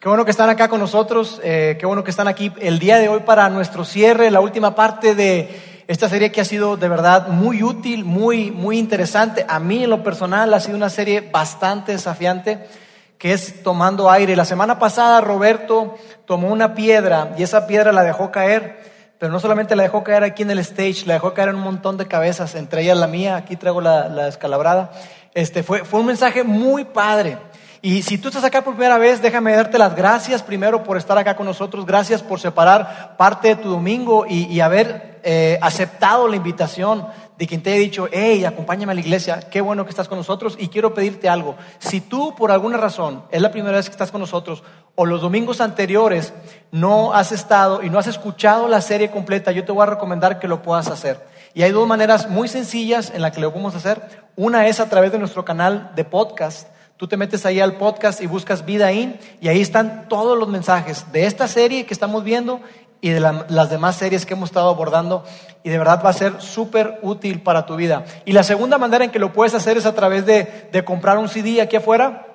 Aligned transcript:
Qué 0.00 0.08
bueno 0.08 0.24
que 0.24 0.30
están 0.30 0.48
acá 0.48 0.68
con 0.68 0.80
nosotros, 0.80 1.42
eh, 1.44 1.76
qué 1.78 1.84
bueno 1.84 2.02
que 2.02 2.10
están 2.10 2.26
aquí 2.26 2.50
el 2.58 2.78
día 2.78 2.96
de 2.96 3.10
hoy 3.10 3.20
para 3.20 3.50
nuestro 3.50 3.84
cierre, 3.84 4.30
la 4.30 4.40
última 4.40 4.74
parte 4.74 5.14
de 5.14 5.84
esta 5.88 6.08
serie 6.08 6.32
que 6.32 6.40
ha 6.40 6.44
sido 6.46 6.78
de 6.78 6.88
verdad 6.88 7.28
muy 7.28 7.62
útil, 7.62 8.06
muy, 8.06 8.50
muy 8.50 8.78
interesante. 8.78 9.44
A 9.46 9.58
mí 9.60 9.84
en 9.84 9.90
lo 9.90 10.02
personal 10.02 10.54
ha 10.54 10.60
sido 10.60 10.78
una 10.78 10.88
serie 10.88 11.20
bastante 11.20 11.92
desafiante, 11.92 12.66
que 13.18 13.34
es 13.34 13.62
Tomando 13.62 14.10
Aire. 14.10 14.36
La 14.36 14.46
semana 14.46 14.78
pasada 14.78 15.20
Roberto 15.20 15.98
tomó 16.24 16.48
una 16.48 16.74
piedra 16.74 17.34
y 17.36 17.42
esa 17.42 17.66
piedra 17.66 17.92
la 17.92 18.02
dejó 18.02 18.30
caer, 18.30 18.80
pero 19.18 19.30
no 19.30 19.38
solamente 19.38 19.76
la 19.76 19.82
dejó 19.82 20.02
caer 20.02 20.24
aquí 20.24 20.44
en 20.44 20.50
el 20.50 20.60
stage, 20.60 21.04
la 21.04 21.12
dejó 21.12 21.34
caer 21.34 21.50
en 21.50 21.56
un 21.56 21.62
montón 21.62 21.98
de 21.98 22.08
cabezas, 22.08 22.54
entre 22.54 22.80
ellas 22.80 22.96
la 22.96 23.06
mía, 23.06 23.36
aquí 23.36 23.54
traigo 23.54 23.82
la, 23.82 24.08
la 24.08 24.28
escalabrada. 24.28 24.92
Este, 25.34 25.62
fue, 25.62 25.84
fue 25.84 26.00
un 26.00 26.06
mensaje 26.06 26.42
muy 26.42 26.86
padre. 26.86 27.36
Y 27.82 28.02
si 28.02 28.18
tú 28.18 28.28
estás 28.28 28.44
acá 28.44 28.62
por 28.62 28.74
primera 28.74 28.98
vez, 28.98 29.22
déjame 29.22 29.56
darte 29.56 29.78
las 29.78 29.96
gracias 29.96 30.42
primero 30.42 30.84
por 30.84 30.98
estar 30.98 31.16
acá 31.16 31.34
con 31.34 31.46
nosotros. 31.46 31.86
Gracias 31.86 32.22
por 32.22 32.38
separar 32.38 33.16
parte 33.16 33.48
de 33.48 33.56
tu 33.56 33.70
domingo 33.70 34.26
y, 34.28 34.60
haber 34.60 35.18
eh, 35.22 35.58
aceptado 35.62 36.28
la 36.28 36.36
invitación 36.36 37.06
de 37.38 37.46
quien 37.46 37.62
te 37.62 37.70
haya 37.70 37.80
dicho, 37.80 38.06
hey, 38.12 38.44
acompáñame 38.44 38.92
a 38.92 38.94
la 38.94 39.00
iglesia, 39.00 39.40
qué 39.50 39.62
bueno 39.62 39.84
que 39.84 39.90
estás 39.90 40.08
con 40.08 40.18
nosotros 40.18 40.56
y 40.58 40.68
quiero 40.68 40.92
pedirte 40.92 41.30
algo. 41.30 41.56
Si 41.78 42.02
tú 42.02 42.34
por 42.34 42.52
alguna 42.52 42.76
razón 42.76 43.24
es 43.30 43.40
la 43.40 43.50
primera 43.50 43.78
vez 43.78 43.86
que 43.86 43.92
estás 43.92 44.10
con 44.10 44.20
nosotros 44.20 44.62
o 44.94 45.06
los 45.06 45.22
domingos 45.22 45.62
anteriores 45.62 46.34
no 46.72 47.14
has 47.14 47.32
estado 47.32 47.82
y 47.82 47.88
no 47.88 47.98
has 47.98 48.08
escuchado 48.08 48.68
la 48.68 48.82
serie 48.82 49.10
completa, 49.10 49.52
yo 49.52 49.64
te 49.64 49.72
voy 49.72 49.84
a 49.84 49.86
recomendar 49.86 50.38
que 50.38 50.48
lo 50.48 50.60
puedas 50.60 50.88
hacer. 50.88 51.26
Y 51.54 51.62
hay 51.62 51.72
dos 51.72 51.88
maneras 51.88 52.28
muy 52.28 52.46
sencillas 52.46 53.10
en 53.14 53.22
las 53.22 53.32
que 53.32 53.40
lo 53.40 53.50
podemos 53.50 53.74
hacer. 53.74 54.02
Una 54.36 54.66
es 54.66 54.78
a 54.78 54.90
través 54.90 55.10
de 55.10 55.18
nuestro 55.18 55.46
canal 55.46 55.92
de 55.96 56.04
podcast 56.04 56.68
Tú 57.00 57.08
te 57.08 57.16
metes 57.16 57.46
ahí 57.46 57.60
al 57.60 57.78
podcast 57.78 58.20
y 58.20 58.26
buscas 58.26 58.66
Vida 58.66 58.92
In 58.92 59.18
y 59.40 59.48
ahí 59.48 59.62
están 59.62 60.06
todos 60.06 60.38
los 60.38 60.48
mensajes 60.48 61.10
de 61.12 61.24
esta 61.24 61.48
serie 61.48 61.86
que 61.86 61.94
estamos 61.94 62.24
viendo 62.24 62.60
y 63.00 63.08
de 63.08 63.20
las 63.20 63.70
demás 63.70 63.96
series 63.96 64.26
que 64.26 64.34
hemos 64.34 64.50
estado 64.50 64.68
abordando 64.68 65.24
y 65.62 65.70
de 65.70 65.78
verdad 65.78 66.02
va 66.04 66.10
a 66.10 66.12
ser 66.12 66.42
súper 66.42 66.98
útil 67.00 67.40
para 67.40 67.64
tu 67.64 67.76
vida. 67.76 68.04
Y 68.26 68.32
la 68.32 68.42
segunda 68.42 68.76
manera 68.76 69.02
en 69.02 69.10
que 69.10 69.18
lo 69.18 69.32
puedes 69.32 69.54
hacer 69.54 69.78
es 69.78 69.86
a 69.86 69.94
través 69.94 70.26
de, 70.26 70.68
de 70.70 70.84
comprar 70.84 71.16
un 71.16 71.30
CD 71.30 71.62
aquí 71.62 71.76
afuera. 71.76 72.26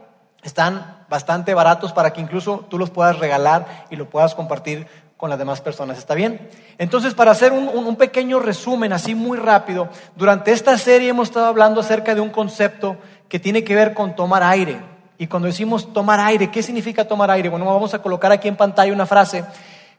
Están 0.41 1.05
bastante 1.09 1.53
baratos 1.53 1.93
para 1.93 2.11
que 2.11 2.21
incluso 2.21 2.65
tú 2.67 2.79
los 2.79 2.89
puedas 2.89 3.19
regalar 3.19 3.85
y 3.91 3.97
lo 3.97 4.09
puedas 4.09 4.33
compartir 4.33 4.87
con 5.15 5.29
las 5.29 5.39
demás 5.39 5.61
personas. 5.61 5.97
¿Está 5.97 6.15
bien? 6.15 6.49
Entonces, 6.77 7.13
para 7.13 7.31
hacer 7.31 7.53
un, 7.53 7.67
un, 7.67 7.95
pequeño 7.95 8.39
resumen 8.39 8.91
así 8.93 9.15
muy 9.15 9.37
rápido, 9.37 9.89
durante 10.15 10.51
esta 10.51 10.77
serie 10.77 11.09
hemos 11.09 11.29
estado 11.29 11.45
hablando 11.45 11.81
acerca 11.81 12.15
de 12.15 12.21
un 12.21 12.31
concepto 12.31 12.97
que 13.29 13.39
tiene 13.39 13.63
que 13.63 13.75
ver 13.75 13.93
con 13.93 14.15
tomar 14.15 14.43
aire. 14.43 14.79
Y 15.17 15.27
cuando 15.27 15.47
decimos 15.47 15.93
tomar 15.93 16.19
aire, 16.19 16.51
¿qué 16.51 16.61
significa 16.61 17.07
tomar 17.07 17.31
aire? 17.31 17.49
Bueno, 17.49 17.65
vamos 17.65 17.93
a 17.93 18.01
colocar 18.01 18.31
aquí 18.31 18.47
en 18.47 18.55
pantalla 18.55 18.93
una 18.93 19.05
frase 19.05 19.45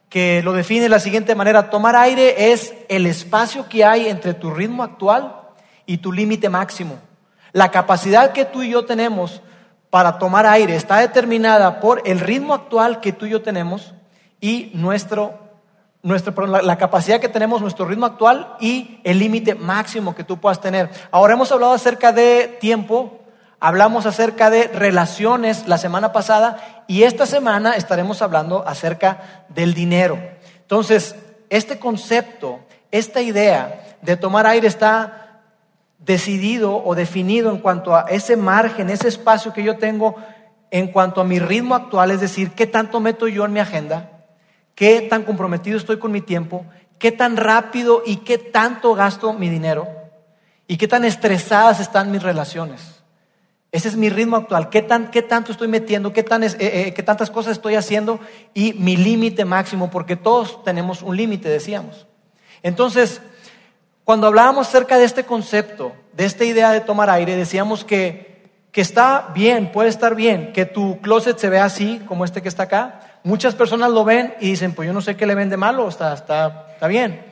que 0.08 0.42
lo 0.42 0.52
define 0.52 0.82
de 0.82 0.88
la 0.88 1.00
siguiente 1.00 1.34
manera. 1.34 1.70
Tomar 1.70 1.96
aire 1.96 2.52
es 2.52 2.74
el 2.88 3.06
espacio 3.06 3.68
que 3.68 3.84
hay 3.84 4.08
entre 4.08 4.34
tu 4.34 4.50
ritmo 4.50 4.82
actual 4.82 5.34
y 5.86 5.98
tu 5.98 6.12
límite 6.12 6.48
máximo. 6.48 6.98
La 7.52 7.70
capacidad 7.70 8.32
que 8.32 8.44
tú 8.44 8.62
y 8.62 8.70
yo 8.70 8.84
tenemos 8.84 9.40
para 9.90 10.18
tomar 10.18 10.46
aire 10.46 10.76
está 10.76 10.98
determinada 10.98 11.80
por 11.80 12.02
el 12.04 12.20
ritmo 12.20 12.54
actual 12.54 13.00
que 13.00 13.12
tú 13.12 13.26
y 13.26 13.30
yo 13.30 13.42
tenemos 13.42 13.94
y 14.40 14.70
nuestro, 14.74 15.45
nuestro 16.06 16.46
la, 16.46 16.62
la, 16.62 16.78
capacidad 16.78 17.20
que 17.20 17.28
tenemos, 17.28 17.60
nuestro 17.60 17.84
ritmo 17.84 18.06
actual 18.06 18.54
y 18.60 19.00
el 19.02 19.18
límite 19.18 19.56
máximo 19.56 20.14
que 20.14 20.22
tú 20.22 20.38
puedas 20.38 20.60
tener. 20.60 20.88
Ahora 21.10 21.34
hemos 21.34 21.50
hablado 21.50 21.72
acerca 21.72 22.12
de 22.12 22.56
tiempo, 22.60 23.18
hablamos 23.58 24.06
acerca 24.06 24.48
de 24.48 24.68
relaciones 24.68 25.66
la 25.66 25.78
semana 25.78 26.12
pasada 26.12 26.84
y 26.86 27.02
esta 27.02 27.26
semana 27.26 27.72
estaremos 27.72 28.22
hablando 28.22 28.62
acerca 28.68 29.44
del 29.48 29.74
dinero. 29.74 30.16
Entonces, 30.60 31.16
este 31.50 31.80
concepto, 31.80 32.60
esta 32.92 33.20
idea 33.20 33.96
de 34.00 34.16
tomar 34.16 34.46
aire 34.46 34.68
está 34.68 35.40
decidido 35.98 36.84
o 36.84 36.94
definido 36.94 37.50
en 37.50 37.58
cuanto 37.58 37.96
a 37.96 38.02
ese 38.02 38.36
margen, 38.36 38.90
ese 38.90 39.08
espacio 39.08 39.52
que 39.52 39.64
yo 39.64 39.76
tengo 39.76 40.14
en 40.70 40.86
cuanto 40.86 41.20
a 41.20 41.24
mi 41.24 41.40
ritmo 41.40 41.74
actual, 41.74 42.12
es 42.12 42.20
decir, 42.20 42.52
qué 42.52 42.68
tanto 42.68 43.00
meto 43.00 43.26
yo 43.26 43.44
en 43.44 43.52
mi 43.52 43.58
agenda, 43.58 44.15
qué 44.76 45.00
tan 45.00 45.24
comprometido 45.24 45.76
estoy 45.76 45.98
con 45.98 46.12
mi 46.12 46.20
tiempo, 46.20 46.64
qué 47.00 47.10
tan 47.10 47.36
rápido 47.36 48.04
y 48.06 48.18
qué 48.18 48.38
tanto 48.38 48.94
gasto 48.94 49.32
mi 49.32 49.48
dinero 49.48 49.88
y 50.68 50.76
qué 50.76 50.86
tan 50.86 51.04
estresadas 51.04 51.80
están 51.80 52.12
mis 52.12 52.22
relaciones. 52.22 53.02
Ese 53.72 53.88
es 53.88 53.96
mi 53.96 54.08
ritmo 54.08 54.36
actual, 54.36 54.70
qué, 54.70 54.82
tan, 54.82 55.10
qué 55.10 55.22
tanto 55.22 55.50
estoy 55.50 55.68
metiendo, 55.68 56.12
qué, 56.12 56.22
tan, 56.22 56.44
eh, 56.44 56.54
eh, 56.58 56.94
qué 56.94 57.02
tantas 57.02 57.30
cosas 57.30 57.52
estoy 57.52 57.74
haciendo 57.74 58.20
y 58.54 58.74
mi 58.74 58.96
límite 58.96 59.44
máximo, 59.44 59.90
porque 59.90 60.14
todos 60.14 60.62
tenemos 60.62 61.02
un 61.02 61.16
límite, 61.16 61.48
decíamos. 61.48 62.06
Entonces, 62.62 63.20
cuando 64.04 64.26
hablábamos 64.26 64.68
acerca 64.68 64.98
de 64.98 65.04
este 65.04 65.24
concepto, 65.24 65.92
de 66.12 66.26
esta 66.26 66.44
idea 66.44 66.70
de 66.70 66.80
tomar 66.80 67.10
aire, 67.10 67.34
decíamos 67.34 67.84
que, 67.84 68.50
que 68.72 68.80
está 68.80 69.32
bien, 69.34 69.72
puede 69.72 69.88
estar 69.88 70.14
bien, 70.14 70.52
que 70.52 70.64
tu 70.64 71.00
closet 71.00 71.38
se 71.38 71.48
vea 71.48 71.64
así, 71.64 72.00
como 72.06 72.24
este 72.24 72.42
que 72.42 72.48
está 72.48 72.64
acá, 72.64 73.15
Muchas 73.26 73.56
personas 73.56 73.90
lo 73.90 74.04
ven 74.04 74.36
y 74.38 74.50
dicen, 74.50 74.72
pues 74.72 74.86
yo 74.86 74.92
no 74.92 75.00
sé 75.00 75.16
qué 75.16 75.26
le 75.26 75.34
ven 75.34 75.50
de 75.50 75.56
malo, 75.56 75.88
está, 75.88 76.14
está, 76.14 76.68
está 76.72 76.86
bien. 76.86 77.26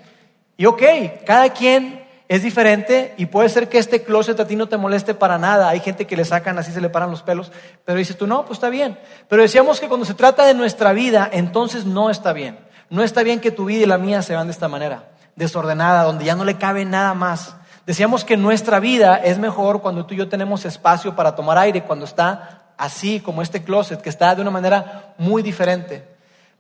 Y 0.57 0.67
ok, 0.67 0.83
cada 1.25 1.51
quien 1.51 2.05
es 2.27 2.43
diferente 2.43 3.15
y 3.17 3.27
puede 3.27 3.49
ser 3.49 3.69
que 3.69 3.79
este 3.79 4.03
closet 4.03 4.41
a 4.41 4.45
ti 4.45 4.57
no 4.57 4.69
te 4.69 4.77
moleste 4.77 5.15
para 5.15 5.39
nada. 5.39 5.69
Hay 5.69 5.79
gente 5.79 6.05
que 6.05 6.17
le 6.17 6.25
sacan 6.25 6.59
así, 6.59 6.73
se 6.73 6.81
le 6.81 6.89
paran 6.89 7.13
los 7.13 7.23
pelos, 7.23 7.53
pero 7.85 7.97
dices 7.97 8.19
tú, 8.19 8.27
no, 8.27 8.45
pues 8.45 8.57
está 8.57 8.71
bien. 8.71 8.99
Pero 9.29 9.43
decíamos 9.43 9.79
que 9.79 9.87
cuando 9.87 10.05
se 10.05 10.15
trata 10.15 10.45
de 10.45 10.55
nuestra 10.55 10.93
vida, 10.93 11.31
entonces 11.31 11.85
no 11.85 12.11
está 12.11 12.33
bien. 12.33 12.59
No 12.91 13.05
está 13.05 13.23
bien 13.23 13.39
que 13.39 13.53
tu 13.53 13.67
vida 13.67 13.85
y 13.85 13.87
la 13.87 13.97
mía 13.97 14.21
se 14.23 14.35
van 14.35 14.49
de 14.49 14.53
esta 14.53 14.67
manera, 14.67 15.13
desordenada, 15.37 16.03
donde 16.03 16.25
ya 16.25 16.35
no 16.35 16.45
le 16.45 16.57
cabe 16.57 16.85
nada 16.85 17.15
más. 17.15 17.55
Decíamos 17.87 18.25
que 18.25 18.37
nuestra 18.37 18.81
vida 18.81 19.15
es 19.15 19.39
mejor 19.39 19.81
cuando 19.81 20.07
tú 20.07 20.15
y 20.15 20.17
yo 20.17 20.29
tenemos 20.29 20.65
espacio 20.65 21.15
para 21.15 21.37
tomar 21.37 21.57
aire, 21.57 21.85
cuando 21.85 22.05
está 22.05 22.64
así 22.77 23.21
como 23.21 23.43
este 23.43 23.63
closet, 23.63 24.01
que 24.01 24.09
está 24.09 24.35
de 24.35 24.43
una 24.43 24.51
manera 24.51 25.15
muy 25.19 25.43
diferente. 25.43 26.07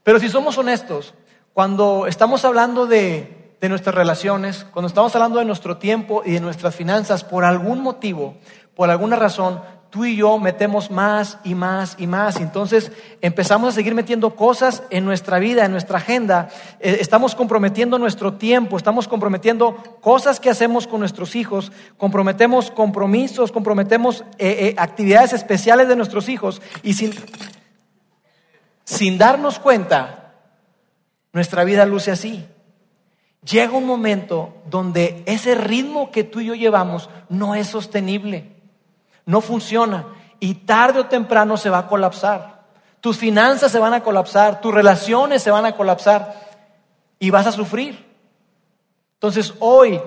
Pero 0.02 0.18
si 0.18 0.28
somos 0.28 0.58
honestos, 0.58 1.14
cuando 1.52 2.06
estamos 2.06 2.44
hablando 2.44 2.86
de, 2.86 3.54
de 3.60 3.68
nuestras 3.68 3.94
relaciones, 3.94 4.66
cuando 4.72 4.88
estamos 4.88 5.14
hablando 5.14 5.38
de 5.38 5.44
nuestro 5.44 5.78
tiempo 5.78 6.22
y 6.24 6.32
de 6.32 6.40
nuestras 6.40 6.74
finanzas, 6.74 7.24
por 7.24 7.44
algún 7.44 7.80
motivo, 7.80 8.36
por 8.74 8.90
alguna 8.90 9.16
razón, 9.16 9.62
tú 9.94 10.04
y 10.04 10.16
yo 10.16 10.40
metemos 10.40 10.90
más 10.90 11.38
y 11.44 11.54
más 11.54 11.94
y 12.00 12.08
más. 12.08 12.40
Entonces 12.40 12.90
empezamos 13.20 13.68
a 13.68 13.72
seguir 13.76 13.94
metiendo 13.94 14.34
cosas 14.34 14.82
en 14.90 15.04
nuestra 15.04 15.38
vida, 15.38 15.64
en 15.64 15.70
nuestra 15.70 15.98
agenda. 15.98 16.48
Eh, 16.80 16.96
estamos 16.98 17.36
comprometiendo 17.36 17.96
nuestro 17.96 18.32
tiempo, 18.32 18.76
estamos 18.76 19.06
comprometiendo 19.06 19.76
cosas 20.00 20.40
que 20.40 20.50
hacemos 20.50 20.88
con 20.88 20.98
nuestros 20.98 21.36
hijos, 21.36 21.70
comprometemos 21.96 22.72
compromisos, 22.72 23.52
comprometemos 23.52 24.24
eh, 24.38 24.56
eh, 24.70 24.74
actividades 24.78 25.32
especiales 25.32 25.86
de 25.86 25.94
nuestros 25.94 26.28
hijos. 26.28 26.60
Y 26.82 26.94
sin, 26.94 27.12
sin 28.82 29.16
darnos 29.16 29.60
cuenta, 29.60 30.34
nuestra 31.32 31.62
vida 31.62 31.86
luce 31.86 32.10
así. 32.10 32.44
Llega 33.48 33.78
un 33.78 33.86
momento 33.86 34.56
donde 34.68 35.22
ese 35.26 35.54
ritmo 35.54 36.10
que 36.10 36.24
tú 36.24 36.40
y 36.40 36.46
yo 36.46 36.56
llevamos 36.56 37.10
no 37.28 37.54
es 37.54 37.68
sostenible 37.68 38.53
no 39.26 39.40
funciona 39.40 40.06
y 40.40 40.54
tarde 40.54 41.00
o 41.00 41.06
temprano 41.06 41.56
se 41.56 41.70
va 41.70 41.78
a 41.78 41.86
colapsar. 41.86 42.62
Tus 43.00 43.18
finanzas 43.18 43.70
se 43.70 43.78
van 43.78 43.94
a 43.94 44.02
colapsar, 44.02 44.60
tus 44.60 44.72
relaciones 44.72 45.42
se 45.42 45.50
van 45.50 45.66
a 45.66 45.76
colapsar 45.76 46.34
y 47.18 47.30
vas 47.30 47.46
a 47.46 47.52
sufrir. 47.52 48.04
Entonces 49.14 49.54
hoy 49.60 50.00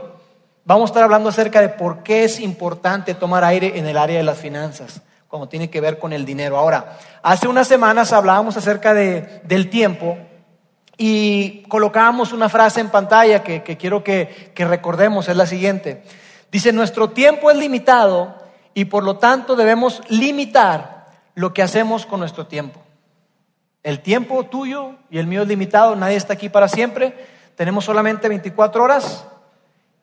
vamos 0.65 0.89
a 0.89 0.91
estar 0.91 1.03
hablando 1.03 1.29
acerca 1.29 1.61
de 1.61 1.69
por 1.69 2.03
qué 2.03 2.23
es 2.23 2.39
importante 2.39 3.13
tomar 3.13 3.43
aire 3.43 3.77
en 3.79 3.87
el 3.87 3.97
área 3.97 4.17
de 4.17 4.23
las 4.23 4.37
finanzas, 4.37 5.01
cuando 5.27 5.47
tiene 5.47 5.69
que 5.69 5.81
ver 5.81 5.97
con 5.97 6.13
el 6.13 6.25
dinero. 6.25 6.57
Ahora, 6.57 6.97
hace 7.23 7.47
unas 7.47 7.67
semanas 7.67 8.13
hablábamos 8.13 8.57
acerca 8.57 8.93
de, 8.93 9.41
del 9.43 9.69
tiempo 9.69 10.17
y 10.97 11.63
colocábamos 11.63 12.33
una 12.33 12.49
frase 12.49 12.81
en 12.81 12.89
pantalla 12.89 13.43
que, 13.43 13.61
quiero 13.77 14.03
que, 14.03 14.51
que 14.53 14.65
recordemos, 14.65 15.29
es 15.29 15.35
la 15.35 15.45
siguiente. 15.45 16.03
Dice, 16.51 16.73
nuestro 16.73 17.09
tiempo 17.11 17.51
es 17.51 17.57
limitado 17.57 18.46
y 18.77 18.85
por 18.85 19.03
lo 19.03 19.17
tanto 19.17 19.55
debemos 19.55 20.03
limitar 20.07 21.07
lo 21.33 21.51
que 21.51 21.63
hacemos 21.63 22.05
con 22.05 22.19
nuestro 22.19 22.45
tiempo. 22.45 22.79
El 23.81 24.01
tiempo 24.01 24.43
tuyo 24.45 24.91
y 25.09 25.17
el 25.17 25.25
mío 25.25 25.41
es 25.41 25.47
limitado, 25.47 25.95
nadie 25.95 26.15
está 26.15 26.33
aquí 26.33 26.47
para 26.47 26.67
siempre, 26.67 27.25
tenemos 27.55 27.85
solamente 27.85 28.29
24 28.29 28.83
horas 28.83 29.25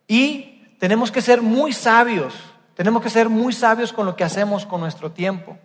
y 0.09 0.75
tenemos 0.81 1.13
que 1.13 1.23
ser 1.23 1.41
muy 1.41 1.73
sabios, 1.73 2.35
tenemos 2.75 3.01
que 3.01 3.11
ser 3.11 3.29
muy 3.29 3.53
sabios 3.53 3.93
con 3.93 4.07
lo 4.07 4.17
que 4.17 4.25
hacemos 4.25 4.67
con 4.67 4.81
nuestro 4.81 5.13
tiempo. 5.13 5.57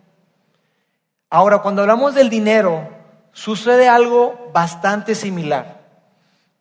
Ahora, 1.30 1.62
cuando 1.62 1.82
hablamos 1.82 2.14
del 2.14 2.30
dinero, 2.30 2.90
sucede 3.32 3.88
algo 3.88 4.52
bastante 4.54 5.16
similar, 5.16 5.80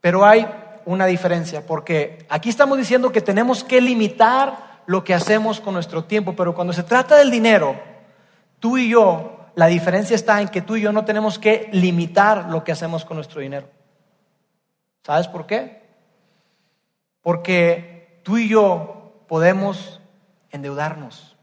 pero 0.02 0.26
hay 0.26 0.48
una 0.86 1.06
diferencia, 1.06 1.68
porque 1.68 2.26
aquí 2.28 2.50
estamos 2.50 2.80
diciendo 2.80 3.12
que 3.12 3.22
tenemos 3.22 3.64
que 3.64 3.82
limitar 3.82 4.69
lo 4.90 5.04
que 5.04 5.14
hacemos 5.14 5.62
con 5.62 5.76
nuestro 5.76 6.06
tiempo, 6.06 6.36
pero 6.36 6.56
cuando 6.56 6.74
se 6.74 6.82
trata 6.82 7.16
del 7.16 7.30
dinero, 7.30 7.80
tú 8.60 8.80
y 8.80 8.90
yo 8.90 9.52
la 9.54 9.68
diferencia 9.68 10.16
está 10.16 10.42
en 10.42 10.48
que 10.48 10.64
tú 10.64 10.78
y 10.78 10.82
yo 10.82 10.92
no 10.92 11.06
tenemos 11.06 11.38
que 11.38 11.70
limitar 11.72 12.50
lo 12.50 12.64
que 12.64 12.72
hacemos 12.72 13.06
con 13.06 13.18
nuestro 13.18 13.40
dinero. 13.40 13.70
¿Sabes 15.04 15.28
por 15.28 15.46
qué? 15.46 15.84
Porque 17.22 18.20
tú 18.24 18.40
y 18.40 18.50
yo 18.50 19.14
podemos 19.28 20.02
endeudarnos. 20.50 21.38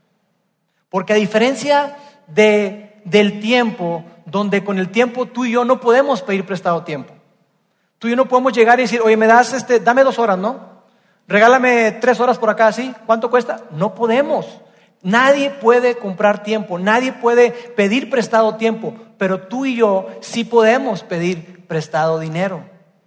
Porque 0.88 1.12
a 1.12 1.16
diferencia 1.16 1.96
de, 2.26 3.00
del 3.04 3.38
tiempo, 3.38 4.04
donde 4.24 4.64
con 4.64 4.80
el 4.80 4.90
tiempo 4.90 5.26
tú 5.26 5.44
y 5.44 5.52
yo 5.52 5.64
no 5.64 5.78
podemos 5.78 6.20
pedir 6.20 6.44
prestado 6.44 6.82
tiempo. 6.82 7.14
Tú 8.00 8.08
y 8.08 8.10
yo 8.10 8.16
no 8.16 8.26
podemos 8.26 8.54
llegar 8.54 8.80
y 8.80 8.82
decir, 8.82 9.02
oye, 9.02 9.16
me 9.16 9.28
das 9.28 9.52
este, 9.52 9.78
dame 9.78 10.02
dos 10.02 10.18
horas, 10.18 10.36
¿no? 10.36 10.75
Regálame 11.28 11.92
tres 11.92 12.20
horas 12.20 12.38
por 12.38 12.50
acá, 12.50 12.72
¿sí? 12.72 12.94
¿Cuánto 13.04 13.30
cuesta? 13.30 13.64
No 13.70 13.94
podemos. 13.94 14.46
Nadie 15.02 15.50
puede 15.50 15.96
comprar 15.96 16.42
tiempo, 16.42 16.78
nadie 16.78 17.12
puede 17.12 17.50
pedir 17.50 18.10
prestado 18.10 18.56
tiempo, 18.56 18.94
pero 19.18 19.42
tú 19.42 19.64
y 19.64 19.76
yo 19.76 20.08
sí 20.20 20.44
podemos 20.44 21.02
pedir 21.02 21.66
prestado 21.66 22.18
dinero. 22.18 22.64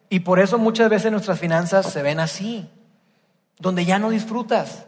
Y 0.09 0.21
por 0.21 0.39
eso 0.39 0.57
muchas 0.57 0.89
veces 0.89 1.11
nuestras 1.11 1.39
finanzas 1.39 1.91
se 1.91 2.01
ven 2.01 2.19
así, 2.19 2.69
donde 3.57 3.85
ya 3.85 3.99
no 3.99 4.09
disfrutas, 4.09 4.85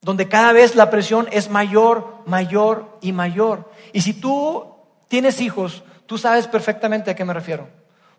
donde 0.00 0.28
cada 0.28 0.52
vez 0.52 0.76
la 0.76 0.90
presión 0.90 1.26
es 1.32 1.50
mayor, 1.50 2.22
mayor 2.26 2.98
y 3.00 3.12
mayor. 3.12 3.70
Y 3.92 4.02
si 4.02 4.12
tú 4.12 4.66
tienes 5.08 5.40
hijos, 5.40 5.84
tú 6.06 6.18
sabes 6.18 6.46
perfectamente 6.46 7.10
a 7.10 7.16
qué 7.16 7.24
me 7.24 7.34
refiero, 7.34 7.68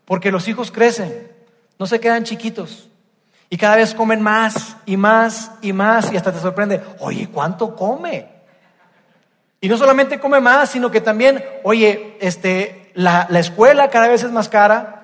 porque 0.04 0.32
los 0.32 0.48
hijos 0.48 0.70
crecen, 0.70 1.32
no 1.78 1.86
se 1.86 2.00
quedan 2.00 2.24
chiquitos. 2.24 2.89
Y 3.52 3.56
cada 3.56 3.76
vez 3.76 3.94
comen 3.94 4.22
más 4.22 4.76
y 4.86 4.96
más 4.96 5.50
y 5.60 5.72
más 5.72 6.12
y 6.12 6.16
hasta 6.16 6.32
te 6.32 6.38
sorprende, 6.38 6.80
oye, 7.00 7.28
¿cuánto 7.28 7.74
come? 7.74 8.28
Y 9.60 9.68
no 9.68 9.76
solamente 9.76 10.20
come 10.20 10.40
más, 10.40 10.70
sino 10.70 10.90
que 10.90 11.00
también, 11.00 11.44
oye, 11.64 12.16
este, 12.20 12.92
la, 12.94 13.26
la 13.28 13.40
escuela 13.40 13.90
cada 13.90 14.06
vez 14.06 14.22
es 14.22 14.30
más 14.30 14.48
cara, 14.48 15.00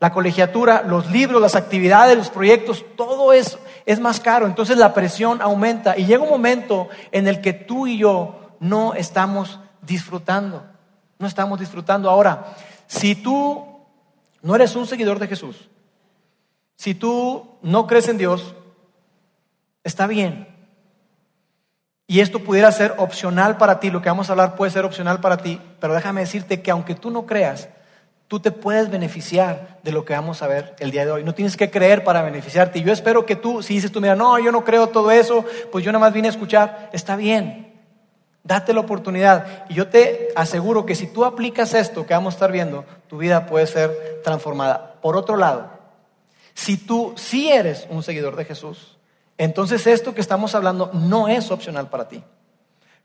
la 0.00 0.12
colegiatura, 0.12 0.82
los 0.82 1.10
libros, 1.10 1.42
las 1.42 1.56
actividades, 1.56 2.16
los 2.16 2.30
proyectos, 2.30 2.86
todo 2.96 3.34
es, 3.34 3.58
es 3.84 4.00
más 4.00 4.18
caro. 4.18 4.46
Entonces 4.46 4.78
la 4.78 4.94
presión 4.94 5.42
aumenta 5.42 5.96
y 5.98 6.06
llega 6.06 6.22
un 6.22 6.30
momento 6.30 6.88
en 7.12 7.28
el 7.28 7.42
que 7.42 7.52
tú 7.52 7.86
y 7.86 7.98
yo 7.98 8.56
no 8.60 8.94
estamos 8.94 9.60
disfrutando. 9.82 10.64
No 11.18 11.26
estamos 11.26 11.60
disfrutando. 11.60 12.08
Ahora, 12.08 12.56
si 12.86 13.14
tú 13.14 13.62
no 14.40 14.56
eres 14.56 14.74
un 14.74 14.86
seguidor 14.86 15.18
de 15.18 15.28
Jesús, 15.28 15.68
si 16.80 16.94
tú 16.94 17.58
no 17.60 17.86
crees 17.86 18.08
en 18.08 18.16
Dios, 18.16 18.54
está 19.84 20.06
bien. 20.06 20.48
Y 22.06 22.20
esto 22.20 22.38
pudiera 22.38 22.72
ser 22.72 22.94
opcional 22.96 23.58
para 23.58 23.80
ti, 23.80 23.90
lo 23.90 24.00
que 24.00 24.08
vamos 24.08 24.30
a 24.30 24.32
hablar 24.32 24.54
puede 24.56 24.70
ser 24.70 24.86
opcional 24.86 25.20
para 25.20 25.36
ti, 25.36 25.60
pero 25.78 25.92
déjame 25.92 26.22
decirte 26.22 26.62
que 26.62 26.70
aunque 26.70 26.94
tú 26.94 27.10
no 27.10 27.26
creas, 27.26 27.68
tú 28.28 28.40
te 28.40 28.50
puedes 28.50 28.90
beneficiar 28.90 29.78
de 29.82 29.92
lo 29.92 30.06
que 30.06 30.14
vamos 30.14 30.40
a 30.40 30.46
ver 30.46 30.74
el 30.78 30.90
día 30.90 31.04
de 31.04 31.10
hoy. 31.10 31.22
No 31.22 31.34
tienes 31.34 31.58
que 31.58 31.70
creer 31.70 32.02
para 32.02 32.22
beneficiarte. 32.22 32.78
Y 32.78 32.82
yo 32.82 32.94
espero 32.94 33.26
que 33.26 33.36
tú, 33.36 33.62
si 33.62 33.74
dices 33.74 33.92
tú, 33.92 34.00
mira, 34.00 34.16
no, 34.16 34.38
yo 34.38 34.50
no 34.50 34.64
creo 34.64 34.86
todo 34.86 35.10
eso, 35.10 35.44
pues 35.70 35.84
yo 35.84 35.92
nada 35.92 36.06
más 36.06 36.14
vine 36.14 36.28
a 36.28 36.30
escuchar, 36.30 36.88
está 36.94 37.14
bien. 37.14 37.78
Date 38.42 38.72
la 38.72 38.80
oportunidad. 38.80 39.66
Y 39.68 39.74
yo 39.74 39.88
te 39.88 40.30
aseguro 40.34 40.86
que 40.86 40.94
si 40.94 41.08
tú 41.08 41.26
aplicas 41.26 41.74
esto 41.74 42.06
que 42.06 42.14
vamos 42.14 42.32
a 42.32 42.36
estar 42.36 42.50
viendo, 42.50 42.86
tu 43.06 43.18
vida 43.18 43.44
puede 43.44 43.66
ser 43.66 44.22
transformada. 44.24 44.94
Por 45.02 45.18
otro 45.18 45.36
lado, 45.36 45.79
si 46.54 46.76
tú 46.76 47.14
sí 47.16 47.50
eres 47.50 47.86
un 47.90 48.02
seguidor 48.02 48.36
de 48.36 48.44
Jesús, 48.44 48.98
entonces 49.38 49.86
esto 49.86 50.14
que 50.14 50.20
estamos 50.20 50.54
hablando 50.54 50.90
no 50.92 51.28
es 51.28 51.50
opcional 51.50 51.88
para 51.88 52.08
ti. 52.08 52.22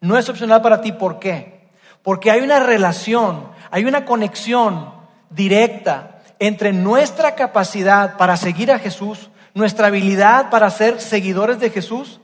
No 0.01 0.17
es 0.17 0.27
opcional 0.29 0.61
para 0.61 0.81
ti, 0.81 0.91
¿por 0.91 1.19
qué? 1.19 1.69
Porque 2.03 2.29
hay 2.29 2.41
una 2.41 2.59
relación, 2.59 3.47
hay 3.71 3.85
una 3.85 4.05
conexión 4.05 4.93
directa 5.29 6.21
entre 6.39 6.73
nuestra 6.73 7.35
capacidad 7.35 8.17
para 8.17 8.37
seguir 8.37 8.71
a 8.71 8.79
Jesús, 8.79 9.29
nuestra 9.53 9.87
habilidad 9.87 10.49
para 10.49 10.69
ser 10.69 10.99
seguidores 10.99 11.59
de 11.59 11.69
Jesús 11.69 12.19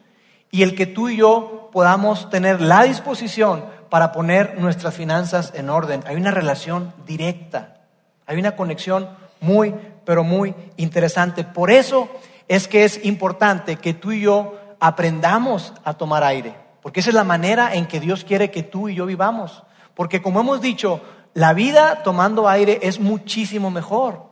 y 0.52 0.64
el 0.64 0.76
que 0.76 0.86
tú 0.86 1.10
y 1.10 1.18
yo 1.18 1.70
podamos 1.72 2.30
tener 2.30 2.62
la 2.62 2.84
disposición 2.84 3.66
para 3.90 4.12
poner 4.12 4.60
nuestras 4.60 4.94
finanzas 4.94 5.54
en 5.56 5.70
orden. 5.70 6.04
Hay 6.06 6.18
una 6.18 6.32
relación 6.32 6.94
directa, 7.06 7.82
hay 8.26 8.38
una 8.38 8.56
conexión 8.56 9.10
muy, 9.40 9.74
pero 10.06 10.24
muy 10.24 10.56
interesante. 10.78 11.44
Por 11.44 11.72
eso 11.72 12.10
es 12.48 12.68
que 12.68 12.84
es 12.84 13.04
importante 13.06 13.78
que 13.78 13.94
tú 13.94 14.12
y 14.12 14.22
yo 14.22 14.58
aprendamos 14.80 15.74
a 15.84 15.94
tomar 15.94 16.24
aire, 16.24 16.56
porque 16.82 17.00
esa 17.00 17.10
es 17.10 17.16
la 17.16 17.24
manera 17.24 17.76
en 17.76 17.86
que 17.86 18.00
Dios 18.00 18.24
quiere 18.24 18.52
que 18.52 18.64
tú 18.64 18.90
y 18.90 18.96
yo 18.96 19.06
vivamos. 19.06 19.64
Porque 19.94 20.22
como 20.22 20.40
hemos 20.40 20.62
dicho, 20.62 21.02
la 21.34 21.54
vida 21.54 22.02
tomando 22.04 22.50
aire 22.50 22.80
es 22.82 23.00
muchísimo 23.00 23.70
mejor, 23.70 24.26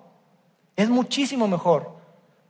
es 0.75 0.89
muchísimo 0.89 1.47
mejor. 1.47 1.99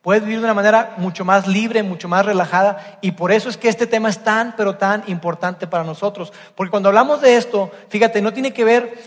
Puedes 0.02 0.24
vivir 0.24 0.40
de 0.40 0.46
una 0.46 0.54
manera 0.54 0.96
mucho 0.98 1.26
más 1.26 1.46
libre, 1.46 1.84
mucho 1.84 2.08
más 2.08 2.26
relajada. 2.26 2.98
Y 3.02 3.12
por 3.12 3.34
eso 3.34 3.50
es 3.50 3.58
que 3.58 3.68
este 3.68 3.86
tema 3.86 4.10
es 4.10 4.24
tan, 4.24 4.56
pero 4.56 4.78
tan 4.78 5.04
importante 5.08 5.68
para 5.68 5.84
nosotros. 5.84 6.32
Porque 6.56 6.72
cuando 6.72 6.88
hablamos 6.88 7.20
de 7.22 7.36
esto, 7.36 7.70
fíjate, 7.90 8.22
no 8.22 8.32
tiene 8.32 8.54
que 8.54 8.64
ver, 8.64 8.98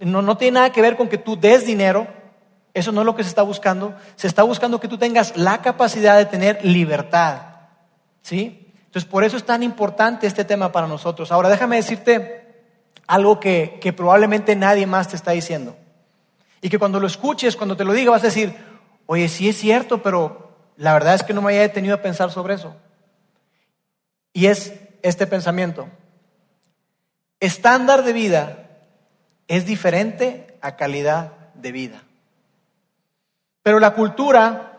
no, 0.00 0.20
no 0.20 0.36
tiene 0.36 0.56
nada 0.56 0.72
que 0.72 0.82
ver 0.82 0.96
con 0.96 1.08
que 1.08 1.18
tú 1.18 1.38
des 1.38 1.64
dinero, 1.64 2.08
eso 2.74 2.92
no 2.92 3.00
es 3.02 3.06
lo 3.06 3.14
que 3.14 3.22
se 3.22 3.28
está 3.28 3.42
buscando. 3.42 3.94
Se 4.16 4.26
está 4.26 4.42
buscando 4.42 4.80
que 4.80 4.88
tú 4.88 4.98
tengas 4.98 5.36
la 5.36 5.60
capacidad 5.60 6.16
de 6.16 6.26
tener 6.26 6.64
libertad. 6.64 7.42
¿Sí? 8.22 8.72
Entonces, 8.86 9.08
por 9.08 9.24
eso 9.24 9.36
es 9.36 9.44
tan 9.44 9.62
importante 9.62 10.26
este 10.26 10.44
tema 10.44 10.72
para 10.72 10.86
nosotros. 10.86 11.32
Ahora, 11.32 11.48
déjame 11.48 11.76
decirte 11.76 12.42
algo 13.06 13.40
que, 13.40 13.94
probablemente 13.96 14.56
nadie 14.56 14.86
más 14.86 15.08
te 15.08 15.16
está 15.16 15.32
diciendo. 15.32 15.76
Y 16.60 16.68
que 16.68 16.78
cuando 16.78 17.00
lo 17.00 17.06
escuches, 17.06 17.56
cuando 17.56 17.76
te 17.76 17.84
lo 17.84 17.92
diga, 17.92 18.10
vas 18.10 18.22
a 18.22 18.26
decir, 18.26 18.54
oye, 19.06 19.28
sí 19.28 19.48
es 19.48 19.56
cierto, 19.56 20.02
pero 20.02 20.56
la 20.76 20.92
verdad 20.92 21.14
es 21.14 21.22
que 21.22 21.34
no 21.34 21.42
me 21.42 21.52
haya 21.52 21.62
detenido 21.62 21.94
a 21.94 22.02
pensar 22.02 22.30
sobre 22.30 22.54
eso. 22.54 22.76
Y 24.32 24.46
es 24.46 24.74
este 25.02 25.26
pensamiento. 25.26 25.88
Estándar 27.40 28.04
de 28.04 28.12
vida 28.12 28.68
es 29.48 29.66
diferente 29.66 30.56
a 30.60 30.76
calidad 30.76 31.32
de 31.54 31.72
vida. 31.72 32.02
Pero 33.62 33.78
la 33.78 33.94
cultura 33.94 34.72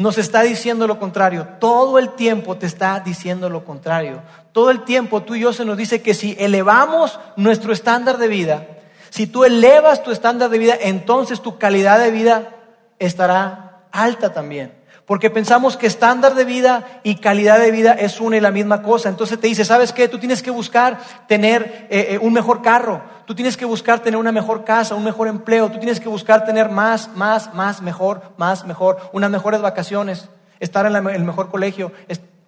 nos 0.00 0.18
está 0.18 0.42
diciendo 0.42 0.86
lo 0.86 0.98
contrario. 0.98 1.46
Todo 1.60 1.98
el 1.98 2.10
tiempo 2.10 2.56
te 2.56 2.66
está 2.66 3.00
diciendo 3.00 3.50
lo 3.50 3.64
contrario. 3.64 4.22
Todo 4.52 4.70
el 4.70 4.84
tiempo 4.84 5.22
tú 5.22 5.34
y 5.34 5.40
yo 5.40 5.52
se 5.52 5.64
nos 5.64 5.76
dice 5.76 6.02
que 6.02 6.14
si 6.14 6.36
elevamos 6.38 7.20
nuestro 7.36 7.72
estándar 7.72 8.18
de 8.18 8.28
vida, 8.28 8.66
si 9.10 9.26
tú 9.26 9.44
elevas 9.44 10.02
tu 10.02 10.10
estándar 10.10 10.50
de 10.50 10.58
vida, 10.58 10.74
entonces 10.80 11.42
tu 11.42 11.58
calidad 11.58 11.98
de 11.98 12.10
vida 12.10 12.56
estará 12.98 13.82
alta 13.92 14.32
también. 14.32 14.79
Porque 15.10 15.28
pensamos 15.28 15.76
que 15.76 15.88
estándar 15.88 16.36
de 16.36 16.44
vida 16.44 17.00
y 17.02 17.16
calidad 17.16 17.58
de 17.58 17.72
vida 17.72 17.94
es 17.94 18.20
una 18.20 18.36
y 18.36 18.40
la 18.40 18.52
misma 18.52 18.80
cosa. 18.80 19.08
Entonces 19.08 19.40
te 19.40 19.48
dice, 19.48 19.64
¿sabes 19.64 19.92
qué? 19.92 20.06
Tú 20.06 20.20
tienes 20.20 20.40
que 20.40 20.52
buscar 20.52 21.00
tener 21.26 21.88
eh, 21.90 22.10
eh, 22.10 22.18
un 22.22 22.32
mejor 22.32 22.62
carro, 22.62 23.02
tú 23.24 23.34
tienes 23.34 23.56
que 23.56 23.64
buscar 23.64 23.98
tener 24.04 24.20
una 24.20 24.30
mejor 24.30 24.62
casa, 24.62 24.94
un 24.94 25.02
mejor 25.02 25.26
empleo, 25.26 25.68
tú 25.68 25.78
tienes 25.78 25.98
que 25.98 26.08
buscar 26.08 26.44
tener 26.44 26.68
más, 26.68 27.08
más, 27.16 27.52
más, 27.54 27.82
mejor, 27.82 28.22
más, 28.36 28.64
mejor, 28.64 29.10
unas 29.12 29.32
mejores 29.32 29.60
vacaciones, 29.60 30.28
estar 30.60 30.86
en 30.86 30.94
el 30.94 31.24
mejor 31.24 31.50
colegio, 31.50 31.90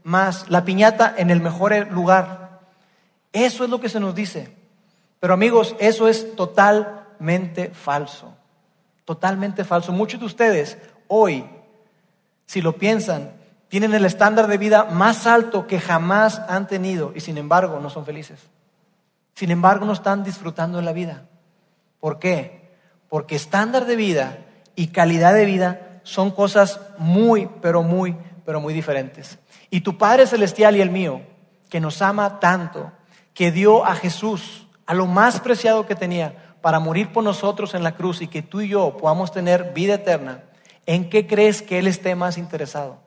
más, 0.04 0.48
la 0.48 0.64
piñata 0.64 1.12
en 1.16 1.30
el 1.30 1.40
mejor 1.40 1.88
lugar. 1.90 2.60
Eso 3.32 3.64
es 3.64 3.70
lo 3.70 3.80
que 3.80 3.88
se 3.88 3.98
nos 3.98 4.14
dice. 4.14 4.54
Pero 5.18 5.34
amigos, 5.34 5.74
eso 5.80 6.06
es 6.06 6.36
totalmente 6.36 7.70
falso. 7.70 8.32
Totalmente 9.04 9.64
falso. 9.64 9.90
Muchos 9.90 10.20
de 10.20 10.26
ustedes 10.26 10.78
hoy 11.08 11.44
si 12.52 12.60
lo 12.60 12.76
piensan, 12.76 13.32
tienen 13.68 13.94
el 13.94 14.04
estándar 14.04 14.46
de 14.46 14.58
vida 14.58 14.84
más 14.84 15.26
alto 15.26 15.66
que 15.66 15.80
jamás 15.80 16.38
han 16.50 16.66
tenido 16.66 17.14
y 17.14 17.20
sin 17.20 17.38
embargo 17.38 17.80
no 17.80 17.88
son 17.88 18.04
felices. 18.04 18.40
Sin 19.34 19.50
embargo 19.50 19.86
no 19.86 19.94
están 19.94 20.22
disfrutando 20.22 20.76
de 20.76 20.84
la 20.84 20.92
vida. 20.92 21.22
¿Por 21.98 22.18
qué? 22.18 22.76
Porque 23.08 23.36
estándar 23.36 23.86
de 23.86 23.96
vida 23.96 24.36
y 24.76 24.88
calidad 24.88 25.32
de 25.32 25.46
vida 25.46 26.00
son 26.02 26.30
cosas 26.30 26.78
muy, 26.98 27.48
pero 27.62 27.82
muy, 27.82 28.18
pero 28.44 28.60
muy 28.60 28.74
diferentes. 28.74 29.38
Y 29.70 29.80
tu 29.80 29.96
Padre 29.96 30.26
Celestial 30.26 30.76
y 30.76 30.82
el 30.82 30.90
mío, 30.90 31.22
que 31.70 31.80
nos 31.80 32.02
ama 32.02 32.38
tanto, 32.38 32.92
que 33.32 33.50
dio 33.50 33.86
a 33.86 33.94
Jesús, 33.94 34.66
a 34.84 34.92
lo 34.92 35.06
más 35.06 35.40
preciado 35.40 35.86
que 35.86 35.94
tenía, 35.94 36.54
para 36.60 36.80
morir 36.80 37.14
por 37.14 37.24
nosotros 37.24 37.72
en 37.72 37.82
la 37.82 37.94
cruz 37.96 38.20
y 38.20 38.28
que 38.28 38.42
tú 38.42 38.60
y 38.60 38.68
yo 38.68 38.98
podamos 38.98 39.32
tener 39.32 39.72
vida 39.72 39.94
eterna, 39.94 40.42
¿En 40.86 41.08
qué 41.10 41.26
crees 41.26 41.62
que 41.62 41.78
Él 41.78 41.86
esté 41.86 42.14
más 42.14 42.38
interesado? 42.38 42.98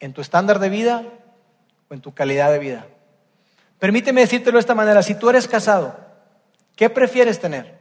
¿En 0.00 0.12
tu 0.12 0.20
estándar 0.20 0.58
de 0.58 0.68
vida 0.68 1.04
o 1.88 1.94
en 1.94 2.00
tu 2.00 2.12
calidad 2.12 2.50
de 2.50 2.58
vida? 2.58 2.86
Permíteme 3.78 4.22
decírtelo 4.22 4.56
de 4.56 4.60
esta 4.60 4.74
manera, 4.74 5.02
si 5.02 5.14
tú 5.14 5.28
eres 5.30 5.46
casado, 5.46 5.96
¿qué 6.76 6.90
prefieres 6.90 7.40
tener? 7.40 7.78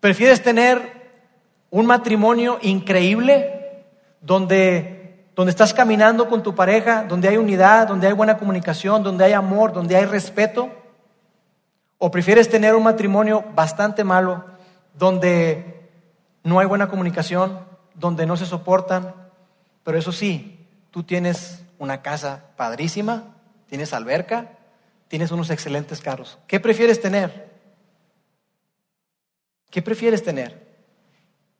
¿Prefieres 0.00 0.42
tener 0.42 1.10
un 1.70 1.86
matrimonio 1.86 2.58
increíble 2.62 3.84
donde, 4.20 5.26
donde 5.34 5.50
estás 5.50 5.74
caminando 5.74 6.28
con 6.28 6.42
tu 6.42 6.54
pareja, 6.54 7.04
donde 7.04 7.28
hay 7.28 7.36
unidad, 7.36 7.88
donde 7.88 8.06
hay 8.06 8.12
buena 8.12 8.38
comunicación, 8.38 9.02
donde 9.02 9.24
hay 9.24 9.32
amor, 9.32 9.72
donde 9.72 9.96
hay 9.96 10.04
respeto? 10.04 10.70
¿O 11.98 12.10
prefieres 12.10 12.48
tener 12.48 12.74
un 12.74 12.84
matrimonio 12.84 13.44
bastante 13.54 14.04
malo 14.04 14.44
donde 14.94 15.90
no 16.44 16.60
hay 16.60 16.66
buena 16.66 16.88
comunicación, 16.88 17.65
donde 17.96 18.26
no 18.26 18.36
se 18.36 18.46
soportan, 18.46 19.14
pero 19.82 19.98
eso 19.98 20.12
sí, 20.12 20.58
tú 20.90 21.02
tienes 21.02 21.62
una 21.78 22.02
casa 22.02 22.44
padrísima, 22.56 23.34
tienes 23.68 23.92
alberca, 23.92 24.52
tienes 25.08 25.30
unos 25.30 25.50
excelentes 25.50 26.00
carros. 26.00 26.38
¿Qué 26.46 26.60
prefieres 26.60 27.00
tener? 27.00 27.50
¿Qué 29.70 29.82
prefieres 29.82 30.22
tener? 30.22 30.66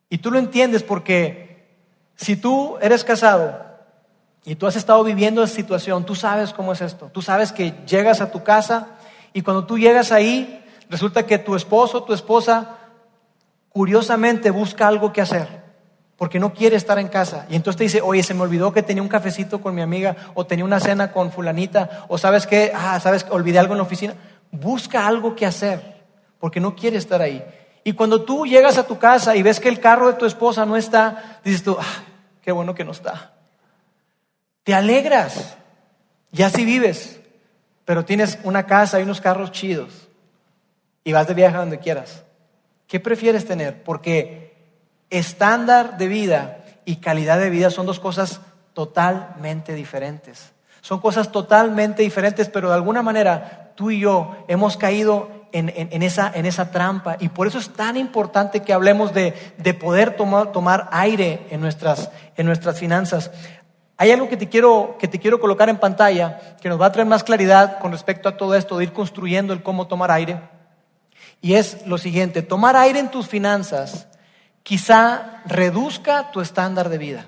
Y 0.09 0.19
tú 0.19 0.31
lo 0.31 0.39
entiendes 0.39 0.83
porque 0.83 1.67
si 2.15 2.37
tú 2.37 2.77
eres 2.81 3.03
casado 3.03 3.65
y 4.45 4.55
tú 4.55 4.67
has 4.67 4.77
estado 4.77 5.03
viviendo 5.03 5.43
esa 5.43 5.55
situación, 5.55 6.07
tú 6.07 6.15
sabes 6.15 6.53
cómo 6.53 6.73
es 6.73 6.81
esto. 6.81 7.11
Tú 7.13 7.23
sabes 7.23 7.53
que 7.53 7.73
llegas 7.87 8.21
a 8.21 8.31
tu 8.31 8.45
casa 8.45 8.89
y 9.33 9.43
cuando 9.43 9.67
tú 9.67 9.79
llegas 9.79 10.13
ahí, 10.13 10.65
resulta 10.89 11.27
que 11.27 11.39
tu 11.39 11.57
esposo, 11.57 12.05
tu 12.05 12.13
esposa, 12.13 12.79
curiosamente 13.71 14.51
busca 14.51 14.87
algo 14.87 15.13
que 15.13 15.21
hacer 15.21 15.66
porque 16.17 16.41
no 16.41 16.55
quiere 16.55 16.77
estar 16.77 16.99
en 16.99 17.09
casa. 17.09 17.47
Y 17.51 17.57
entonces 17.57 17.77
te 17.77 17.85
dice, 17.85 18.01
oye, 18.01 18.23
se 18.23 18.35
me 18.35 18.43
olvidó 18.43 18.73
que 18.73 18.83
tenía 18.83 19.03
un 19.03 19.09
cafecito 19.09 19.61
con 19.61 19.75
mi 19.75 19.83
amiga, 19.83 20.17
o 20.35 20.47
tenía 20.47 20.65
una 20.65 20.81
cena 20.81 21.13
con 21.13 21.31
fulanita, 21.31 22.07
o 22.09 22.17
sabes 22.19 22.47
qué, 22.47 22.73
ah, 22.75 22.99
sabes 23.01 23.27
olvidé 23.31 23.59
algo 23.59 23.75
en 23.75 23.79
la 23.79 23.85
oficina. 23.85 24.15
Busca 24.51 25.07
algo 25.07 25.37
que 25.37 25.45
hacer, 25.45 26.05
porque 26.39 26.61
no 26.61 26.75
quiere 26.75 26.97
estar 26.97 27.21
ahí. 27.21 27.45
Y 27.85 27.93
cuando 27.93 28.23
tú 28.23 28.47
llegas 28.47 28.79
a 28.79 28.87
tu 28.87 28.99
casa 28.99 29.37
y 29.37 29.43
ves 29.43 29.61
que 29.61 29.69
el 29.69 29.79
carro 29.79 30.09
de 30.09 30.15
tu 30.15 30.25
esposa 30.25 30.65
no 30.65 30.77
está, 30.77 31.41
dices 31.45 31.63
tú, 31.63 31.77
ah, 31.79 32.05
qué 32.41 32.51
bueno 32.51 32.75
que 32.75 32.85
no 32.85 32.93
está. 32.93 33.35
Te 34.65 34.75
alegras, 34.75 35.57
y 36.33 36.43
así 36.43 36.65
vives, 36.65 37.21
pero 37.85 38.05
tienes 38.05 38.39
una 38.43 38.67
casa 38.67 38.99
y 38.99 39.05
unos 39.05 39.21
carros 39.21 39.53
chidos, 39.53 40.09
y 41.05 41.13
vas 41.13 41.29
de 41.29 41.35
viaje 41.35 41.57
a 41.57 41.61
donde 41.61 41.79
quieras. 41.79 42.25
¿Qué 42.87 43.01
prefieres 43.01 43.45
tener? 43.45 43.83
Porque 43.83 44.46
estándar 45.11 45.99
de 45.99 46.09
vida 46.09 46.65
y 46.85 46.97
calidad 46.97 47.39
de 47.39 47.51
vida 47.51 47.71
son 47.71 47.87
dos 47.87 48.01
cosas 48.01 48.41
totalmente 48.73 49.75
diferentes. 49.75 50.53
Son 50.81 51.01
cosas 51.01 51.33
totalmente 51.33 52.03
diferentes, 52.03 52.49
pero 52.49 52.69
de 52.69 52.75
alguna 52.75 53.03
manera 53.03 53.73
tú 53.75 53.91
y 53.91 54.01
yo 54.01 54.37
hemos 54.49 54.77
caído 54.77 55.29
en, 55.53 56.03
esa, 56.03 56.71
trampa 56.71 57.17
y 57.19 57.29
por 57.29 57.47
eso 57.47 57.59
es 57.59 57.71
tan 57.71 57.97
importante 57.97 58.61
que 58.61 58.73
hablemos 58.73 59.15
de, 59.15 59.33
poder 59.81 60.17
tomar, 60.17 60.89
aire 60.93 61.47
en 61.51 61.61
nuestras, 61.61 62.11
en 62.37 62.47
nuestras 62.47 62.79
finanzas. 62.79 63.31
Hay 63.97 64.11
algo 64.11 64.29
que 64.29 64.37
te, 64.37 64.49
quiero, 64.49 64.97
que 64.99 65.09
te 65.09 65.19
quiero 65.19 65.41
colocar 65.41 65.71
en 65.71 65.79
pantalla 65.79 66.57
que 66.61 66.69
nos 66.69 66.81
va 66.81 66.87
a 66.87 66.93
traer 66.93 67.09
más 67.09 67.25
claridad 67.25 67.79
con 67.79 67.93
respecto 67.93 68.29
a 68.29 68.37
todo 68.37 68.55
esto 68.55 68.77
de 68.77 68.85
ir 68.85 68.93
construyendo 68.93 69.55
el 69.55 69.63
cómo 69.63 69.87
tomar 69.87 70.11
aire. 70.11 70.39
Y 71.41 71.55
es 71.55 71.87
lo 71.87 71.97
siguiente, 71.97 72.43
tomar 72.43 72.77
aire 72.77 72.99
en 72.99 73.11
tus 73.11 73.27
finanzas 73.27 74.09
quizá 74.67 75.43
reduzca 75.45 76.33
tu 76.33 76.41
estándar 76.41 76.89
de 76.89 76.99
vida. 76.99 77.27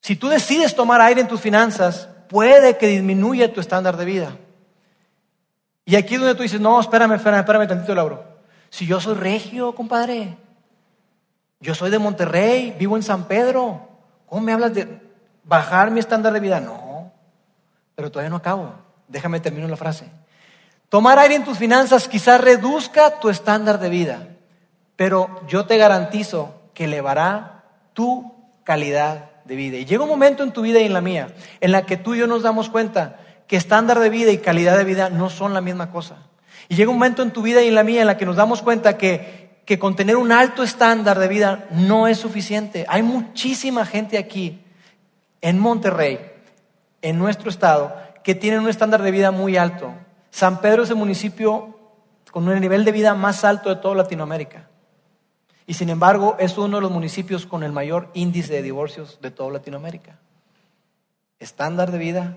Si 0.00 0.16
tú 0.16 0.28
decides 0.28 0.74
tomar 0.74 1.02
aire 1.02 1.20
en 1.20 1.28
tus 1.28 1.42
finanzas, 1.42 2.08
puede 2.30 2.78
que 2.78 2.86
disminuya 2.86 3.52
tu 3.52 3.60
estándar 3.60 3.98
de 3.98 4.06
vida. 4.06 4.38
Y 5.84 5.96
aquí 5.96 6.14
es 6.14 6.20
donde 6.20 6.36
tú 6.36 6.42
dices, 6.42 6.58
no, 6.58 6.80
espérame, 6.80 7.16
espérame, 7.16 7.40
espérame 7.40 7.68
tantito, 7.68 7.94
Lauro. 7.94 8.24
Si 8.70 8.86
yo 8.86 8.98
soy 8.98 9.12
regio, 9.12 9.74
compadre, 9.74 10.38
yo 11.60 11.74
soy 11.74 11.90
de 11.90 11.98
Monterrey, 11.98 12.74
vivo 12.78 12.96
en 12.96 13.02
San 13.02 13.24
Pedro, 13.24 13.90
¿cómo 14.24 14.40
me 14.40 14.54
hablas 14.54 14.72
de 14.72 15.02
bajar 15.44 15.90
mi 15.90 16.00
estándar 16.00 16.32
de 16.32 16.40
vida? 16.40 16.60
No, 16.60 17.12
pero 17.94 18.10
todavía 18.10 18.30
no 18.30 18.36
acabo. 18.36 18.72
Déjame 19.06 19.38
terminar 19.38 19.68
la 19.68 19.76
frase. 19.76 20.10
Tomar 20.88 21.18
aire 21.18 21.34
en 21.34 21.44
tus 21.44 21.58
finanzas 21.58 22.08
quizás 22.08 22.40
reduzca 22.40 23.20
tu 23.20 23.28
estándar 23.28 23.78
de 23.78 23.90
vida 23.90 24.31
pero 25.04 25.40
yo 25.48 25.66
te 25.66 25.78
garantizo 25.78 26.54
que 26.74 26.84
elevará 26.84 27.64
tu 27.92 28.32
calidad 28.62 29.30
de 29.44 29.56
vida. 29.56 29.76
Y 29.78 29.84
llega 29.84 30.04
un 30.04 30.08
momento 30.08 30.44
en 30.44 30.52
tu 30.52 30.62
vida 30.62 30.78
y 30.78 30.84
en 30.84 30.92
la 30.92 31.00
mía 31.00 31.34
en 31.60 31.72
la 31.72 31.86
que 31.86 31.96
tú 31.96 32.14
y 32.14 32.18
yo 32.18 32.28
nos 32.28 32.44
damos 32.44 32.70
cuenta 32.70 33.18
que 33.48 33.56
estándar 33.56 33.98
de 33.98 34.10
vida 34.10 34.30
y 34.30 34.38
calidad 34.38 34.78
de 34.78 34.84
vida 34.84 35.10
no 35.10 35.28
son 35.28 35.54
la 35.54 35.60
misma 35.60 35.90
cosa. 35.90 36.18
Y 36.68 36.76
llega 36.76 36.92
un 36.92 36.98
momento 36.98 37.24
en 37.24 37.32
tu 37.32 37.42
vida 37.42 37.64
y 37.64 37.66
en 37.66 37.74
la 37.74 37.82
mía 37.82 38.02
en 38.02 38.06
la 38.06 38.16
que 38.16 38.24
nos 38.24 38.36
damos 38.36 38.62
cuenta 38.62 38.96
que, 38.96 39.58
que 39.64 39.76
con 39.76 39.96
tener 39.96 40.14
un 40.14 40.30
alto 40.30 40.62
estándar 40.62 41.18
de 41.18 41.26
vida 41.26 41.66
no 41.72 42.06
es 42.06 42.18
suficiente. 42.18 42.86
Hay 42.88 43.02
muchísima 43.02 43.84
gente 43.84 44.18
aquí 44.18 44.60
en 45.40 45.58
Monterrey, 45.58 46.20
en 47.02 47.18
nuestro 47.18 47.50
estado, 47.50 47.92
que 48.22 48.36
tienen 48.36 48.60
un 48.60 48.68
estándar 48.68 49.02
de 49.02 49.10
vida 49.10 49.32
muy 49.32 49.56
alto. 49.56 49.92
San 50.30 50.60
Pedro 50.60 50.84
es 50.84 50.90
el 50.90 50.96
municipio 50.96 51.76
con 52.30 52.46
un 52.46 52.60
nivel 52.60 52.84
de 52.84 52.92
vida 52.92 53.16
más 53.16 53.42
alto 53.42 53.68
de 53.68 53.82
toda 53.82 53.96
Latinoamérica. 53.96 54.68
Y 55.72 55.74
sin 55.74 55.88
embargo, 55.88 56.36
es 56.38 56.58
uno 56.58 56.76
de 56.76 56.82
los 56.82 56.90
municipios 56.90 57.46
con 57.46 57.62
el 57.62 57.72
mayor 57.72 58.10
índice 58.12 58.52
de 58.52 58.60
divorcios 58.60 59.18
de 59.22 59.30
toda 59.30 59.50
Latinoamérica. 59.52 60.18
Estándar 61.40 61.90
de 61.90 61.96
vida, 61.96 62.36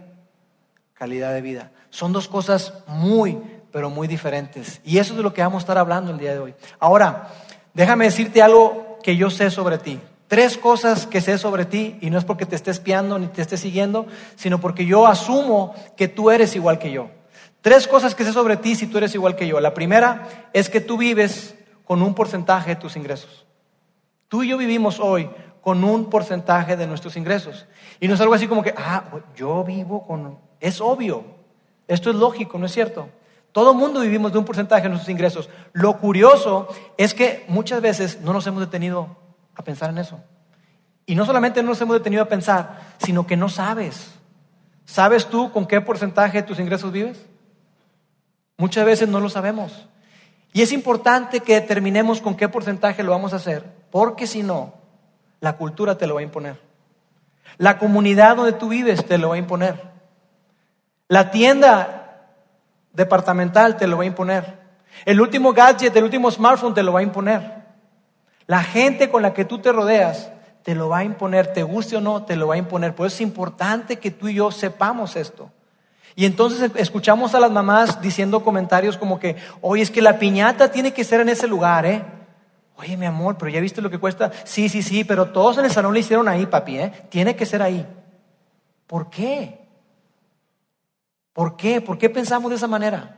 calidad 0.94 1.34
de 1.34 1.42
vida. 1.42 1.74
Son 1.90 2.14
dos 2.14 2.30
cosas 2.30 2.74
muy, 2.88 3.38
pero 3.74 3.90
muy 3.90 4.08
diferentes. 4.08 4.80
Y 4.86 5.00
eso 5.00 5.12
es 5.12 5.18
de 5.18 5.24
lo 5.24 5.34
que 5.34 5.42
vamos 5.42 5.60
a 5.60 5.64
estar 5.66 5.78
hablando 5.78 6.14
el 6.14 6.18
día 6.18 6.32
de 6.32 6.40
hoy. 6.40 6.56
Ahora, 6.80 7.28
déjame 7.74 8.06
decirte 8.06 8.42
algo 8.42 9.00
que 9.04 9.18
yo 9.18 9.30
sé 9.30 9.52
sobre 9.52 9.80
ti. 9.80 10.00
Tres 10.30 10.58
cosas 10.58 11.06
que 11.06 11.20
sé 11.20 11.38
sobre 11.38 11.66
ti, 11.66 11.98
y 12.00 12.12
no 12.12 12.18
es 12.18 12.24
porque 12.24 12.46
te 12.46 12.56
esté 12.56 12.72
espiando 12.72 13.20
ni 13.20 13.28
te 13.28 13.42
esté 13.42 13.58
siguiendo, 13.58 14.08
sino 14.38 14.62
porque 14.62 14.86
yo 14.86 15.08
asumo 15.08 15.76
que 15.98 16.08
tú 16.08 16.32
eres 16.32 16.56
igual 16.56 16.80
que 16.80 16.94
yo. 16.94 17.10
Tres 17.60 17.86
cosas 17.86 18.16
que 18.16 18.24
sé 18.24 18.32
sobre 18.32 18.56
ti 18.56 18.76
si 18.76 18.88
tú 18.88 18.98
eres 18.98 19.14
igual 19.14 19.36
que 19.36 19.46
yo. 19.46 19.60
La 19.60 19.74
primera 19.74 20.26
es 20.54 20.70
que 20.70 20.80
tú 20.80 20.96
vives 20.98 21.56
con 21.86 22.02
un 22.02 22.14
porcentaje 22.14 22.72
de 22.72 22.76
tus 22.76 22.96
ingresos. 22.96 23.46
Tú 24.28 24.44
y 24.44 24.50
yo 24.50 24.58
vivimos 24.58 25.00
hoy 25.00 25.30
con 25.62 25.84
un 25.84 26.10
porcentaje 26.10 26.76
de 26.76 26.88
nuestros 26.88 27.16
ingresos. 27.16 27.66
Y 28.00 28.08
no 28.08 28.16
es 28.16 28.22
algo 28.22 28.34
así 28.34 28.48
como 28.48 28.64
que, 28.64 28.74
ah, 28.78 29.04
yo 29.36 29.64
vivo 29.64 30.06
con... 30.06 30.38
Es 30.60 30.82
obvio, 30.82 31.24
esto 31.88 32.10
es 32.10 32.16
lógico, 32.16 32.58
¿no 32.58 32.66
es 32.66 32.72
cierto? 32.72 33.10
Todo 33.52 33.74
mundo 33.74 34.02
vivimos 34.02 34.34
de 34.34 34.38
un 34.38 34.46
porcentaje 34.46 34.84
de 34.84 34.90
nuestros 34.90 35.10
ingresos. 35.10 35.50
Lo 35.74 35.98
curioso 35.98 36.68
es 36.98 37.14
que 37.14 37.46
muchas 37.48 37.82
veces 37.82 38.20
no 38.22 38.34
nos 38.34 38.46
hemos 38.48 38.60
detenido 38.60 39.16
a 39.56 39.64
pensar 39.64 39.90
en 39.90 40.00
eso. 40.00 40.20
Y 41.06 41.16
no 41.16 41.26
solamente 41.26 41.64
no 41.64 41.70
nos 41.70 41.82
hemos 41.82 41.98
detenido 41.98 42.24
a 42.24 42.28
pensar, 42.28 42.80
sino 42.98 43.26
que 43.26 43.38
no 43.38 43.48
sabes. 43.48 44.12
¿Sabes 44.86 45.28
tú 45.28 45.52
con 45.52 45.66
qué 45.66 45.80
porcentaje 45.82 46.42
de 46.42 46.48
tus 46.48 46.60
ingresos 46.60 46.92
vives? 46.92 47.26
Muchas 48.58 48.86
veces 48.86 49.08
no 49.08 49.20
lo 49.20 49.30
sabemos. 49.30 49.88
Y 50.56 50.62
es 50.62 50.72
importante 50.72 51.42
que 51.42 51.56
determinemos 51.56 52.22
con 52.22 52.34
qué 52.34 52.48
porcentaje 52.48 53.04
lo 53.04 53.12
vamos 53.12 53.34
a 53.34 53.36
hacer, 53.36 53.66
porque 53.92 54.26
si 54.26 54.42
no, 54.42 54.74
la 55.42 55.58
cultura 55.58 55.98
te 55.98 56.08
lo 56.08 56.14
va 56.14 56.22
a 56.22 56.24
imponer. 56.24 56.62
La 57.58 57.78
comunidad 57.78 58.38
donde 58.38 58.54
tú 58.54 58.70
vives 58.70 59.06
te 59.06 59.18
lo 59.18 59.28
va 59.28 59.36
a 59.36 59.38
imponer. 59.38 59.84
La 61.10 61.30
tienda 61.30 62.30
departamental 62.94 63.76
te 63.76 63.86
lo 63.86 63.98
va 63.98 64.04
a 64.04 64.06
imponer. 64.06 64.60
El 65.04 65.20
último 65.20 65.52
gadget, 65.52 65.94
el 65.94 66.06
último 66.06 66.32
smartphone 66.32 66.74
te 66.74 66.84
lo 66.84 66.94
va 66.94 67.02
a 67.02 67.04
imponer. 67.04 67.66
La 68.48 68.64
gente 68.64 69.10
con 69.10 69.24
la 69.24 69.34
que 69.34 69.44
tú 69.44 69.60
te 69.60 69.74
rodeas 69.74 70.32
te 70.64 70.74
lo 70.74 70.88
va 70.88 71.00
a 71.00 71.04
imponer, 71.04 71.52
te 71.52 71.64
guste 71.64 71.98
o 71.98 72.02
no, 72.02 72.24
te 72.24 72.38
lo 72.38 72.48
va 72.48 72.54
a 72.54 72.60
imponer. 72.60 72.96
Por 72.96 73.08
eso 73.08 73.16
es 73.16 73.22
importante 73.22 73.98
que 73.98 74.10
tú 74.10 74.30
y 74.30 74.36
yo 74.36 74.52
sepamos 74.52 75.18
esto. 75.18 75.52
Y 76.16 76.26
entonces 76.26 76.72
escuchamos 76.76 77.36
a 77.36 77.40
las 77.40 77.52
mamás 77.52 78.02
diciendo 78.02 78.44
comentarios 78.44 78.98
como 78.98 79.20
que, 79.20 79.36
oye, 79.62 79.84
es 79.84 79.92
que 79.92 80.02
la 80.02 80.18
piñata 80.18 80.72
tiene 80.72 80.94
que 80.94 81.04
ser 81.04 81.20
en 81.20 81.30
ese 81.30 81.48
lugar, 81.48 81.86
¿eh? 81.86 82.04
Oye, 82.78 82.96
mi 82.96 83.06
amor, 83.06 83.38
pero 83.38 83.50
ya 83.50 83.60
viste 83.60 83.82
lo 83.82 83.90
que 83.90 84.00
cuesta. 84.00 84.32
Sí, 84.46 84.70
sí, 84.70 84.82
sí, 84.82 85.04
pero 85.04 85.32
todos 85.32 85.58
en 85.58 85.66
el 85.66 85.72
salón 85.72 85.94
le 85.94 86.00
hicieron 86.00 86.28
ahí, 86.28 86.46
papi, 86.46 86.80
¿eh? 86.80 86.92
Tiene 87.10 87.36
que 87.36 87.46
ser 87.46 87.62
ahí. 87.62 87.86
¿Por 88.88 89.10
qué? 89.10 89.60
¿Por 91.34 91.58
qué? 91.58 91.82
¿Por 91.82 91.98
qué 91.98 92.10
pensamos 92.10 92.50
de 92.50 92.58
esa 92.58 92.68
manera? 92.68 93.18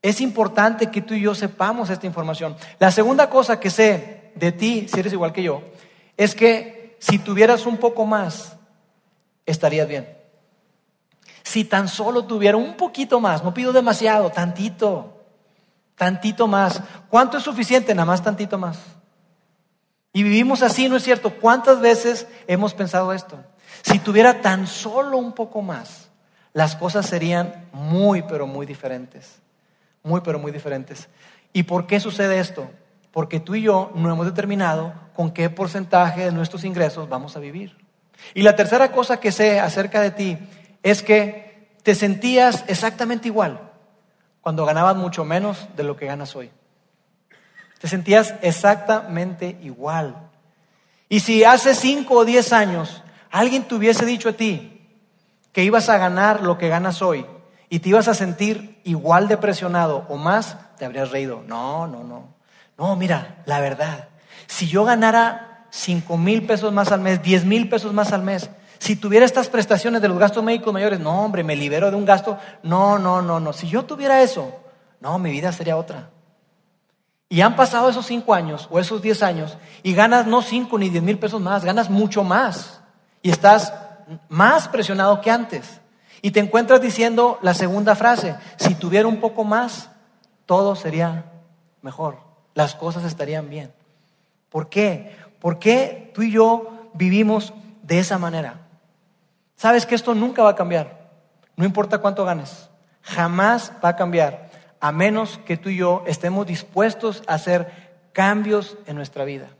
Es 0.00 0.20
importante 0.20 0.90
que 0.90 1.02
tú 1.02 1.14
y 1.14 1.20
yo 1.20 1.34
sepamos 1.34 1.90
esta 1.90 2.06
información. 2.06 2.56
La 2.78 2.90
segunda 2.90 3.28
cosa 3.28 3.60
que 3.60 3.70
sé 3.70 4.32
de 4.34 4.52
ti, 4.52 4.88
si 4.88 4.98
eres 4.98 5.12
igual 5.12 5.32
que 5.32 5.42
yo, 5.42 5.62
es 6.16 6.34
que 6.34 6.96
si 6.98 7.18
tuvieras 7.18 7.66
un 7.66 7.76
poco 7.76 8.06
más, 8.06 8.56
estarías 9.44 9.88
bien. 9.88 10.21
Si 11.52 11.66
tan 11.66 11.86
solo 11.86 12.24
tuviera 12.24 12.56
un 12.56 12.78
poquito 12.78 13.20
más, 13.20 13.44
no 13.44 13.52
pido 13.52 13.74
demasiado, 13.74 14.30
tantito, 14.30 15.22
tantito 15.96 16.46
más. 16.46 16.80
¿Cuánto 17.10 17.36
es 17.36 17.42
suficiente? 17.42 17.94
Nada 17.94 18.06
más 18.06 18.22
tantito 18.22 18.56
más. 18.56 18.78
Y 20.14 20.22
vivimos 20.22 20.62
así, 20.62 20.88
¿no 20.88 20.96
es 20.96 21.02
cierto? 21.02 21.28
¿Cuántas 21.28 21.78
veces 21.82 22.26
hemos 22.46 22.72
pensado 22.72 23.12
esto? 23.12 23.38
Si 23.82 23.98
tuviera 23.98 24.40
tan 24.40 24.66
solo 24.66 25.18
un 25.18 25.32
poco 25.32 25.60
más, 25.60 26.08
las 26.54 26.74
cosas 26.74 27.04
serían 27.04 27.68
muy, 27.70 28.22
pero 28.22 28.46
muy 28.46 28.64
diferentes. 28.64 29.38
Muy, 30.02 30.22
pero 30.22 30.38
muy 30.38 30.52
diferentes. 30.52 31.10
¿Y 31.52 31.64
por 31.64 31.86
qué 31.86 32.00
sucede 32.00 32.40
esto? 32.40 32.70
Porque 33.10 33.40
tú 33.40 33.56
y 33.56 33.60
yo 33.60 33.92
no 33.94 34.10
hemos 34.10 34.24
determinado 34.24 34.94
con 35.14 35.32
qué 35.32 35.50
porcentaje 35.50 36.24
de 36.24 36.32
nuestros 36.32 36.64
ingresos 36.64 37.10
vamos 37.10 37.36
a 37.36 37.40
vivir. 37.40 37.76
Y 38.32 38.40
la 38.40 38.56
tercera 38.56 38.90
cosa 38.90 39.20
que 39.20 39.32
sé 39.32 39.60
acerca 39.60 40.00
de 40.00 40.12
ti 40.12 40.38
es 40.82 41.02
que 41.02 41.68
te 41.82 41.94
sentías 41.94 42.64
exactamente 42.68 43.28
igual 43.28 43.60
cuando 44.40 44.66
ganabas 44.66 44.96
mucho 44.96 45.24
menos 45.24 45.68
de 45.76 45.84
lo 45.84 45.96
que 45.96 46.06
ganas 46.06 46.34
hoy. 46.36 46.50
Te 47.80 47.88
sentías 47.88 48.34
exactamente 48.42 49.58
igual. 49.62 50.16
Y 51.08 51.20
si 51.20 51.44
hace 51.44 51.74
5 51.74 52.14
o 52.14 52.24
10 52.24 52.52
años 52.52 53.02
alguien 53.30 53.64
te 53.64 53.74
hubiese 53.74 54.06
dicho 54.06 54.28
a 54.28 54.32
ti 54.32 54.86
que 55.52 55.64
ibas 55.64 55.88
a 55.88 55.98
ganar 55.98 56.42
lo 56.42 56.58
que 56.58 56.68
ganas 56.68 57.02
hoy 57.02 57.26
y 57.68 57.80
te 57.80 57.88
ibas 57.88 58.08
a 58.08 58.14
sentir 58.14 58.80
igual 58.84 59.28
de 59.28 59.36
presionado 59.36 60.06
o 60.08 60.16
más, 60.16 60.56
te 60.78 60.84
habrías 60.84 61.10
reído. 61.10 61.42
No, 61.46 61.86
no, 61.86 62.04
no. 62.04 62.34
No, 62.78 62.96
mira, 62.96 63.42
la 63.46 63.60
verdad, 63.60 64.08
si 64.46 64.66
yo 64.66 64.84
ganara 64.84 65.66
5 65.70 66.16
mil 66.16 66.46
pesos 66.46 66.72
más 66.72 66.92
al 66.92 67.00
mes, 67.00 67.22
10 67.22 67.44
mil 67.44 67.68
pesos 67.68 67.92
más 67.92 68.12
al 68.12 68.22
mes, 68.22 68.50
si 68.82 68.96
tuviera 68.96 69.24
estas 69.24 69.48
prestaciones 69.48 70.02
de 70.02 70.08
los 70.08 70.18
gastos 70.18 70.42
médicos 70.42 70.72
mayores, 70.72 70.98
no, 70.98 71.24
hombre, 71.24 71.44
me 71.44 71.54
libero 71.54 71.88
de 71.88 71.96
un 71.96 72.04
gasto. 72.04 72.36
No, 72.64 72.98
no, 72.98 73.22
no, 73.22 73.38
no. 73.38 73.52
Si 73.52 73.68
yo 73.68 73.84
tuviera 73.84 74.22
eso, 74.22 74.52
no, 74.98 75.20
mi 75.20 75.30
vida 75.30 75.52
sería 75.52 75.76
otra. 75.76 76.10
Y 77.28 77.42
han 77.42 77.54
pasado 77.54 77.90
esos 77.90 78.06
cinco 78.06 78.34
años 78.34 78.66
o 78.72 78.80
esos 78.80 79.00
diez 79.00 79.22
años 79.22 79.56
y 79.84 79.94
ganas 79.94 80.26
no 80.26 80.42
cinco 80.42 80.80
ni 80.80 80.90
diez 80.90 81.04
mil 81.04 81.16
pesos 81.16 81.40
más, 81.40 81.64
ganas 81.64 81.90
mucho 81.90 82.24
más. 82.24 82.80
Y 83.22 83.30
estás 83.30 83.72
más 84.28 84.66
presionado 84.66 85.20
que 85.20 85.30
antes. 85.30 85.80
Y 86.20 86.32
te 86.32 86.40
encuentras 86.40 86.80
diciendo 86.80 87.38
la 87.40 87.54
segunda 87.54 87.94
frase, 87.94 88.34
si 88.56 88.74
tuviera 88.74 89.06
un 89.06 89.20
poco 89.20 89.44
más, 89.44 89.90
todo 90.44 90.74
sería 90.74 91.26
mejor, 91.82 92.18
las 92.54 92.74
cosas 92.74 93.04
estarían 93.04 93.48
bien. 93.48 93.72
¿Por 94.48 94.68
qué? 94.68 95.16
¿Por 95.38 95.60
qué 95.60 96.10
tú 96.12 96.22
y 96.22 96.32
yo 96.32 96.90
vivimos 96.94 97.52
de 97.84 98.00
esa 98.00 98.18
manera? 98.18 98.61
Sabes 99.62 99.86
que 99.86 99.94
esto 99.94 100.12
nunca 100.12 100.42
va 100.42 100.50
a 100.50 100.56
cambiar, 100.56 101.08
no 101.54 101.64
importa 101.64 101.98
cuánto 101.98 102.24
ganes, 102.24 102.68
jamás 103.00 103.72
va 103.74 103.90
a 103.90 103.94
cambiar, 103.94 104.50
a 104.80 104.90
menos 104.90 105.38
que 105.46 105.56
tú 105.56 105.68
y 105.68 105.76
yo 105.76 106.02
estemos 106.04 106.48
dispuestos 106.48 107.22
a 107.28 107.34
hacer 107.34 107.70
cambios 108.12 108.76
en 108.86 108.96
nuestra 108.96 109.24
vida. 109.24 109.50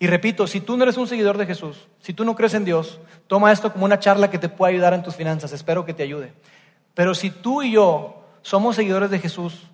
Y 0.00 0.08
repito, 0.08 0.48
si 0.48 0.60
tú 0.60 0.76
no 0.76 0.82
eres 0.82 0.96
un 0.96 1.06
seguidor 1.06 1.38
de 1.38 1.46
Jesús, 1.46 1.86
si 2.00 2.14
tú 2.14 2.24
no 2.24 2.34
crees 2.34 2.54
en 2.54 2.64
Dios, 2.64 2.98
toma 3.28 3.52
esto 3.52 3.72
como 3.72 3.84
una 3.84 4.00
charla 4.00 4.28
que 4.28 4.40
te 4.40 4.48
pueda 4.48 4.72
ayudar 4.72 4.92
en 4.92 5.04
tus 5.04 5.14
finanzas, 5.14 5.52
espero 5.52 5.84
que 5.84 5.94
te 5.94 6.02
ayude. 6.02 6.32
Pero 6.94 7.14
si 7.14 7.30
tú 7.30 7.62
y 7.62 7.70
yo 7.70 8.24
somos 8.42 8.74
seguidores 8.74 9.08
de 9.08 9.20
Jesús, 9.20 9.70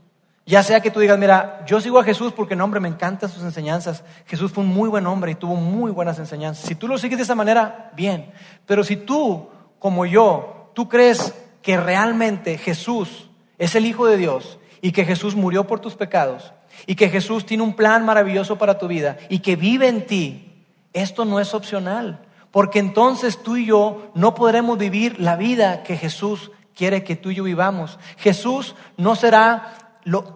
ya 0.50 0.64
sea 0.64 0.80
que 0.80 0.90
tú 0.90 0.99
digas, 0.99 1.16
mira, 1.16 1.64
yo 1.64 1.80
sigo 1.80 2.00
a 2.00 2.02
Jesús 2.02 2.33
porque, 2.33 2.57
no, 2.57 2.64
hombre, 2.64 2.80
me 2.80 2.88
encantan 2.88 3.30
sus 3.30 3.45
enseñanzas. 3.45 4.02
Jesús 4.26 4.50
fue 4.50 4.64
un 4.64 4.71
muy 4.71 4.88
buen 4.88 5.07
hombre 5.07 5.30
y 5.30 5.37
tuvo 5.37 5.54
muy 5.54 5.92
buenas 5.92 6.19
enseñanzas. 6.19 6.66
Si 6.66 6.75
tú 6.75 6.88
lo 6.88 6.99
sigues 6.99 7.19
de 7.19 7.23
esa 7.23 7.37
manera, 7.37 7.92
bien. 7.95 8.33
Pero 8.66 8.83
si 8.83 8.97
tú, 8.97 9.49
como 9.78 10.07
yo, 10.07 10.73
tú 10.75 10.88
crees 10.88 11.33
que 11.62 11.76
realmente 11.76 12.59
Jesús 12.59 13.30
es 13.59 13.76
el 13.76 13.87
Hijo 13.87 14.07
de 14.07 14.16
Dios 14.16 14.59
y 14.83 14.90
que 14.90 15.04
Jesús 15.04 15.37
murió 15.37 15.69
por 15.69 15.78
tus 15.78 15.95
pecados 15.95 16.52
y 16.85 16.97
que 16.97 17.11
Jesús 17.11 17.47
tiene 17.47 17.62
un 17.62 17.76
plan 17.76 18.04
maravilloso 18.04 18.59
para 18.59 18.76
tu 18.76 18.88
vida 18.88 19.19
y 19.28 19.38
que 19.38 19.54
vive 19.54 19.87
en 19.87 20.04
ti, 20.04 20.64
esto 20.92 21.25
no 21.25 21.38
es 21.38 21.54
opcional, 21.54 22.26
porque 22.50 22.80
entonces 22.80 23.40
tú 23.40 23.57
y 23.57 23.66
yo 23.66 24.11
no 24.16 24.35
podremos 24.35 24.78
vivir 24.78 25.21
la 25.21 25.37
vida 25.37 25.85
que 25.85 25.97
Jesús 25.97 26.50
quiere 26.75 27.04
que 27.04 27.14
tú 27.14 27.30
y 27.30 27.35
yo 27.35 27.45
vivamos. 27.45 27.99
Jesús 28.16 28.75
no 28.97 29.14
será 29.14 29.75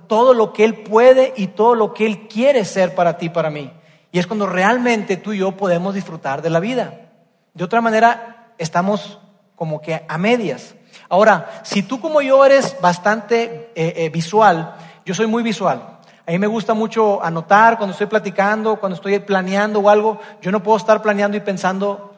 todo 0.06 0.34
lo 0.34 0.52
que 0.52 0.64
Él 0.64 0.82
puede 0.82 1.32
y 1.36 1.48
todo 1.48 1.74
lo 1.74 1.94
que 1.94 2.06
Él 2.06 2.28
quiere 2.28 2.64
ser 2.64 2.94
para 2.94 3.18
ti, 3.18 3.28
para 3.28 3.50
mí. 3.50 3.72
Y 4.12 4.18
es 4.18 4.26
cuando 4.26 4.46
realmente 4.46 5.16
tú 5.16 5.32
y 5.32 5.38
yo 5.38 5.52
podemos 5.56 5.94
disfrutar 5.94 6.42
de 6.42 6.50
la 6.50 6.60
vida. 6.60 7.10
De 7.52 7.64
otra 7.64 7.80
manera, 7.80 8.52
estamos 8.58 9.18
como 9.56 9.80
que 9.80 10.04
a 10.06 10.18
medias. 10.18 10.74
Ahora, 11.08 11.60
si 11.62 11.82
tú 11.82 12.00
como 12.00 12.20
yo 12.20 12.44
eres 12.44 12.76
bastante 12.80 13.72
eh, 13.74 13.94
eh, 13.96 14.10
visual, 14.10 14.74
yo 15.04 15.14
soy 15.14 15.26
muy 15.26 15.42
visual. 15.42 15.98
A 16.26 16.30
mí 16.30 16.38
me 16.38 16.46
gusta 16.46 16.74
mucho 16.74 17.22
anotar 17.22 17.76
cuando 17.76 17.92
estoy 17.92 18.06
platicando, 18.06 18.76
cuando 18.76 18.96
estoy 18.96 19.18
planeando 19.18 19.80
o 19.80 19.90
algo. 19.90 20.18
Yo 20.40 20.50
no 20.50 20.62
puedo 20.62 20.78
estar 20.78 21.02
planeando 21.02 21.36
y 21.36 21.40
pensando, 21.40 22.14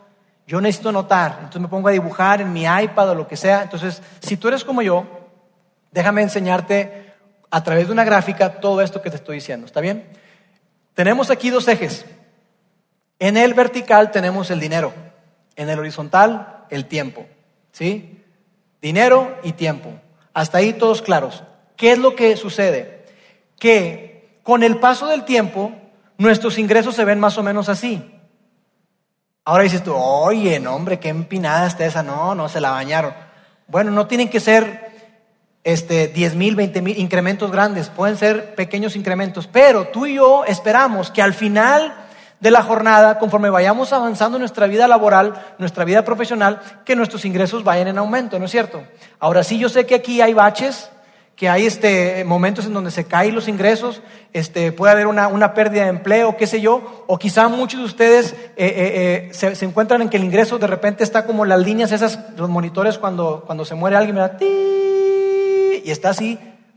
yo 0.46 0.60
necesito 0.60 0.90
anotar. 0.90 1.32
Entonces 1.38 1.62
me 1.62 1.68
pongo 1.68 1.88
a 1.88 1.92
dibujar 1.92 2.40
en 2.40 2.52
mi 2.52 2.64
iPad 2.64 3.10
o 3.10 3.14
lo 3.14 3.26
que 3.26 3.36
sea. 3.36 3.62
Entonces, 3.62 4.00
si 4.20 4.36
tú 4.36 4.48
eres 4.48 4.64
como 4.64 4.82
yo, 4.82 5.04
déjame 5.90 6.22
enseñarte 6.22 7.05
a 7.50 7.62
través 7.62 7.86
de 7.86 7.92
una 7.92 8.04
gráfica 8.04 8.60
todo 8.60 8.80
esto 8.80 9.02
que 9.02 9.10
te 9.10 9.16
estoy 9.16 9.36
diciendo. 9.36 9.66
¿Está 9.66 9.80
bien? 9.80 10.08
Tenemos 10.94 11.30
aquí 11.30 11.50
dos 11.50 11.68
ejes. 11.68 12.04
En 13.18 13.36
el 13.36 13.54
vertical 13.54 14.10
tenemos 14.10 14.50
el 14.50 14.60
dinero. 14.60 14.92
En 15.54 15.70
el 15.70 15.78
horizontal, 15.78 16.64
el 16.70 16.86
tiempo. 16.86 17.26
¿Sí? 17.72 18.22
Dinero 18.82 19.38
y 19.42 19.52
tiempo. 19.52 19.92
Hasta 20.34 20.58
ahí 20.58 20.72
todos 20.72 21.02
claros. 21.02 21.44
¿Qué 21.76 21.92
es 21.92 21.98
lo 21.98 22.14
que 22.16 22.36
sucede? 22.36 22.96
que 23.58 24.38
con 24.42 24.62
el 24.62 24.78
paso 24.78 25.06
del 25.08 25.24
tiempo 25.24 25.72
nuestros 26.18 26.58
ingresos 26.58 26.94
se 26.94 27.04
ven 27.04 27.20
más 27.20 27.36
o 27.38 27.42
menos 27.42 27.68
así. 27.68 28.12
Ahora 29.44 29.64
dices 29.64 29.82
tú, 29.82 29.94
oye, 29.94 30.58
no, 30.58 30.74
hombre, 30.74 30.98
qué 30.98 31.08
empinada 31.08 31.66
está 31.66 31.86
esa. 31.86 32.02
No, 32.02 32.34
no, 32.34 32.48
se 32.48 32.60
la 32.60 32.70
bañaron. 32.70 33.14
Bueno, 33.68 33.90
no 33.90 34.06
tienen 34.06 34.28
que 34.28 34.40
ser 34.40 34.95
este, 35.66 36.06
10 36.06 36.36
mil, 36.36 36.54
20 36.54 36.80
mil 36.80 36.96
incrementos 36.96 37.50
grandes, 37.50 37.88
pueden 37.88 38.16
ser 38.16 38.54
pequeños 38.54 38.94
incrementos, 38.94 39.48
pero 39.48 39.88
tú 39.88 40.06
y 40.06 40.14
yo 40.14 40.44
esperamos 40.44 41.10
que 41.10 41.22
al 41.22 41.34
final 41.34 41.92
de 42.38 42.52
la 42.52 42.62
jornada, 42.62 43.18
conforme 43.18 43.50
vayamos 43.50 43.92
avanzando 43.92 44.36
en 44.36 44.42
nuestra 44.42 44.68
vida 44.68 44.86
laboral, 44.86 45.34
nuestra 45.58 45.84
vida 45.84 46.04
profesional, 46.04 46.60
que 46.84 46.94
nuestros 46.94 47.24
ingresos 47.24 47.64
vayan 47.64 47.88
en 47.88 47.98
aumento, 47.98 48.38
¿no 48.38 48.44
es 48.44 48.52
cierto? 48.52 48.84
Ahora 49.18 49.42
sí, 49.42 49.58
yo 49.58 49.68
sé 49.68 49.86
que 49.86 49.96
aquí 49.96 50.20
hay 50.20 50.34
baches, 50.34 50.88
que 51.34 51.48
hay 51.48 51.66
este, 51.66 52.22
momentos 52.24 52.66
en 52.66 52.72
donde 52.72 52.92
se 52.92 53.06
caen 53.06 53.34
los 53.34 53.48
ingresos, 53.48 54.02
este, 54.32 54.70
puede 54.70 54.92
haber 54.92 55.08
una, 55.08 55.26
una 55.26 55.52
pérdida 55.52 55.82
de 55.82 55.88
empleo, 55.88 56.36
qué 56.36 56.46
sé 56.46 56.60
yo, 56.60 57.04
o 57.08 57.18
quizá 57.18 57.48
muchos 57.48 57.80
de 57.80 57.86
ustedes 57.86 58.32
eh, 58.34 58.54
eh, 58.56 58.74
eh, 58.76 59.28
se, 59.32 59.56
se, 59.56 59.64
encuentran 59.64 60.00
en 60.00 60.10
que 60.10 60.16
el 60.16 60.22
ingreso 60.22 60.58
de 60.58 60.68
repente 60.68 61.02
está 61.02 61.26
como 61.26 61.44
las 61.44 61.58
líneas 61.58 61.90
esas, 61.90 62.20
los 62.36 62.48
monitores 62.48 62.98
cuando, 62.98 63.42
cuando 63.44 63.64
se 63.64 63.74
muere 63.74 63.96
alguien, 63.96 64.14
da 64.14 64.36
y 65.86 65.92
está 65.92 66.08
así, 66.08 66.36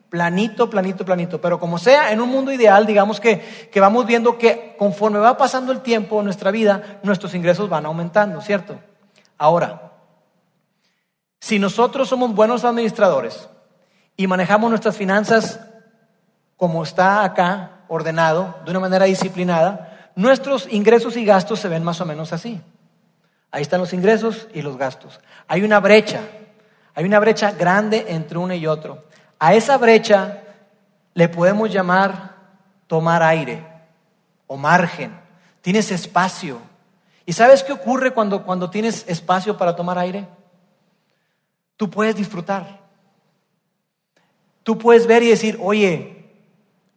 planito, 0.10 0.70
planito, 0.70 1.04
planito. 1.04 1.42
Pero 1.42 1.60
como 1.60 1.80
sea, 1.80 2.12
en 2.12 2.22
un 2.22 2.30
mundo 2.30 2.52
ideal, 2.52 2.86
digamos 2.86 3.20
que, 3.20 3.70
que 3.72 3.80
vamos 3.80 4.06
viendo 4.06 4.38
que 4.38 4.76
conforme 4.78 5.18
va 5.18 5.36
pasando 5.36 5.72
el 5.72 5.82
tiempo 5.82 6.20
en 6.20 6.26
nuestra 6.26 6.52
vida, 6.52 7.00
nuestros 7.02 7.34
ingresos 7.34 7.70
van 7.70 7.88
aumentando, 7.88 8.40
¿cierto? 8.40 8.80
Ahora, 9.36 9.94
si 11.40 11.58
nosotros 11.58 12.08
somos 12.08 12.36
buenos 12.36 12.64
administradores, 12.66 13.50
y 14.16 14.28
manejamos 14.28 14.70
nuestras 14.70 14.96
finanzas 14.96 15.60
como 16.56 16.84
está 16.84 17.24
acá 17.24 17.80
ordenado, 17.88 18.58
de 18.66 18.70
una 18.70 18.82
manera 18.82 19.06
disciplinada, 19.06 20.12
nuestros 20.16 20.72
ingresos 20.72 21.18
y 21.18 21.26
gastos 21.26 21.62
se 21.62 21.68
ven 21.68 21.84
más 21.84 22.00
o 22.00 22.06
menos 22.06 22.32
así. 22.32 22.62
Ahí 23.50 23.64
están 23.64 23.82
los 23.82 23.92
ingresos 23.92 24.48
y 24.54 24.62
los 24.62 24.78
gastos. 24.78 25.20
Hay 25.48 25.64
una 25.64 25.80
brecha, 25.80 26.22
hay 27.00 27.06
una 27.06 27.22
brecha 27.22 27.54
grande 27.54 28.08
entre 28.10 28.38
uno 28.38 28.54
y 28.54 28.68
otro. 28.68 29.02
A 29.40 29.54
esa 29.54 29.78
brecha 29.78 30.44
le 31.14 31.30
podemos 31.30 31.72
llamar 31.72 32.36
tomar 32.88 33.24
aire 33.24 33.66
o 34.48 34.58
margen. 34.58 35.18
Tienes 35.62 35.92
espacio. 35.92 36.60
¿Y 37.26 37.32
sabes 37.32 37.64
qué 37.64 37.72
ocurre 37.72 38.12
cuando, 38.12 38.44
cuando 38.44 38.70
tienes 38.70 39.06
espacio 39.08 39.58
para 39.58 39.78
tomar 39.78 39.98
aire? 39.98 40.28
Tú 41.78 41.90
puedes 41.90 42.18
disfrutar. 42.18 42.82
Tú 44.64 44.78
puedes 44.78 45.08
ver 45.08 45.24
y 45.24 45.30
decir, 45.30 45.58
oye, 45.62 46.30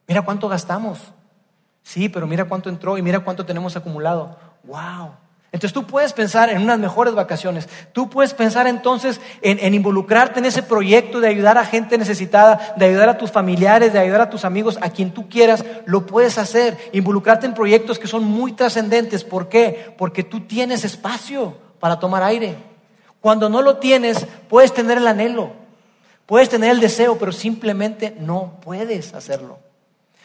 mira 0.08 0.22
cuánto 0.22 0.48
gastamos. 0.48 0.98
Sí, 1.84 2.08
pero 2.08 2.26
mira 2.26 2.46
cuánto 2.46 2.68
entró 2.68 2.98
y 2.98 3.02
mira 3.02 3.20
cuánto 3.20 3.46
tenemos 3.46 3.76
acumulado. 3.76 4.36
¡Wow! 4.64 5.12
Entonces 5.52 5.74
tú 5.74 5.86
puedes 5.86 6.14
pensar 6.14 6.48
en 6.48 6.62
unas 6.62 6.78
mejores 6.78 7.14
vacaciones. 7.14 7.68
Tú 7.92 8.08
puedes 8.08 8.32
pensar 8.32 8.66
entonces 8.66 9.20
en, 9.42 9.74
involucrarte 9.74 10.40
en 10.40 10.46
ese 10.46 10.62
proyecto 10.62 11.20
de 11.20 11.28
ayudar 11.28 11.58
a 11.58 11.66
gente 11.66 11.98
necesitada, 11.98 12.74
de 12.78 12.86
ayudar 12.86 13.10
a 13.10 13.18
tus 13.18 13.30
familiares, 13.30 13.92
de 13.92 13.98
ayudar 13.98 14.22
a 14.22 14.30
tus 14.30 14.46
amigos, 14.46 14.78
a 14.80 14.88
quien 14.88 15.12
tú 15.12 15.28
quieras. 15.28 15.62
Lo 15.84 16.06
puedes 16.06 16.38
hacer. 16.38 16.78
Involucrarte 16.92 17.44
en 17.44 17.52
proyectos 17.52 17.98
que 17.98 18.06
son 18.06 18.24
muy 18.24 18.52
trascendentes. 18.52 19.24
¿Por 19.24 19.50
qué? 19.50 19.94
Porque 19.98 20.22
tú 20.22 20.40
tienes 20.40 20.86
espacio 20.86 21.54
para 21.78 22.00
tomar 22.00 22.22
aire. 22.22 22.56
Cuando 23.20 23.50
no 23.50 23.60
lo 23.60 23.76
tienes, 23.76 24.26
puedes 24.48 24.72
tener 24.72 24.96
el 24.96 25.06
anhelo. 25.06 25.52
Puedes 26.24 26.48
tener 26.48 26.70
el 26.70 26.80
deseo, 26.80 27.18
pero 27.18 27.30
simplemente 27.30 28.16
no 28.18 28.58
puedes 28.62 29.12
hacerlo. 29.12 29.58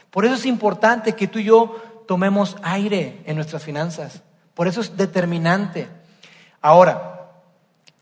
Por 0.10 0.24
eso 0.24 0.36
es 0.36 0.46
importante 0.46 1.16
que 1.16 1.28
tú 1.28 1.40
y 1.40 1.44
yo 1.44 1.76
tomemos 2.08 2.56
aire 2.64 3.22
en 3.26 3.36
nuestras 3.36 3.62
finanzas. 3.62 4.22
Por 4.58 4.68
eso 4.68 4.82
es 4.82 4.98
determinante. 4.98 5.88
Ahora, 6.64 7.30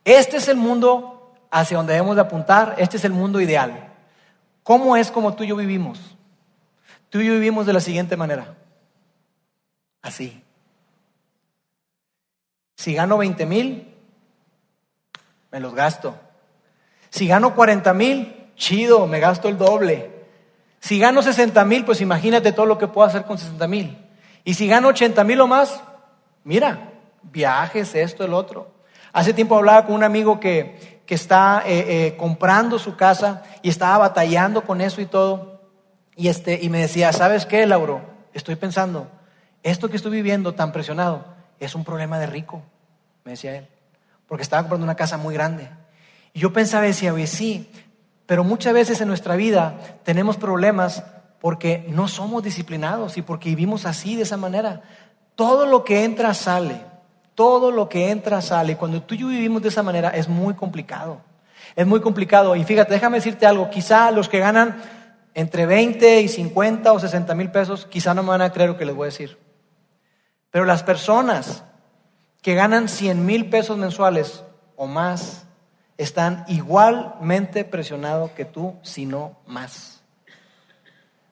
este 0.05 0.37
es 0.37 0.47
el 0.47 0.55
mundo 0.55 1.33
hacia 1.51 1.75
donde 1.75 1.91
debemos 1.91 2.15
de 2.15 2.21
apuntar, 2.21 2.75
este 2.77 2.95
es 2.95 3.03
el 3.03 3.11
mundo 3.11 3.41
ideal. 3.41 3.91
¿Cómo 4.63 4.95
es 4.95 5.11
como 5.11 5.35
tú 5.35 5.43
y 5.43 5.47
yo 5.47 5.57
vivimos? 5.57 5.99
Tú 7.09 7.19
y 7.19 7.27
yo 7.27 7.33
vivimos 7.33 7.65
de 7.65 7.73
la 7.73 7.81
siguiente 7.81 8.15
manera. 8.15 8.55
Así. 10.01 10.41
Si 12.77 12.93
gano 12.93 13.17
20 13.17 13.45
mil, 13.45 13.93
me 15.51 15.59
los 15.59 15.75
gasto. 15.75 16.15
Si 17.09 17.27
gano 17.27 17.53
40 17.53 17.93
mil, 17.93 18.33
chido, 18.55 19.07
me 19.07 19.19
gasto 19.19 19.49
el 19.49 19.57
doble. 19.57 20.09
Si 20.79 20.99
gano 20.99 21.21
60 21.21 21.65
mil, 21.65 21.83
pues 21.83 21.99
imagínate 21.99 22.53
todo 22.53 22.65
lo 22.65 22.77
que 22.77 22.87
puedo 22.87 23.05
hacer 23.05 23.25
con 23.25 23.37
60 23.37 23.67
mil. 23.67 23.97
Y 24.45 24.53
si 24.53 24.69
gano 24.69 24.87
80 24.87 25.21
mil 25.25 25.41
o 25.41 25.47
más, 25.47 25.83
mira, 26.45 26.93
viajes, 27.23 27.93
esto, 27.95 28.23
el 28.23 28.33
otro. 28.33 28.71
Hace 29.11 29.33
tiempo 29.33 29.57
hablaba 29.57 29.85
con 29.85 29.95
un 29.95 30.03
amigo 30.03 30.39
que, 30.39 31.01
que 31.05 31.15
está 31.15 31.63
eh, 31.65 32.07
eh, 32.07 32.17
comprando 32.17 32.79
su 32.79 32.95
casa 32.95 33.43
y 33.61 33.69
estaba 33.69 33.97
batallando 33.97 34.63
con 34.63 34.79
eso 34.79 35.01
y 35.01 35.05
todo. 35.05 35.61
Y, 36.15 36.29
este, 36.29 36.59
y 36.61 36.69
me 36.69 36.79
decía, 36.79 37.11
¿sabes 37.11 37.45
qué, 37.45 37.65
Lauro? 37.65 38.01
Estoy 38.33 38.55
pensando, 38.55 39.07
esto 39.63 39.89
que 39.89 39.97
estoy 39.97 40.11
viviendo 40.11 40.53
tan 40.53 40.71
presionado 40.71 41.25
es 41.59 41.75
un 41.75 41.83
problema 41.83 42.19
de 42.19 42.27
rico, 42.27 42.61
me 43.23 43.31
decía 43.31 43.55
él, 43.57 43.67
porque 44.27 44.43
estaba 44.43 44.63
comprando 44.63 44.83
una 44.83 44.95
casa 44.95 45.17
muy 45.17 45.33
grande. 45.33 45.69
Y 46.33 46.39
yo 46.39 46.51
pensaba, 46.53 46.83
decía, 46.83 47.13
oye, 47.13 47.27
sí, 47.27 47.71
pero 48.25 48.43
muchas 48.43 48.73
veces 48.73 48.99
en 49.01 49.07
nuestra 49.07 49.35
vida 49.35 49.77
tenemos 50.03 50.37
problemas 50.37 51.03
porque 51.39 51.85
no 51.89 52.07
somos 52.07 52.43
disciplinados 52.43 53.17
y 53.17 53.21
porque 53.21 53.49
vivimos 53.49 53.85
así, 53.85 54.15
de 54.15 54.23
esa 54.23 54.35
manera. 54.35 54.81
Todo 55.35 55.65
lo 55.65 55.83
que 55.83 56.03
entra 56.03 56.33
sale, 56.33 56.81
todo 57.35 57.71
lo 57.71 57.89
que 57.89 58.09
entra 58.09 58.41
sale. 58.41 58.77
Cuando 58.77 59.03
tú 59.03 59.15
y 59.15 59.19
yo 59.19 59.27
vivimos 59.27 59.61
de 59.61 59.69
esa 59.69 59.83
manera 59.83 60.09
es 60.09 60.27
muy 60.27 60.53
complicado. 60.53 61.21
Es 61.75 61.85
muy 61.85 62.01
complicado. 62.01 62.55
Y 62.55 62.63
fíjate, 62.63 62.93
déjame 62.93 63.17
decirte 63.17 63.45
algo, 63.45 63.69
quizá 63.69 64.11
los 64.11 64.29
que 64.29 64.39
ganan 64.39 64.81
entre 65.33 65.65
20 65.65 66.21
y 66.21 66.27
50 66.27 66.93
o 66.93 66.99
60 66.99 67.35
mil 67.35 67.51
pesos, 67.51 67.85
quizá 67.85 68.13
no 68.13 68.23
me 68.23 68.29
van 68.29 68.41
a 68.41 68.51
creer 68.51 68.69
lo 68.69 68.77
que 68.77 68.85
les 68.85 68.95
voy 68.95 69.05
a 69.05 69.11
decir. 69.11 69.37
Pero 70.51 70.63
las 70.63 70.83
personas 70.83 71.63
que 72.41 72.55
ganan 72.55 72.87
100 72.87 73.25
mil 73.25 73.49
pesos 73.49 73.77
mensuales 73.77 74.43
o 74.77 74.87
más, 74.87 75.45
están 75.97 76.43
igualmente 76.47 77.63
presionados 77.63 78.31
que 78.31 78.45
tú, 78.45 78.75
si 78.81 79.05
no 79.05 79.37
más. 79.45 80.01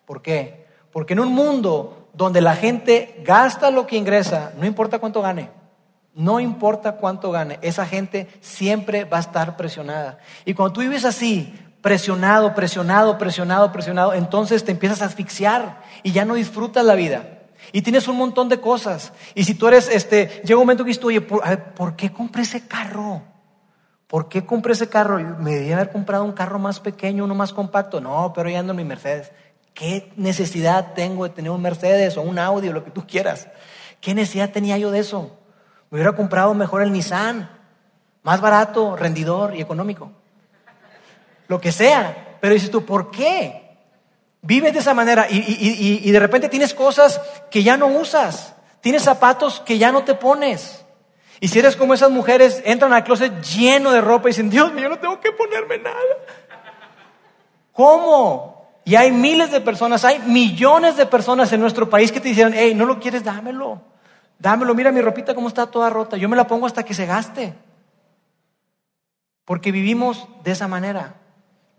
¿Por 0.05 0.21
qué? 0.21 0.62
Porque 0.93 1.13
en 1.13 1.19
un 1.19 1.33
mundo 1.33 2.07
donde 2.13 2.39
la 2.39 2.55
gente 2.55 3.21
gasta 3.25 3.71
lo 3.71 3.87
que 3.87 3.97
ingresa, 3.97 4.53
no 4.57 4.65
importa 4.65 4.99
cuánto 4.99 5.21
gane, 5.21 5.49
no 6.13 6.39
importa 6.39 6.93
cuánto 6.93 7.31
gane, 7.31 7.57
esa 7.63 7.85
gente 7.85 8.27
siempre 8.39 9.03
va 9.03 9.17
a 9.17 9.21
estar 9.21 9.57
presionada. 9.57 10.19
Y 10.45 10.53
cuando 10.53 10.73
tú 10.73 10.81
vives 10.81 11.03
así, 11.03 11.53
presionado, 11.81 12.53
presionado, 12.53 13.17
presionado, 13.17 13.71
presionado, 13.71 14.13
entonces 14.13 14.63
te 14.63 14.71
empiezas 14.71 15.01
a 15.01 15.05
asfixiar 15.05 15.81
y 16.03 16.11
ya 16.11 16.23
no 16.23 16.35
disfrutas 16.35 16.85
la 16.85 16.95
vida. 16.95 17.39
Y 17.71 17.81
tienes 17.81 18.07
un 18.07 18.17
montón 18.17 18.47
de 18.47 18.61
cosas. 18.61 19.13
Y 19.33 19.45
si 19.45 19.55
tú 19.55 19.67
eres, 19.67 19.89
este, 19.89 20.41
llega 20.45 20.57
un 20.57 20.63
momento 20.63 20.83
que 20.83 20.89
dices, 20.89 21.03
oye, 21.03 21.21
¿por 21.21 21.95
qué 21.95 22.11
compré 22.11 22.43
ese 22.43 22.67
carro? 22.67 23.23
¿Por 24.07 24.29
qué 24.29 24.45
compré 24.45 24.73
ese 24.73 24.89
carro? 24.89 25.17
Me 25.39 25.55
debía 25.55 25.75
haber 25.75 25.91
comprado 25.91 26.23
un 26.23 26.33
carro 26.33 26.59
más 26.59 26.79
pequeño, 26.79 27.23
uno 27.23 27.33
más 27.33 27.51
compacto. 27.51 27.99
No, 27.99 28.31
pero 28.35 28.47
ya 28.47 28.59
ando 28.59 28.73
en 28.73 28.77
mi 28.77 28.83
Mercedes. 28.83 29.31
¿Qué 29.73 30.11
necesidad 30.15 30.93
tengo 30.93 31.23
de 31.23 31.31
tener 31.31 31.51
un 31.51 31.61
Mercedes 31.61 32.17
o 32.17 32.21
un 32.21 32.37
Audi 32.37 32.69
o 32.69 32.73
lo 32.73 32.83
que 32.83 32.91
tú 32.91 33.07
quieras? 33.07 33.47
¿Qué 33.99 34.13
necesidad 34.13 34.51
tenía 34.51 34.77
yo 34.77 34.91
de 34.91 34.99
eso? 34.99 35.37
Me 35.89 35.97
hubiera 35.97 36.15
comprado 36.15 36.53
mejor 36.53 36.81
el 36.81 36.91
Nissan, 36.91 37.49
más 38.21 38.41
barato, 38.41 38.95
rendidor 38.95 39.55
y 39.55 39.61
económico. 39.61 40.11
Lo 41.47 41.59
que 41.59 41.71
sea. 41.71 42.37
Pero 42.39 42.53
dices 42.53 42.71
tú, 42.71 42.85
¿por 42.85 43.11
qué? 43.11 43.77
Vives 44.41 44.73
de 44.73 44.79
esa 44.79 44.93
manera 44.93 45.27
y, 45.29 46.11
de 46.11 46.19
repente 46.19 46.49
tienes 46.49 46.73
cosas 46.73 47.21
que 47.49 47.63
ya 47.63 47.77
no 47.77 47.87
usas. 47.87 48.53
Tienes 48.81 49.03
zapatos 49.03 49.61
que 49.61 49.77
ya 49.77 49.91
no 49.91 50.03
te 50.03 50.15
pones. 50.15 50.83
Y 51.39 51.47
si 51.47 51.59
eres 51.59 51.75
como 51.75 51.93
esas 51.93 52.11
mujeres, 52.11 52.61
entran 52.65 52.91
al 52.93 53.03
closet 53.03 53.41
lleno 53.41 53.91
de 53.91 54.01
ropa 54.01 54.27
y 54.27 54.31
dicen, 54.31 54.49
Dios 54.49 54.73
mío, 54.73 54.89
no 54.89 54.99
tengo 54.99 55.19
que 55.19 55.31
ponerme 55.31 55.77
nada. 55.77 55.97
¿Cómo? 57.71 58.62
Y 58.85 58.95
hay 58.95 59.11
miles 59.11 59.51
de 59.51 59.61
personas, 59.61 60.03
hay 60.03 60.19
millones 60.19 60.97
de 60.97 61.05
personas 61.05 61.51
en 61.53 61.61
nuestro 61.61 61.89
país 61.89 62.11
que 62.11 62.19
te 62.19 62.29
dicen, 62.29 62.53
hey, 62.53 62.73
no 62.75 62.85
lo 62.85 62.99
quieres, 62.99 63.23
dámelo. 63.23 63.81
Dámelo, 64.39 64.75
mira 64.75 64.91
mi 64.91 65.01
ropita 65.01 65.33
cómo 65.33 65.47
está 65.47 65.67
toda 65.67 65.89
rota. 65.89 66.17
Yo 66.17 66.27
me 66.27 66.35
la 66.35 66.47
pongo 66.47 66.65
hasta 66.65 66.83
que 66.83 66.93
se 66.93 67.05
gaste. 67.05 67.53
Porque 69.45 69.71
vivimos 69.71 70.27
de 70.43 70.51
esa 70.51 70.67
manera. 70.67 71.15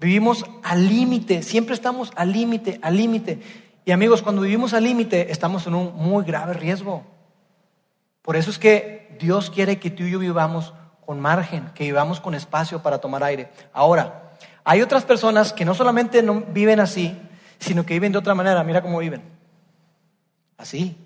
Vivimos 0.01 0.45
al 0.63 0.89
límite, 0.89 1.43
siempre 1.43 1.75
estamos 1.75 2.11
al 2.17 2.33
límite, 2.33 2.79
al 2.83 2.97
límite. 2.97 3.41
Y 3.85 3.93
amigos, 3.93 4.23
cuando 4.23 4.43
vivimos 4.43 4.73
al 4.73 4.85
límite, 4.85 5.31
estamos 5.31 5.67
en 5.67 5.75
un 5.75 5.95
muy 5.95 6.25
grave 6.25 6.55
riesgo. 6.55 7.05
Por 8.23 8.37
eso 8.37 8.51
es 8.51 8.59
que 8.59 9.17
Dios 9.21 9.51
quiere 9.51 9.79
que 9.79 9.91
tú 9.91 10.05
y 10.05 10.11
yo 10.11 10.19
vivamos 10.19 10.73
con 11.05 11.21
margen, 11.21 11.71
que 11.75 11.85
vivamos 11.85 12.21
con 12.21 12.35
espacio 12.35 12.83
para 12.83 12.99
tomar 12.99 13.23
aire. 13.23 13.51
Ahora, 13.73 14.24
hay 14.65 14.81
otras 14.81 15.05
personas 15.05 15.53
que 15.53 15.67
no 15.67 15.75
solamente 15.75 16.23
no 16.23 16.41
viven 16.41 16.81
así, 16.81 17.17
sino 17.59 17.85
que 17.85 17.95
viven 17.95 18.13
de 18.13 18.19
otra 18.19 18.35
manera. 18.35 18.65
Mira 18.65 18.81
cómo 18.81 18.99
viven. 18.99 19.23
Así. 20.57 20.97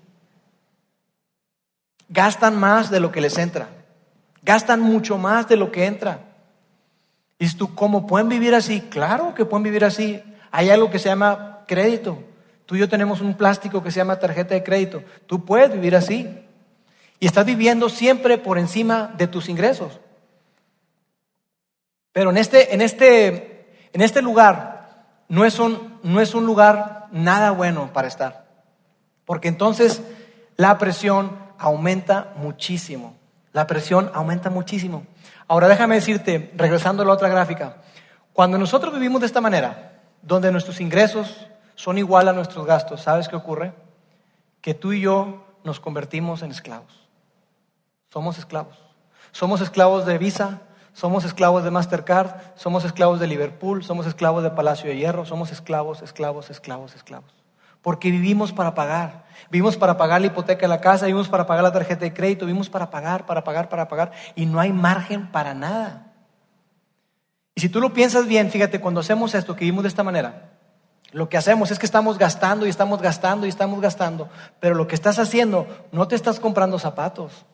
Gastan 2.07 2.57
más 2.57 2.89
de 2.89 3.01
lo 3.01 3.11
que 3.11 3.21
les 3.21 3.37
entra. 3.37 3.69
Gastan 4.41 4.79
mucho 4.79 5.17
más 5.17 5.47
de 5.49 5.57
lo 5.57 5.71
que 5.71 5.85
entra. 5.85 6.21
Y 7.37 7.49
tú, 7.49 7.75
¿cómo 7.75 8.07
pueden 8.07 8.29
vivir 8.29 8.55
así? 8.55 8.81
Claro 8.81 9.35
que 9.35 9.45
pueden 9.45 9.63
vivir 9.63 9.83
así. 9.83 10.23
Hay 10.51 10.69
algo 10.69 10.89
que 10.89 10.99
se 10.99 11.09
llama 11.09 11.59
crédito. 11.67 12.23
Tú 12.65 12.75
y 12.75 12.79
yo 12.79 12.87
tenemos 12.87 13.19
un 13.19 13.35
plástico 13.35 13.83
que 13.83 13.91
se 13.91 13.97
llama 13.97 14.19
tarjeta 14.19 14.53
de 14.53 14.63
crédito. 14.63 15.03
Tú 15.27 15.43
puedes 15.43 15.71
vivir 15.71 15.95
así. 15.95 16.29
Y 17.19 17.25
estás 17.25 17.45
viviendo 17.45 17.89
siempre 17.89 18.37
por 18.37 18.57
encima 18.57 19.13
de 19.17 19.27
tus 19.27 19.49
ingresos. 19.49 19.99
Pero 22.11 22.31
en 22.31 22.37
este, 22.37 22.73
en 22.73 22.81
este, 22.81 23.89
en 23.93 24.01
este 24.01 24.21
lugar 24.21 25.05
no 25.27 25.45
es, 25.45 25.59
un, 25.59 25.99
no 26.03 26.21
es 26.21 26.33
un 26.33 26.45
lugar 26.45 27.07
nada 27.11 27.51
bueno 27.51 27.91
para 27.93 28.07
estar. 28.07 28.47
Porque 29.25 29.47
entonces 29.47 30.01
la 30.55 30.77
presión 30.77 31.37
aumenta 31.57 32.33
muchísimo. 32.35 33.15
La 33.53 33.67
presión 33.67 34.11
aumenta 34.13 34.49
muchísimo. 34.49 35.05
Ahora 35.47 35.67
déjame 35.67 35.95
decirte, 35.95 36.51
regresando 36.55 37.03
a 37.03 37.05
la 37.05 37.13
otra 37.13 37.29
gráfica, 37.29 37.77
cuando 38.33 38.57
nosotros 38.57 38.93
vivimos 38.93 39.21
de 39.21 39.27
esta 39.27 39.41
manera, 39.41 40.01
donde 40.21 40.51
nuestros 40.51 40.79
ingresos 40.79 41.47
son 41.75 41.97
igual 41.97 42.27
a 42.27 42.33
nuestros 42.33 42.65
gastos, 42.65 43.01
¿sabes 43.01 43.27
qué 43.27 43.35
ocurre? 43.35 43.73
Que 44.61 44.73
tú 44.73 44.93
y 44.93 45.01
yo 45.01 45.45
nos 45.63 45.79
convertimos 45.79 46.41
en 46.41 46.51
esclavos. 46.51 47.07
Somos 48.11 48.37
esclavos. 48.37 48.77
Somos 49.31 49.61
esclavos 49.61 50.05
de 50.05 50.17
Visa, 50.17 50.61
somos 50.99 51.23
esclavos 51.23 51.63
de 51.63 51.71
Mastercard, 51.71 52.35
somos 52.55 52.83
esclavos 52.83 53.21
de 53.21 53.27
Liverpool, 53.27 53.85
somos 53.85 54.05
esclavos 54.05 54.43
de 54.43 54.51
Palacio 54.51 54.89
de 54.89 54.97
Hierro, 54.97 55.25
somos 55.25 55.49
esclavos, 55.49 56.01
esclavos, 56.01 56.49
esclavos, 56.49 56.93
esclavos. 56.93 57.33
Porque 57.81 58.11
vivimos 58.11 58.51
para 58.51 58.75
pagar. 58.75 59.23
Vivimos 59.49 59.77
para 59.77 59.95
pagar 59.95 60.19
la 60.19 60.27
hipoteca 60.27 60.63
de 60.63 60.67
la 60.67 60.81
casa, 60.81 61.05
vivimos 61.05 61.29
para 61.29 61.45
pagar 61.45 61.63
la 61.63 61.71
tarjeta 61.71 62.01
de 62.01 62.13
crédito, 62.13 62.45
vivimos 62.45 62.69
para 62.69 62.89
pagar, 62.89 63.25
para 63.25 63.45
pagar, 63.45 63.69
para 63.69 63.87
pagar. 63.87 64.11
Y 64.35 64.45
no 64.45 64.59
hay 64.59 64.73
margen 64.73 65.31
para 65.31 65.53
nada. 65.53 66.11
Y 67.55 67.61
si 67.61 67.69
tú 67.69 67.79
lo 67.79 67.93
piensas 67.93 68.27
bien, 68.27 68.51
fíjate, 68.51 68.81
cuando 68.81 68.99
hacemos 68.99 69.33
esto, 69.33 69.55
que 69.55 69.63
vivimos 69.63 69.83
de 69.83 69.89
esta 69.89 70.03
manera, 70.03 70.49
lo 71.13 71.29
que 71.29 71.37
hacemos 71.37 71.71
es 71.71 71.79
que 71.79 71.85
estamos 71.85 72.17
gastando 72.17 72.65
y 72.65 72.69
estamos 72.69 73.01
gastando 73.01 73.45
y 73.45 73.49
estamos 73.49 73.79
gastando, 73.79 74.27
pero 74.59 74.75
lo 74.75 74.85
que 74.85 74.95
estás 74.95 75.17
haciendo, 75.17 75.65
no 75.93 76.09
te 76.09 76.15
estás 76.15 76.41
comprando 76.41 76.77
zapatos, 76.77 77.45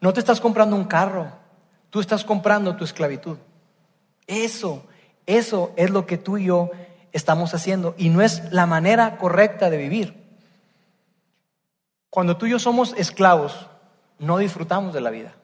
no 0.00 0.12
te 0.12 0.18
estás 0.18 0.40
comprando 0.40 0.74
un 0.74 0.86
carro, 0.86 1.30
tú 1.90 2.00
estás 2.00 2.24
comprando 2.24 2.76
tu 2.76 2.84
esclavitud. 2.84 3.36
Eso, 4.26 4.84
eso 5.26 5.72
es 5.76 5.90
lo 5.90 6.06
que 6.06 6.16
tú 6.16 6.38
y 6.38 6.46
yo 6.46 6.70
estamos 7.12 7.54
haciendo 7.54 7.94
y 7.98 8.08
no 8.08 8.22
es 8.22 8.52
la 8.52 8.66
manera 8.66 9.18
correcta 9.18 9.70
de 9.70 9.76
vivir. 9.76 10.20
Cuando 12.08 12.36
tú 12.36 12.46
y 12.46 12.50
yo 12.50 12.58
somos 12.58 12.94
esclavos, 12.96 13.68
no 14.18 14.38
disfrutamos 14.38 14.94
de 14.94 15.00
la 15.00 15.10
vida. 15.10 15.34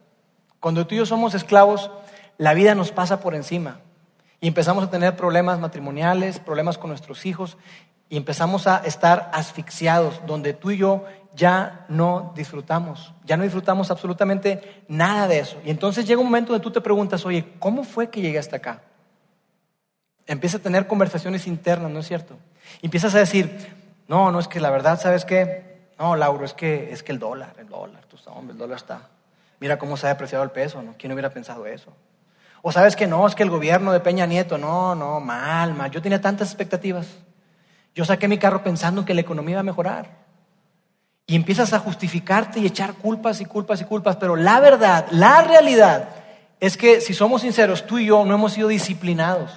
Cuando 0.61 0.87
tú 0.87 0.95
y 0.95 0.99
yo 0.99 1.07
somos 1.07 1.35
esclavos, 1.35 1.91
la 2.39 2.55
vida 2.55 2.75
nos 2.75 2.93
pasa 2.93 3.21
por 3.21 3.35
encima 3.35 3.81
y 4.41 4.49
empezamos 4.49 4.85
a 4.85 4.91
tener 4.91 5.17
problemas 5.17 5.59
matrimoniales, 5.59 6.39
problemas 6.39 6.79
con 6.79 6.91
nuestros 6.91 7.27
hijos 7.27 7.57
y 8.09 8.17
empezamos 8.17 8.67
a 8.67 8.79
estar 8.79 9.31
asfixiados, 9.33 10.21
donde 10.27 10.53
tú 10.53 10.71
y 10.71 10.79
yo 10.79 11.05
ya 11.37 11.85
no 11.88 12.33
disfrutamos, 12.35 13.12
ya 13.25 13.37
no 13.37 13.44
disfrutamos 13.44 13.90
absolutamente 13.90 14.85
nada 14.88 15.29
de 15.29 15.38
eso. 15.38 15.61
Y 15.64 15.70
entonces 15.70 16.07
llega 16.07 16.20
un 16.20 16.27
momento 16.27 16.53
donde 16.53 16.64
tú 16.64 16.70
te 16.70 16.81
preguntas, 16.81 17.25
oye, 17.27 17.53
¿cómo 17.59 17.85
fue 17.85 18.09
que 18.09 18.22
llegué 18.22 18.38
hasta 18.38 18.57
acá? 18.57 18.83
Empieza 20.27 20.57
a 20.57 20.61
tener 20.61 20.87
conversaciones 20.87 21.46
internas, 21.46 21.90
¿no 21.90 22.01
es 22.01 22.09
cierto? 22.09 22.37
Y 22.83 22.87
empiezas 22.87 23.14
a 23.14 23.18
decir, 23.18 23.68
no, 24.09 24.33
no 24.33 24.40
es 24.40 24.49
que 24.49 24.61
la 24.61 24.70
verdad, 24.70 24.99
¿sabes 24.99 25.25
qué? 25.25 25.90
No, 25.99 26.16
Lauro, 26.16 26.44
es 26.44 26.55
que, 26.55 26.92
es 26.92 27.03
que 27.03 27.12
el 27.12 27.18
dólar, 27.18 27.55
el 27.59 27.68
dólar, 27.68 28.05
tú 28.07 28.16
sabes, 28.16 28.51
el 28.51 28.59
dólar 28.59 28.79
está. 28.79 29.03
Mira 29.61 29.79
cómo 29.79 29.96
se 29.96 30.07
ha 30.07 30.11
depreciado 30.11 30.42
el 30.42 30.51
peso, 30.51 30.83
¿no? 30.83 30.94
¿Quién 30.99 31.12
hubiera 31.12 31.31
pensado 31.31 31.66
eso? 31.66 31.92
O 32.62 32.72
sabes 32.72 32.96
que 32.96 33.07
no, 33.07 33.27
es 33.27 33.35
que 33.35 33.42
el 33.42 33.51
gobierno 33.51 33.92
de 33.92 34.01
Peña 34.01 34.27
Nieto, 34.27 34.59
no, 34.59 34.94
no, 34.94 35.20
mal, 35.20 35.75
mal. 35.75 35.90
Yo 35.90 36.03
tenía 36.03 36.20
tantas 36.20 36.49
expectativas. 36.49 37.07
Yo 37.94 38.05
saqué 38.05 38.27
mi 38.27 38.38
carro 38.38 38.62
pensando 38.62 39.05
que 39.05 39.14
la 39.14 39.20
economía 39.20 39.53
iba 39.53 39.61
a 39.61 39.64
mejorar. 39.64 40.26
Y 41.27 41.35
empiezas 41.35 41.73
a 41.73 41.81
justificarte 41.81 42.61
y 42.61 42.67
echar 42.67 42.95
culpas 42.95 43.41
y 43.41 43.45
culpas 43.45 43.81
y 43.81 43.85
culpas. 43.85 44.17
Pero 44.17 44.37
la 44.37 44.61
verdad, 44.61 45.07
la 45.11 45.43
realidad 45.43 46.09
es 46.61 46.77
que 46.77 47.01
si 47.01 47.15
somos 47.15 47.43
sinceros, 47.43 47.87
tú 47.87 47.99
y 47.99 48.07
yo 48.07 48.25
no 48.25 48.35
hemos 48.35 48.53
sido 48.53 48.69
disciplinados. 48.69 49.51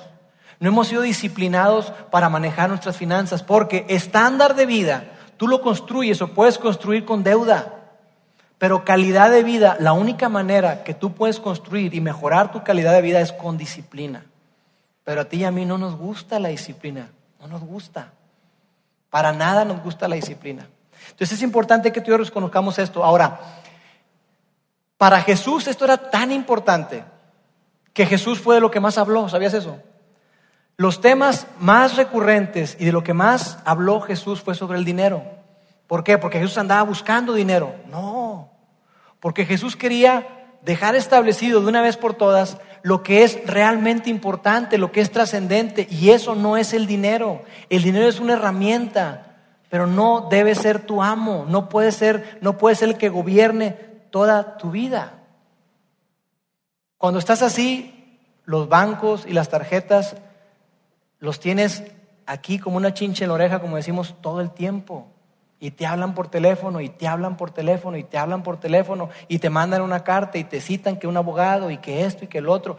No 0.59 0.69
hemos 0.69 0.87
sido 0.87 1.03
disciplinados 1.03 1.93
para 2.11 2.27
manejar 2.27 2.69
nuestras 2.69 2.97
finanzas, 2.97 3.43
porque 3.43 3.85
estándar 3.87 4.55
de 4.55 4.65
vida, 4.65 5.05
tú 5.37 5.47
lo 5.47 5.61
construyes 5.61 6.21
o 6.21 6.33
puedes 6.33 6.57
construir 6.57 7.05
con 7.05 7.23
deuda. 7.23 7.75
Pero 8.57 8.83
calidad 8.83 9.31
de 9.31 9.43
vida, 9.43 9.77
la 9.79 9.93
única 9.93 10.27
manera 10.27 10.83
que 10.83 10.93
tú 10.93 11.13
puedes 11.13 11.39
construir 11.39 11.93
y 11.93 12.01
mejorar 12.01 12.51
tu 12.51 12.61
calidad 12.61 12.93
de 12.93 13.01
vida 13.01 13.21
es 13.21 13.31
con 13.31 13.57
disciplina. 13.57 14.25
Pero 15.05 15.21
a 15.21 15.25
ti 15.25 15.37
y 15.37 15.43
a 15.45 15.51
mí 15.51 15.65
no 15.65 15.77
nos 15.77 15.95
gusta 15.95 16.39
la 16.39 16.49
disciplina, 16.49 17.09
no 17.39 17.47
nos 17.47 17.63
gusta. 17.63 18.11
Para 19.09 19.31
nada 19.31 19.63
nos 19.63 19.81
gusta 19.81 20.09
la 20.09 20.17
disciplina. 20.17 20.67
Entonces 21.11 21.33
es 21.33 21.41
importante 21.41 21.91
que 21.91 22.01
tú 22.01 22.11
y 22.11 22.11
yo 22.11 22.17
reconozcamos 22.17 22.79
esto. 22.79 23.03
Ahora, 23.03 23.39
para 24.97 25.21
Jesús 25.21 25.67
esto 25.67 25.85
era 25.85 25.97
tan 25.97 26.31
importante 26.31 27.03
que 27.93 28.05
Jesús 28.05 28.39
fue 28.39 28.55
de 28.55 28.61
lo 28.61 28.71
que 28.71 28.79
más 28.79 28.97
habló, 28.97 29.27
¿sabías 29.29 29.53
eso? 29.53 29.79
Los 30.77 31.01
temas 31.01 31.47
más 31.59 31.97
recurrentes 31.97 32.77
y 32.79 32.85
de 32.85 32.91
lo 32.91 33.03
que 33.03 33.13
más 33.13 33.59
habló 33.65 33.99
Jesús 33.99 34.41
fue 34.41 34.55
sobre 34.55 34.77
el 34.77 34.85
dinero. 34.85 35.23
¿Por 35.87 36.03
qué? 36.03 36.17
Porque 36.17 36.39
Jesús 36.39 36.57
andaba 36.57 36.83
buscando 36.83 37.33
dinero. 37.33 37.75
No, 37.89 38.51
porque 39.19 39.45
Jesús 39.45 39.75
quería 39.75 40.25
dejar 40.61 40.95
establecido 40.95 41.61
de 41.61 41.67
una 41.67 41.81
vez 41.81 41.97
por 41.97 42.13
todas 42.13 42.57
lo 42.81 43.03
que 43.03 43.23
es 43.23 43.45
realmente 43.45 44.09
importante, 44.09 44.77
lo 44.77 44.91
que 44.91 45.01
es 45.01 45.11
trascendente, 45.11 45.87
y 45.89 46.11
eso 46.11 46.35
no 46.35 46.57
es 46.57 46.73
el 46.73 46.87
dinero. 46.87 47.41
El 47.69 47.83
dinero 47.83 48.07
es 48.07 48.19
una 48.19 48.33
herramienta, 48.33 49.28
pero 49.69 49.85
no 49.85 50.27
debe 50.29 50.55
ser 50.55 50.81
tu 50.81 51.01
amo, 51.01 51.45
no 51.47 51.69
puede 51.69 51.91
ser, 51.91 52.39
no 52.41 52.57
puede 52.57 52.75
ser 52.75 52.89
el 52.89 52.97
que 52.97 53.09
gobierne 53.09 53.71
toda 54.09 54.57
tu 54.57 54.71
vida. 54.71 55.19
Cuando 56.97 57.19
estás 57.19 57.41
así, 57.43 58.17
los 58.45 58.67
bancos 58.67 59.25
y 59.27 59.33
las 59.33 59.49
tarjetas 59.49 60.15
los 61.19 61.39
tienes 61.39 61.83
aquí 62.25 62.57
como 62.59 62.77
una 62.77 62.93
chinche 62.93 63.23
en 63.23 63.29
la 63.29 63.35
oreja, 63.35 63.59
como 63.59 63.75
decimos, 63.75 64.15
todo 64.21 64.41
el 64.41 64.51
tiempo. 64.51 65.07
Y 65.59 65.71
te 65.71 65.85
hablan 65.85 66.15
por 66.15 66.29
teléfono, 66.29 66.79
y 66.81 66.89
te 66.89 67.07
hablan 67.07 67.37
por 67.37 67.51
teléfono, 67.51 67.97
y 67.97 68.03
te 68.03 68.17
hablan 68.17 68.43
por 68.43 68.59
teléfono, 68.59 69.09
y 69.27 69.39
te 69.39 69.49
mandan 69.49 69.81
una 69.81 70.03
carta, 70.03 70.37
y 70.37 70.45
te 70.45 70.61
citan 70.61 70.97
que 70.97 71.07
un 71.07 71.17
abogado, 71.17 71.69
y 71.69 71.77
que 71.77 72.05
esto, 72.05 72.25
y 72.25 72.27
que 72.27 72.37
el 72.37 72.47
otro. 72.47 72.77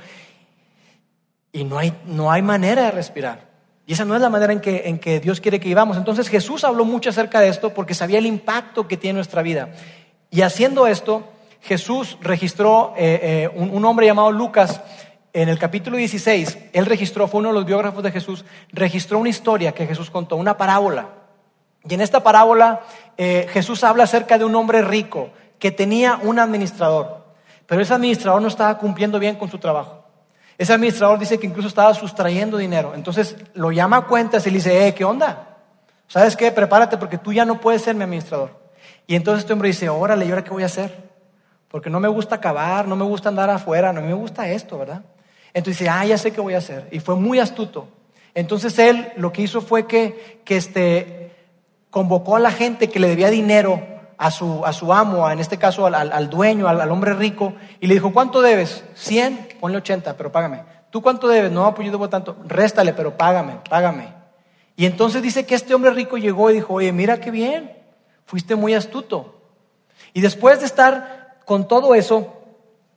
Y 1.53 1.65
no 1.65 1.79
hay, 1.79 1.95
no 2.07 2.33
hay 2.33 2.43
manera 2.43 2.85
de 2.85 2.91
respirar. 2.91 3.50
Y 3.91 3.95
esa 3.95 4.05
no 4.05 4.15
es 4.15 4.23
la 4.23 4.31
manera 4.31 4.53
en 4.53 4.61
que, 4.61 4.83
en 4.89 5.01
que 5.01 5.19
Dios 5.19 5.41
quiere 5.41 5.59
que 5.59 5.67
vivamos. 5.67 5.97
Entonces 5.97 6.29
Jesús 6.29 6.63
habló 6.63 6.85
mucho 6.85 7.11
acerca 7.11 7.41
de 7.41 7.49
esto 7.49 7.75
porque 7.75 7.93
sabía 7.93 8.19
el 8.19 8.27
impacto 8.27 8.87
que 8.87 8.97
tiene 8.97 9.15
nuestra 9.15 9.43
vida. 9.43 9.71
Y 10.31 10.43
haciendo 10.43 10.87
esto, 10.87 11.25
Jesús 11.61 12.17
registró 12.21 12.95
eh, 12.97 13.19
eh, 13.21 13.51
un, 13.53 13.71
un 13.71 13.85
hombre 13.85 14.07
llamado 14.07 14.31
Lucas, 14.31 14.81
en 15.33 15.49
el 15.49 15.59
capítulo 15.59 15.97
16, 15.97 16.59
él 16.73 16.87
registró, 16.87 17.27
fue 17.27 17.41
uno 17.41 17.49
de 17.49 17.57
los 17.57 17.65
biógrafos 17.65 18.05
de 18.05 18.13
Jesús, 18.13 18.45
registró 18.71 19.19
una 19.19 19.29
historia 19.29 19.73
que 19.73 19.89
Jesús 19.89 20.09
contó, 20.09 20.37
una 20.37 20.57
parábola. 20.57 21.09
Y 21.83 21.93
en 21.93 22.01
esta 22.01 22.23
parábola 22.23 22.83
eh, 23.17 23.49
Jesús 23.51 23.83
habla 23.83 24.05
acerca 24.05 24.39
de 24.39 24.45
un 24.45 24.55
hombre 24.55 24.83
rico 24.83 25.31
que 25.59 25.73
tenía 25.73 26.21
un 26.23 26.39
administrador, 26.39 27.25
pero 27.67 27.83
ese 27.83 27.95
administrador 27.95 28.41
no 28.41 28.47
estaba 28.47 28.79
cumpliendo 28.79 29.19
bien 29.19 29.35
con 29.35 29.51
su 29.51 29.59
trabajo. 29.59 30.00
Ese 30.61 30.75
administrador 30.75 31.19
dice 31.19 31.41
que 31.41 31.47
incluso 31.47 31.69
estaba 31.69 31.95
sustrayendo 31.95 32.59
dinero. 32.59 32.93
Entonces 32.95 33.35
lo 33.55 33.73
llama 33.73 33.97
a 33.97 34.07
cuentas 34.07 34.47
y 34.47 34.51
le 34.51 34.57
dice, 34.57 34.87
eh, 34.87 34.93
¿qué 34.93 35.07
onda? 35.07 35.57
¿Sabes 36.07 36.37
qué? 36.37 36.53
Prepárate 36.53 36.99
porque 36.99 37.17
tú 37.17 37.33
ya 37.33 37.47
no 37.47 37.63
puedes 37.63 37.81
ser 37.81 37.95
mi 37.95 38.05
administrador. 38.05 38.51
Y 39.07 39.15
entonces 39.15 39.45
este 39.45 39.55
hombre 39.55 39.69
dice, 39.69 39.89
órale, 39.89 40.27
¿y 40.27 40.29
ahora 40.29 40.45
qué 40.45 40.51
voy 40.51 40.63
a 40.63 40.67
hacer? 40.67 41.09
Porque 41.69 41.89
no 41.89 41.99
me 41.99 42.09
gusta 42.09 42.35
acabar, 42.35 42.87
no 42.87 42.95
me 42.95 43.07
gusta 43.07 43.31
andar 43.31 43.49
afuera, 43.49 43.91
no 43.95 44.03
me 44.03 44.13
gusta 44.13 44.51
esto, 44.51 44.77
¿verdad? 44.77 45.01
Entonces 45.55 45.79
dice, 45.79 45.89
ah, 45.89 46.05
ya 46.05 46.19
sé 46.19 46.31
qué 46.31 46.43
voy 46.43 46.53
a 46.53 46.59
hacer. 46.59 46.89
Y 46.91 47.01
fue 47.01 47.17
muy 47.17 47.39
astuto. 47.39 47.89
Entonces 48.35 48.79
él 48.79 49.15
lo 49.17 49.33
que 49.33 49.41
hizo 49.41 49.63
fue 49.63 49.87
que, 49.87 50.43
que 50.45 50.59
este, 50.59 51.33
convocó 51.89 52.37
a 52.37 52.39
la 52.39 52.51
gente 52.51 52.91
que 52.91 53.01
le 53.01 53.09
debía 53.09 53.31
dinero 53.31 53.83
a 54.19 54.31
su, 54.31 54.67
a 54.67 54.75
su 54.75 54.93
amo, 54.93 55.31
en 55.31 55.41
este 55.41 55.57
caso 55.57 55.87
al, 55.87 56.29
dueño, 56.29 56.69
al, 56.69 56.91
hombre 56.91 57.15
rico, 57.15 57.55
y 57.81 57.87
le 57.87 57.95
dijo, 57.95 58.13
¿cuánto 58.13 58.43
debes? 58.43 58.85
100, 58.93 59.49
ponle 59.61 59.79
80, 59.79 60.17
pero 60.17 60.33
págame. 60.33 60.65
¿Tú 60.91 61.03
cuánto 61.03 61.29
debes? 61.29 61.53
No, 61.53 61.73
pues 61.75 61.87
yo 61.87 61.93
debo 61.93 62.09
tanto. 62.09 62.37
Réstale, 62.47 62.95
pero 62.95 63.17
págame, 63.17 63.61
págame. 63.69 64.13
Y 64.75 64.87
entonces 64.87 65.23
dice 65.23 65.45
que 65.45 65.55
este 65.55 65.75
hombre 65.75 65.91
rico 65.91 66.17
llegó 66.17 66.51
y 66.51 66.55
dijo, 66.55 66.75
oye, 66.75 66.91
mira 66.91 67.21
qué 67.21 67.31
bien, 67.31 67.77
fuiste 68.25 68.55
muy 68.57 68.75
astuto. 68.75 69.43
Y 70.15 70.23
después 70.23 70.61
de 70.61 70.67
estar 70.67 71.41
con 71.45 71.69
todo 71.69 71.95
eso, 71.95 72.35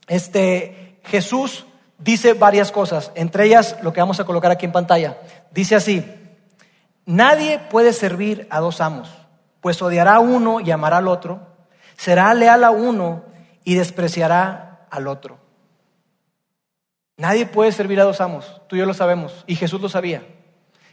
este, 0.08 0.99
Jesús 1.04 1.65
dice 1.97 2.34
varias 2.34 2.71
cosas, 2.71 3.12
entre 3.15 3.45
ellas 3.45 3.78
lo 3.82 3.93
que 3.93 3.99
vamos 3.99 4.19
a 4.19 4.26
colocar 4.26 4.52
aquí 4.52 4.65
en 4.65 4.71
pantalla. 4.71 5.17
Dice 5.52 5.76
así, 5.76 6.06
nadie 7.06 7.60
puede 7.69 7.93
servir 7.93 8.47
a 8.49 8.60
dos 8.60 8.80
amos, 8.80 9.10
pues 9.60 9.82
odiará 9.82 10.15
a 10.15 10.19
uno 10.19 10.62
y 10.62 10.71
amará 10.71 10.97
al 10.97 11.08
otro, 11.08 11.41
será 11.97 12.34
leal 12.34 12.63
a 12.63 12.71
uno 12.71 13.26
y 13.63 13.76
despreciará 13.76 14.88
al 14.89 15.08
otro. 15.08 15.42
Nadie 17.23 17.45
puede 17.45 17.71
servir 17.71 18.01
a 18.01 18.03
dos 18.03 18.19
amos, 18.19 18.59
tú 18.67 18.75
y 18.75 18.79
yo 18.79 18.86
lo 18.86 18.93
sabemos, 18.93 19.45
y 19.47 19.55
Jesús 19.55 19.79
lo 19.79 19.88
sabía. 19.88 20.23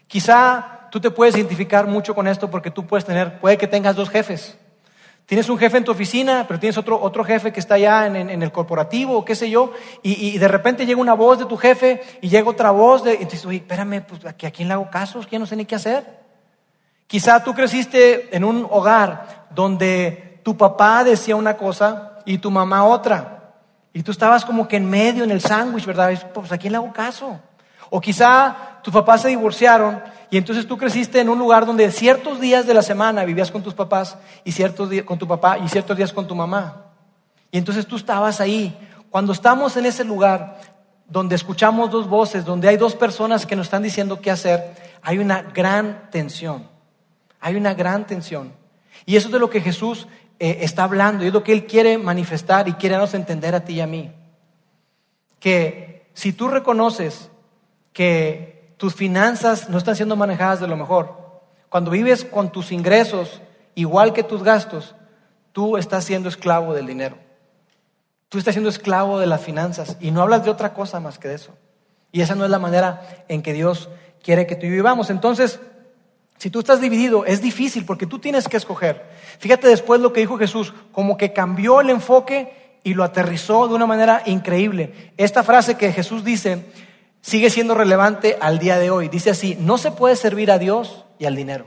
Quizá 0.06 0.86
tú 0.92 1.00
te 1.00 1.10
puedes 1.10 1.34
identificar 1.34 1.88
mucho 1.88 2.14
con 2.14 2.28
esto 2.28 2.48
porque 2.48 2.70
tú 2.70 2.86
puedes 2.86 3.04
tener, 3.04 3.40
puede 3.40 3.58
que 3.58 3.66
tengas 3.66 3.96
dos 3.96 4.08
jefes. 4.10 4.56
Tienes 5.26 5.48
un 5.48 5.58
jefe 5.58 5.78
en 5.78 5.84
tu 5.84 5.90
oficina, 5.90 6.44
pero 6.46 6.60
tienes 6.60 6.78
otro, 6.78 7.02
otro 7.02 7.24
jefe 7.24 7.52
que 7.52 7.58
está 7.58 7.74
allá 7.74 8.06
en, 8.06 8.30
el 8.42 8.52
corporativo 8.52 9.18
o 9.18 9.24
qué 9.24 9.34
sé 9.34 9.50
yo, 9.50 9.72
y, 10.04 10.38
de 10.38 10.46
repente 10.46 10.86
llega 10.86 11.00
una 11.00 11.14
voz 11.14 11.40
de 11.40 11.46
tu 11.46 11.56
jefe 11.56 12.00
y 12.20 12.28
llega 12.28 12.48
otra 12.48 12.70
voz 12.70 13.02
de, 13.02 13.14
y 13.14 13.24
dices, 13.24 13.44
oye, 13.44 13.56
espérame, 13.56 14.04
pues 14.06 14.24
¿a 14.24 14.32
quién 14.32 14.68
le 14.68 14.74
hago 14.74 14.88
caso? 14.88 15.20
Ya 15.28 15.38
no 15.40 15.46
sé 15.46 15.56
ni 15.56 15.64
qué 15.64 15.74
hacer. 15.74 16.20
Quizá 17.08 17.42
tú 17.42 17.54
creciste 17.54 18.36
en 18.36 18.44
un 18.44 18.68
hogar 18.70 19.48
donde 19.50 20.38
tu 20.44 20.56
papá 20.56 21.02
decía 21.02 21.34
una 21.34 21.56
cosa 21.56 22.20
y 22.24 22.38
tu 22.38 22.52
mamá 22.52 22.84
otra, 22.84 23.39
y 23.92 24.02
tú 24.02 24.12
estabas 24.12 24.44
como 24.44 24.68
que 24.68 24.76
en 24.76 24.88
medio, 24.88 25.24
en 25.24 25.30
el 25.30 25.40
sándwich, 25.40 25.84
¿verdad? 25.84 26.30
Pues 26.32 26.52
¿a 26.52 26.58
quién 26.58 26.72
le 26.72 26.76
hago 26.76 26.92
caso? 26.92 27.40
O 27.88 28.00
quizá 28.00 28.80
tus 28.82 28.94
papás 28.94 29.22
se 29.22 29.28
divorciaron 29.28 30.00
y 30.30 30.36
entonces 30.36 30.66
tú 30.66 30.78
creciste 30.78 31.20
en 31.20 31.28
un 31.28 31.38
lugar 31.38 31.66
donde 31.66 31.90
ciertos 31.90 32.40
días 32.40 32.66
de 32.66 32.74
la 32.74 32.82
semana 32.82 33.24
vivías 33.24 33.50
con 33.50 33.62
tus 33.62 33.74
papás 33.74 34.16
y 34.44 34.52
ciertos 34.52 34.88
días 34.88 35.04
con 35.04 35.18
tu 35.18 35.26
papá 35.26 35.58
y 35.58 35.68
ciertos 35.68 35.96
días 35.96 36.12
con 36.12 36.28
tu 36.28 36.36
mamá. 36.36 36.84
Y 37.50 37.58
entonces 37.58 37.86
tú 37.86 37.96
estabas 37.96 38.40
ahí. 38.40 38.76
Cuando 39.10 39.32
estamos 39.32 39.76
en 39.76 39.86
ese 39.86 40.04
lugar 40.04 40.60
donde 41.08 41.34
escuchamos 41.34 41.90
dos 41.90 42.08
voces, 42.08 42.44
donde 42.44 42.68
hay 42.68 42.76
dos 42.76 42.94
personas 42.94 43.44
que 43.44 43.56
nos 43.56 43.66
están 43.66 43.82
diciendo 43.82 44.20
qué 44.20 44.30
hacer, 44.30 44.72
hay 45.02 45.18
una 45.18 45.42
gran 45.42 46.08
tensión. 46.12 46.68
Hay 47.40 47.56
una 47.56 47.74
gran 47.74 48.06
tensión. 48.06 48.52
Y 49.06 49.16
eso 49.16 49.26
es 49.26 49.32
de 49.32 49.40
lo 49.40 49.50
que 49.50 49.60
Jesús 49.60 50.06
eh, 50.40 50.58
está 50.62 50.84
hablando 50.84 51.22
y 51.22 51.28
es 51.28 51.32
lo 51.32 51.44
que 51.44 51.52
Él 51.52 51.66
quiere 51.66 51.98
manifestar 51.98 52.66
y 52.66 52.72
quiere 52.72 52.94
darnos 52.94 53.14
entender 53.14 53.54
a 53.54 53.64
ti 53.64 53.74
y 53.74 53.80
a 53.80 53.86
mí. 53.86 54.10
Que 55.38 56.10
si 56.14 56.32
tú 56.32 56.48
reconoces 56.48 57.30
que 57.92 58.74
tus 58.80 58.94
finanzas 58.94 59.68
no 59.68 59.76
están 59.76 59.94
siendo 59.94 60.16
manejadas 60.16 60.58
de 60.58 60.66
lo 60.66 60.74
mejor. 60.74 61.42
Cuando 61.68 61.90
vives 61.90 62.24
con 62.24 62.50
tus 62.50 62.72
ingresos 62.72 63.42
igual 63.74 64.14
que 64.14 64.22
tus 64.22 64.42
gastos, 64.42 64.94
tú 65.52 65.76
estás 65.76 66.04
siendo 66.04 66.30
esclavo 66.30 66.72
del 66.72 66.86
dinero. 66.86 67.18
Tú 68.30 68.38
estás 68.38 68.54
siendo 68.54 68.70
esclavo 68.70 69.18
de 69.18 69.26
las 69.26 69.42
finanzas 69.42 69.98
y 70.00 70.10
no 70.10 70.22
hablas 70.22 70.44
de 70.44 70.50
otra 70.50 70.72
cosa 70.72 70.98
más 70.98 71.18
que 71.18 71.28
de 71.28 71.34
eso. 71.34 71.52
Y 72.10 72.22
esa 72.22 72.34
no 72.34 72.46
es 72.46 72.50
la 72.50 72.58
manera 72.58 73.24
en 73.28 73.42
que 73.42 73.52
Dios 73.52 73.90
quiere 74.22 74.46
que 74.46 74.56
tú 74.56 74.62
vivamos. 74.62 75.10
Entonces, 75.10 75.60
si 76.40 76.48
tú 76.48 76.60
estás 76.60 76.80
dividido, 76.80 77.26
es 77.26 77.42
difícil 77.42 77.84
porque 77.84 78.06
tú 78.06 78.18
tienes 78.18 78.48
que 78.48 78.56
escoger. 78.56 79.04
Fíjate 79.40 79.68
después 79.68 80.00
lo 80.00 80.14
que 80.14 80.20
dijo 80.20 80.38
Jesús, 80.38 80.72
como 80.90 81.18
que 81.18 81.34
cambió 81.34 81.82
el 81.82 81.90
enfoque 81.90 82.78
y 82.82 82.94
lo 82.94 83.04
aterrizó 83.04 83.68
de 83.68 83.74
una 83.74 83.84
manera 83.84 84.22
increíble. 84.24 85.12
Esta 85.18 85.42
frase 85.42 85.74
que 85.74 85.92
Jesús 85.92 86.24
dice, 86.24 86.64
sigue 87.20 87.50
siendo 87.50 87.74
relevante 87.74 88.38
al 88.40 88.58
día 88.58 88.78
de 88.78 88.90
hoy. 88.90 89.08
Dice 89.08 89.28
así, 89.28 89.54
no 89.60 89.76
se 89.76 89.90
puede 89.90 90.16
servir 90.16 90.50
a 90.50 90.56
Dios 90.56 91.04
y 91.18 91.26
al 91.26 91.36
dinero. 91.36 91.66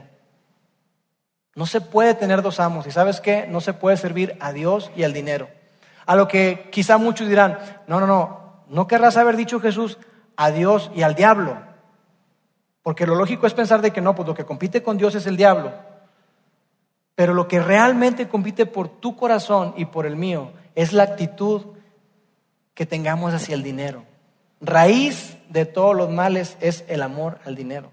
No 1.54 1.66
se 1.66 1.80
puede 1.80 2.14
tener 2.14 2.42
dos 2.42 2.58
amos. 2.58 2.84
¿Y 2.88 2.90
sabes 2.90 3.20
qué? 3.20 3.46
No 3.48 3.60
se 3.60 3.74
puede 3.74 3.96
servir 3.96 4.36
a 4.40 4.52
Dios 4.52 4.90
y 4.96 5.04
al 5.04 5.12
dinero. 5.12 5.48
A 6.04 6.16
lo 6.16 6.26
que 6.26 6.68
quizá 6.72 6.98
muchos 6.98 7.28
dirán, 7.28 7.60
no, 7.86 8.00
no, 8.00 8.08
no, 8.08 8.64
no 8.68 8.88
querrás 8.88 9.16
haber 9.18 9.36
dicho 9.36 9.60
Jesús 9.60 9.98
a 10.36 10.50
Dios 10.50 10.90
y 10.96 11.02
al 11.02 11.14
diablo. 11.14 11.73
Porque 12.84 13.06
lo 13.06 13.16
lógico 13.16 13.48
es 13.48 13.54
pensar 13.54 13.82
de 13.82 13.90
que 13.90 14.00
no, 14.00 14.14
pues 14.14 14.28
lo 14.28 14.34
que 14.36 14.44
compite 14.44 14.84
con 14.84 14.96
Dios 14.96 15.16
es 15.16 15.26
el 15.26 15.36
diablo. 15.36 15.72
Pero 17.16 17.34
lo 17.34 17.48
que 17.48 17.58
realmente 17.58 18.28
compite 18.28 18.66
por 18.66 18.88
tu 18.88 19.16
corazón 19.16 19.74
y 19.76 19.86
por 19.86 20.06
el 20.06 20.14
mío 20.14 20.52
es 20.76 20.92
la 20.92 21.02
actitud 21.02 21.62
que 22.74 22.86
tengamos 22.86 23.34
hacia 23.34 23.56
el 23.56 23.64
dinero 23.64 24.04
raíz 24.64 25.36
de 25.48 25.66
todos 25.66 25.94
los 25.94 26.10
males 26.10 26.56
es 26.60 26.84
el 26.88 27.02
amor 27.02 27.38
al 27.44 27.54
dinero. 27.54 27.92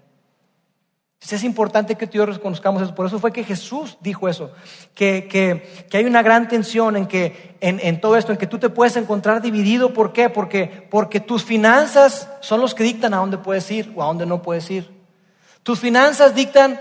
Es 1.30 1.44
importante 1.44 1.94
que 1.94 2.06
tú 2.06 2.14
y 2.14 2.18
yo 2.18 2.26
reconozcamos 2.26 2.82
eso. 2.82 2.94
Por 2.94 3.06
eso 3.06 3.18
fue 3.18 3.32
que 3.32 3.44
Jesús 3.44 3.96
dijo 4.00 4.28
eso, 4.28 4.50
que, 4.94 5.28
que, 5.30 5.86
que 5.88 5.98
hay 5.98 6.04
una 6.04 6.22
gran 6.22 6.48
tensión 6.48 6.96
en, 6.96 7.06
que, 7.06 7.56
en, 7.60 7.78
en, 7.80 8.00
todo 8.00 8.16
esto, 8.16 8.32
en 8.32 8.38
que 8.38 8.46
tú 8.46 8.58
te 8.58 8.68
puedes 8.68 8.96
encontrar 8.96 9.40
dividido. 9.40 9.94
¿Por 9.94 10.12
qué? 10.12 10.28
Porque, 10.28 10.88
porque 10.90 11.20
tus 11.20 11.44
finanzas 11.44 12.28
son 12.40 12.60
los 12.60 12.74
que 12.74 12.82
dictan 12.82 13.14
a 13.14 13.18
dónde 13.18 13.38
puedes 13.38 13.70
ir 13.70 13.92
o 13.94 14.02
a 14.02 14.06
dónde 14.06 14.26
no 14.26 14.42
puedes 14.42 14.68
ir. 14.70 14.90
Tus 15.62 15.78
finanzas 15.78 16.34
dictan 16.34 16.80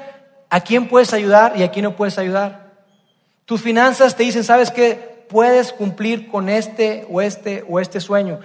a 0.49 0.59
quién 0.61 0.87
puedes 0.87 1.13
ayudar 1.13 1.53
y 1.55 1.63
a 1.63 1.71
quién 1.71 1.83
no 1.83 1.95
puedes 1.95 2.17
ayudar. 2.17 2.71
Tus 3.45 3.61
finanzas 3.61 4.15
te 4.15 4.23
dicen, 4.23 4.43
¿sabes 4.43 4.71
qué? 4.71 5.25
Puedes 5.29 5.71
cumplir 5.71 6.29
con 6.29 6.49
este 6.49 7.05
o 7.09 7.21
este 7.21 7.63
o 7.69 7.79
este 7.79 7.99
sueño. 7.99 8.39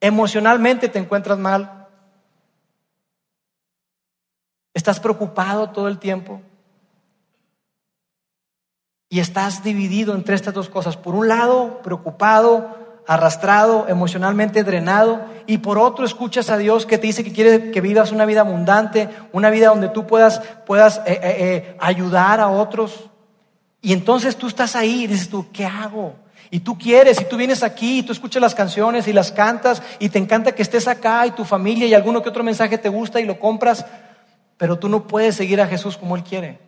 Emocionalmente 0.00 0.88
te 0.88 0.98
encuentras 0.98 1.38
mal, 1.38 1.81
Estás 4.74 5.00
preocupado 5.00 5.70
todo 5.70 5.88
el 5.88 5.98
tiempo. 5.98 6.40
Y 9.08 9.20
estás 9.20 9.62
dividido 9.62 10.14
entre 10.14 10.34
estas 10.34 10.54
dos 10.54 10.68
cosas. 10.68 10.96
Por 10.96 11.14
un 11.14 11.28
lado, 11.28 11.82
preocupado, 11.82 12.78
arrastrado, 13.06 13.86
emocionalmente 13.88 14.64
drenado. 14.64 15.20
Y 15.46 15.58
por 15.58 15.78
otro, 15.78 16.04
escuchas 16.04 16.50
a 16.50 16.56
Dios 16.56 16.86
que 16.86 16.98
te 16.98 17.08
dice 17.08 17.24
que 17.24 17.32
quiere 17.32 17.70
que 17.70 17.80
vivas 17.80 18.12
una 18.12 18.24
vida 18.24 18.40
abundante, 18.40 19.08
una 19.32 19.50
vida 19.50 19.68
donde 19.68 19.88
tú 19.88 20.06
puedas, 20.06 20.40
puedas 20.66 20.98
eh, 20.98 21.02
eh, 21.06 21.20
eh, 21.22 21.76
ayudar 21.80 22.40
a 22.40 22.48
otros. 22.48 23.10
Y 23.82 23.92
entonces 23.92 24.36
tú 24.36 24.46
estás 24.46 24.76
ahí 24.76 25.04
y 25.04 25.06
dices 25.08 25.28
tú, 25.28 25.46
¿qué 25.52 25.66
hago? 25.66 26.14
Y 26.50 26.60
tú 26.60 26.78
quieres, 26.78 27.20
y 27.20 27.24
tú 27.24 27.36
vienes 27.36 27.62
aquí, 27.62 28.00
y 28.00 28.02
tú 28.02 28.12
escuchas 28.12 28.40
las 28.40 28.54
canciones 28.54 29.08
y 29.08 29.12
las 29.12 29.32
cantas, 29.32 29.82
y 29.98 30.10
te 30.10 30.18
encanta 30.18 30.52
que 30.52 30.62
estés 30.62 30.86
acá, 30.86 31.26
y 31.26 31.30
tu 31.30 31.44
familia, 31.44 31.86
y 31.86 31.94
alguno 31.94 32.22
que 32.22 32.28
otro 32.28 32.44
mensaje 32.44 32.76
te 32.76 32.90
gusta 32.90 33.20
y 33.20 33.24
lo 33.24 33.40
compras, 33.40 33.86
pero 34.62 34.78
tú 34.78 34.88
no 34.88 35.08
puedes 35.08 35.34
seguir 35.34 35.60
a 35.60 35.66
Jesús 35.66 35.96
como 35.96 36.14
Él 36.14 36.22
quiere. 36.22 36.60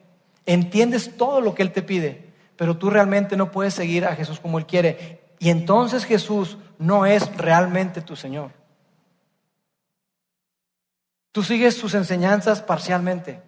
Entiendes 0.46 1.16
todo 1.16 1.40
lo 1.40 1.54
que 1.54 1.62
Él 1.62 1.70
te 1.70 1.80
pide, 1.80 2.28
pero 2.57 2.76
tú 2.76 2.90
realmente 2.90 3.37
no 3.37 3.52
puedes 3.52 3.72
seguir 3.72 4.04
a 4.04 4.16
Jesús 4.16 4.40
como 4.40 4.59
Él 4.59 4.66
quiere. 4.66 5.20
Y 5.38 5.50
entonces 5.50 6.04
Jesús 6.04 6.59
no 6.76 7.07
es 7.07 7.33
realmente 7.37 8.00
tu 8.00 8.16
Señor. 8.16 8.50
Tú 11.30 11.44
sigues 11.44 11.76
sus 11.76 11.94
enseñanzas 11.94 12.62
parcialmente. 12.62 13.40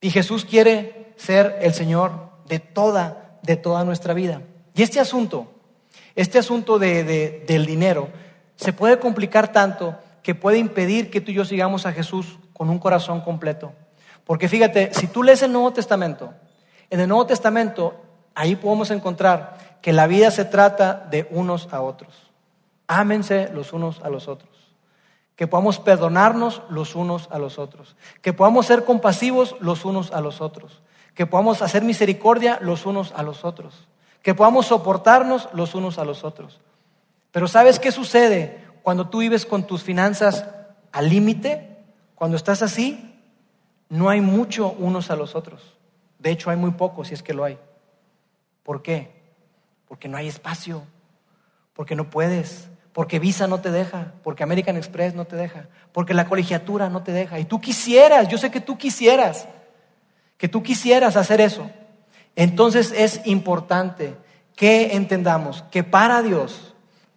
Y 0.00 0.10
Jesús 0.10 0.44
quiere 0.44 1.12
ser 1.16 1.58
el 1.60 1.74
Señor 1.74 2.30
de 2.46 2.60
toda, 2.60 3.40
de 3.42 3.56
toda 3.56 3.82
nuestra 3.82 4.14
vida. 4.14 4.42
Y 4.76 4.82
este 4.84 5.00
asunto, 5.00 5.52
este 6.14 6.38
asunto 6.38 6.78
de, 6.78 7.42
del 7.48 7.66
dinero, 7.66 8.10
se 8.54 8.72
puede 8.72 9.00
complicar 9.00 9.50
tanto 9.50 9.98
que 10.22 10.34
puede 10.34 10.58
impedir 10.58 11.10
que 11.10 11.20
tú 11.20 11.30
y 11.30 11.34
yo 11.34 11.44
sigamos 11.44 11.86
a 11.86 11.92
Jesús 11.92 12.38
con 12.52 12.70
un 12.70 12.78
corazón 12.78 13.20
completo. 13.20 13.72
Porque 14.24 14.48
fíjate, 14.48 14.94
si 14.94 15.08
tú 15.08 15.22
lees 15.22 15.42
el 15.42 15.52
Nuevo 15.52 15.72
Testamento, 15.72 16.32
en 16.90 17.00
el 17.00 17.08
Nuevo 17.08 17.26
Testamento, 17.26 18.00
ahí 18.34 18.56
podemos 18.56 18.90
encontrar 18.90 19.78
que 19.82 19.92
la 19.92 20.06
vida 20.06 20.30
se 20.30 20.44
trata 20.44 21.06
de 21.10 21.26
unos 21.30 21.72
a 21.72 21.80
otros. 21.80 22.30
Ámense 22.86 23.50
los 23.52 23.72
unos 23.72 24.00
a 24.02 24.10
los 24.10 24.28
otros. 24.28 24.50
Que 25.34 25.46
podamos 25.48 25.80
perdonarnos 25.80 26.62
los 26.68 26.94
unos 26.94 27.28
a 27.32 27.38
los 27.38 27.58
otros. 27.58 27.96
Que 28.20 28.32
podamos 28.32 28.66
ser 28.66 28.84
compasivos 28.84 29.56
los 29.60 29.84
unos 29.84 30.12
a 30.12 30.20
los 30.20 30.40
otros. 30.40 30.82
Que 31.14 31.26
podamos 31.26 31.62
hacer 31.62 31.82
misericordia 31.82 32.58
los 32.60 32.86
unos 32.86 33.12
a 33.16 33.22
los 33.22 33.44
otros. 33.44 33.88
Que 34.22 34.34
podamos 34.34 34.66
soportarnos 34.66 35.48
los 35.52 35.74
unos 35.74 35.98
a 35.98 36.04
los 36.04 36.22
otros. 36.22 36.60
Pero 37.32 37.48
¿sabes 37.48 37.80
qué 37.80 37.90
sucede 37.90 38.61
cuando 38.82 39.08
tú 39.08 39.18
vives 39.18 39.46
con 39.46 39.66
tus 39.66 39.82
finanzas 39.82 40.46
al 40.92 41.08
límite? 41.08 41.78
Cuando 42.14 42.36
estás 42.36 42.62
así, 42.62 43.12
no 43.88 44.08
hay 44.08 44.20
mucho 44.20 44.70
unos 44.78 45.10
a 45.10 45.16
los 45.16 45.34
otros. 45.34 45.78
De 46.18 46.30
hecho, 46.30 46.50
hay 46.50 46.56
muy 46.56 46.72
poco 46.72 47.04
si 47.04 47.14
es 47.14 47.22
que 47.22 47.34
lo 47.34 47.44
hay. 47.44 47.58
¿Por 48.62 48.82
qué? 48.82 49.10
Porque 49.88 50.08
no 50.08 50.16
hay 50.16 50.28
espacio, 50.28 50.84
porque 51.74 51.96
no 51.96 52.08
puedes, 52.08 52.68
porque 52.92 53.18
Visa 53.18 53.46
no 53.46 53.60
te 53.60 53.70
deja, 53.70 54.12
porque 54.22 54.42
American 54.42 54.76
Express 54.76 55.14
no 55.14 55.24
te 55.24 55.36
deja, 55.36 55.68
porque 55.92 56.14
la 56.14 56.28
colegiatura 56.28 56.88
no 56.88 57.02
te 57.02 57.12
deja. 57.12 57.38
Y 57.38 57.44
tú 57.44 57.60
quisieras, 57.60 58.28
yo 58.28 58.38
sé 58.38 58.50
que 58.50 58.60
tú 58.60 58.78
quisieras, 58.78 59.48
que 60.36 60.48
tú 60.48 60.62
quisieras 60.62 61.16
hacer 61.16 61.40
eso. 61.40 61.70
Entonces 62.36 62.92
es 62.96 63.20
importante 63.26 64.16
que 64.56 64.94
entendamos 64.94 65.62
que 65.70 65.84
para 65.84 66.22
Dios, 66.22 66.71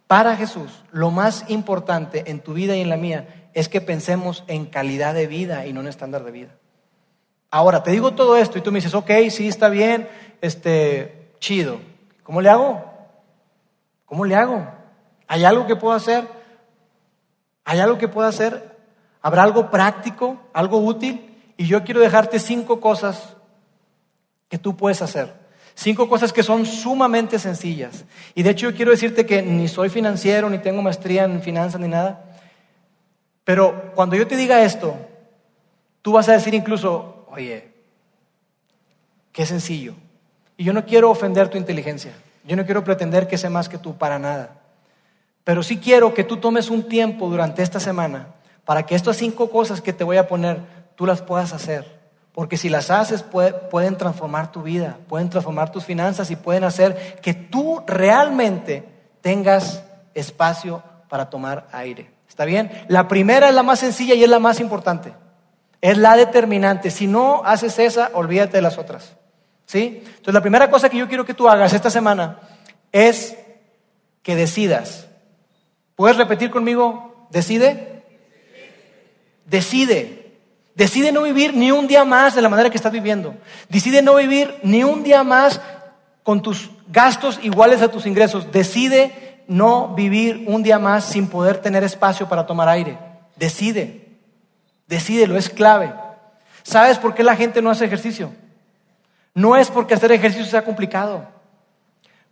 para 0.06 0.36
Jesús, 0.36 0.84
lo 0.92 1.10
más 1.10 1.44
importante 1.48 2.30
en 2.30 2.40
tu 2.40 2.54
vida 2.54 2.76
y 2.76 2.80
en 2.80 2.90
la 2.90 2.96
mía 2.96 3.48
es 3.54 3.68
que 3.68 3.80
pensemos 3.80 4.44
en 4.46 4.66
calidad 4.66 5.14
de 5.14 5.26
vida 5.26 5.66
y 5.66 5.72
no 5.72 5.80
en 5.80 5.88
estándar 5.88 6.24
de 6.24 6.30
vida. 6.30 6.56
Ahora, 7.50 7.82
te 7.82 7.90
digo 7.90 8.12
todo 8.14 8.36
esto 8.36 8.58
y 8.58 8.60
tú 8.60 8.70
me 8.70 8.78
dices, 8.78 8.94
ok, 8.94 9.10
sí, 9.30 9.48
está 9.48 9.68
bien, 9.68 10.08
este, 10.40 11.32
chido. 11.38 11.80
¿Cómo 12.22 12.40
le 12.40 12.50
hago? 12.50 12.84
¿Cómo 14.04 14.24
le 14.24 14.36
hago? 14.36 14.66
¿Hay 15.26 15.44
algo 15.44 15.66
que 15.66 15.76
puedo 15.76 15.94
hacer? 15.94 16.28
¿Hay 17.64 17.80
algo 17.80 17.98
que 17.98 18.08
puedo 18.08 18.28
hacer? 18.28 18.76
¿Habrá 19.22 19.42
algo 19.42 19.70
práctico, 19.70 20.38
algo 20.52 20.78
útil? 20.78 21.34
Y 21.56 21.66
yo 21.66 21.82
quiero 21.82 22.00
dejarte 22.00 22.38
cinco 22.38 22.80
cosas 22.80 23.36
que 24.48 24.58
tú 24.58 24.76
puedes 24.76 25.02
hacer. 25.02 25.45
Cinco 25.78 26.08
cosas 26.08 26.32
que 26.32 26.42
son 26.42 26.64
sumamente 26.64 27.38
sencillas. 27.38 28.06
Y 28.34 28.42
de 28.42 28.50
hecho 28.50 28.70
yo 28.70 28.74
quiero 28.74 28.90
decirte 28.90 29.26
que 29.26 29.42
ni 29.42 29.68
soy 29.68 29.90
financiero, 29.90 30.48
ni 30.48 30.56
tengo 30.58 30.80
maestría 30.80 31.24
en 31.24 31.42
finanzas, 31.42 31.78
ni 31.78 31.86
nada. 31.86 32.24
Pero 33.44 33.92
cuando 33.94 34.16
yo 34.16 34.26
te 34.26 34.36
diga 34.36 34.62
esto, 34.62 34.96
tú 36.00 36.12
vas 36.12 36.30
a 36.30 36.32
decir 36.32 36.54
incluso, 36.54 37.26
oye, 37.30 37.68
qué 39.32 39.44
sencillo. 39.44 39.94
Y 40.56 40.64
yo 40.64 40.72
no 40.72 40.86
quiero 40.86 41.10
ofender 41.10 41.48
tu 41.50 41.58
inteligencia. 41.58 42.12
Yo 42.44 42.56
no 42.56 42.64
quiero 42.64 42.82
pretender 42.82 43.28
que 43.28 43.36
sé 43.36 43.50
más 43.50 43.68
que 43.68 43.76
tú 43.76 43.98
para 43.98 44.18
nada. 44.18 44.62
Pero 45.44 45.62
sí 45.62 45.76
quiero 45.76 46.14
que 46.14 46.24
tú 46.24 46.38
tomes 46.38 46.70
un 46.70 46.88
tiempo 46.88 47.28
durante 47.28 47.62
esta 47.62 47.80
semana 47.80 48.28
para 48.64 48.86
que 48.86 48.94
estas 48.94 49.18
cinco 49.18 49.50
cosas 49.50 49.82
que 49.82 49.92
te 49.92 50.04
voy 50.04 50.16
a 50.16 50.26
poner, 50.26 50.60
tú 50.96 51.04
las 51.04 51.20
puedas 51.20 51.52
hacer. 51.52 51.84
Porque 52.36 52.58
si 52.58 52.68
las 52.68 52.90
haces 52.90 53.22
pueden 53.22 53.96
transformar 53.96 54.52
tu 54.52 54.62
vida, 54.62 54.98
pueden 55.08 55.30
transformar 55.30 55.72
tus 55.72 55.86
finanzas 55.86 56.30
y 56.30 56.36
pueden 56.36 56.64
hacer 56.64 57.16
que 57.22 57.32
tú 57.32 57.82
realmente 57.86 58.86
tengas 59.22 59.82
espacio 60.12 60.82
para 61.08 61.30
tomar 61.30 61.66
aire. 61.72 62.10
¿Está 62.28 62.44
bien? 62.44 62.70
La 62.88 63.08
primera 63.08 63.48
es 63.48 63.54
la 63.54 63.62
más 63.62 63.78
sencilla 63.78 64.14
y 64.14 64.22
es 64.22 64.28
la 64.28 64.38
más 64.38 64.60
importante. 64.60 65.14
Es 65.80 65.96
la 65.96 66.14
determinante. 66.14 66.90
Si 66.90 67.06
no 67.06 67.40
haces 67.42 67.78
esa, 67.78 68.10
olvídate 68.12 68.58
de 68.58 68.62
las 68.62 68.76
otras. 68.76 69.16
¿Sí? 69.64 70.02
Entonces, 70.04 70.34
la 70.34 70.42
primera 70.42 70.70
cosa 70.70 70.90
que 70.90 70.98
yo 70.98 71.08
quiero 71.08 71.24
que 71.24 71.32
tú 71.32 71.48
hagas 71.48 71.72
esta 71.72 71.88
semana 71.88 72.40
es 72.92 73.34
que 74.22 74.36
decidas. 74.36 75.08
¿Puedes 75.94 76.18
repetir 76.18 76.50
conmigo? 76.50 77.28
¿Decide? 77.30 78.04
Decide. 79.46 80.15
Decide 80.76 81.10
no 81.10 81.22
vivir 81.22 81.54
ni 81.54 81.72
un 81.72 81.86
día 81.86 82.04
más 82.04 82.34
de 82.34 82.42
la 82.42 82.50
manera 82.50 82.68
que 82.68 82.76
estás 82.76 82.92
viviendo. 82.92 83.34
Decide 83.70 84.02
no 84.02 84.14
vivir 84.14 84.60
ni 84.62 84.84
un 84.84 85.02
día 85.02 85.24
más 85.24 85.58
con 86.22 86.42
tus 86.42 86.70
gastos 86.88 87.40
iguales 87.42 87.80
a 87.80 87.88
tus 87.88 88.04
ingresos. 88.04 88.52
Decide 88.52 89.42
no 89.48 89.94
vivir 89.94 90.44
un 90.46 90.62
día 90.62 90.78
más 90.78 91.04
sin 91.04 91.28
poder 91.28 91.58
tener 91.62 91.82
espacio 91.82 92.28
para 92.28 92.44
tomar 92.44 92.68
aire. 92.68 92.98
Decide, 93.36 94.06
decídelo, 94.86 95.38
es 95.38 95.48
clave. 95.48 95.94
¿Sabes 96.62 96.98
por 96.98 97.14
qué 97.14 97.22
la 97.22 97.36
gente 97.36 97.62
no 97.62 97.70
hace 97.70 97.86
ejercicio? 97.86 98.32
No 99.32 99.56
es 99.56 99.70
porque 99.70 99.94
hacer 99.94 100.12
ejercicio 100.12 100.44
sea 100.44 100.62
complicado. 100.62 101.26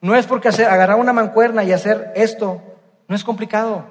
No 0.02 0.14
es 0.14 0.26
porque 0.26 0.48
agarrar 0.48 0.98
una 0.98 1.14
mancuerna 1.14 1.64
y 1.64 1.72
hacer 1.72 2.12
esto 2.14 2.61
no 3.09 3.16
es 3.16 3.24
complicado. 3.24 3.87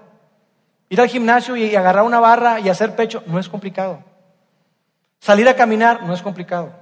Ir 0.89 1.02
al 1.02 1.08
gimnasio 1.08 1.56
y 1.56 1.76
agarrar 1.76 2.04
una 2.04 2.20
barra 2.20 2.60
y 2.60 2.70
hacer 2.70 2.96
pecho 2.96 3.24
no 3.26 3.39
es 3.39 3.50
complicado. 3.50 4.12
Salir 5.24 5.48
a 5.48 5.56
caminar 5.56 6.04
no 6.04 6.14
es 6.14 6.22
complicado. 6.22 6.74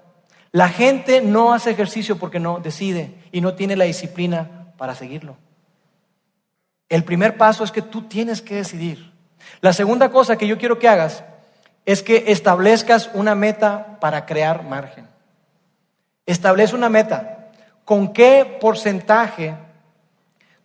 La 0.52 0.68
gente 0.68 1.22
no 1.22 1.54
hace 1.54 1.70
ejercicio 1.70 2.18
porque 2.18 2.40
no 2.40 2.60
decide 2.60 3.14
y 3.32 3.40
no 3.40 3.54
tiene 3.54 3.76
la 3.76 3.84
disciplina 3.86 4.74
para 4.80 4.96
seguirlo. 4.96 5.38
El 6.90 7.04
primer 7.04 7.38
paso 7.38 7.64
es 7.64 7.72
que 7.72 7.84
tú 7.84 8.02
tienes 8.08 8.42
que 8.42 8.56
decidir. 8.56 9.14
La 9.62 9.74
segunda 9.74 10.10
cosa 10.10 10.38
que 10.38 10.48
yo 10.48 10.58
quiero 10.58 10.80
que 10.80 10.89
hagas 10.89 11.24
es 11.86 12.02
que 12.02 12.32
establezcas 12.32 13.12
una 13.14 13.36
meta 13.36 14.00
para 14.00 14.26
crear 14.26 14.64
margen. 14.64 15.08
Establece 16.26 16.74
una 16.74 16.89
meta. 16.89 17.52
¿Con 17.86 18.12
qué 18.12 18.58
porcentaje, 18.60 19.54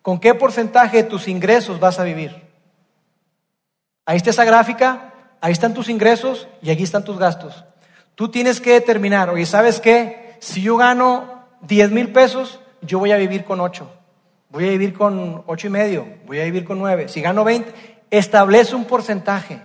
con 0.01 0.18
qué 0.18 0.33
porcentaje 0.33 1.03
de 1.03 1.11
tus 1.11 1.29
ingresos 1.29 1.79
vas 1.79 1.99
a 1.99 2.05
vivir? 2.05 2.43
Ahí 4.07 4.16
está 4.16 4.31
esa 4.31 4.45
gráfica, 4.45 5.12
ahí 5.47 5.53
están 5.53 5.74
tus 5.74 5.88
ingresos 5.88 6.49
y 6.61 6.70
aquí 6.70 6.82
están 6.82 7.05
tus 7.05 7.18
gastos. 7.18 7.64
Tú 8.16 8.30
tienes 8.30 8.61
que 8.61 8.72
determinar, 8.72 9.30
oye, 9.30 9.47
¿sabes 9.47 9.80
qué? 9.80 10.34
Si 10.40 10.61
yo 10.61 10.76
gano 10.76 11.44
10 11.61 11.92
mil 11.92 12.12
pesos, 12.12 12.59
yo 12.80 12.99
voy 12.99 13.12
a 13.12 13.16
vivir 13.16 13.44
con 13.44 13.61
8. 13.61 13.88
Voy 14.49 14.66
a 14.66 14.70
vivir 14.70 14.92
con 14.92 15.44
ocho 15.47 15.68
y 15.68 15.70
medio, 15.70 16.07
voy 16.26 16.40
a 16.40 16.44
vivir 16.44 16.64
con 16.64 16.78
nueve. 16.78 17.09
Si 17.09 17.20
gano 17.20 17.44
20, 17.44 17.72
establece 18.11 18.74
un 18.74 18.86
porcentaje. 18.86 19.61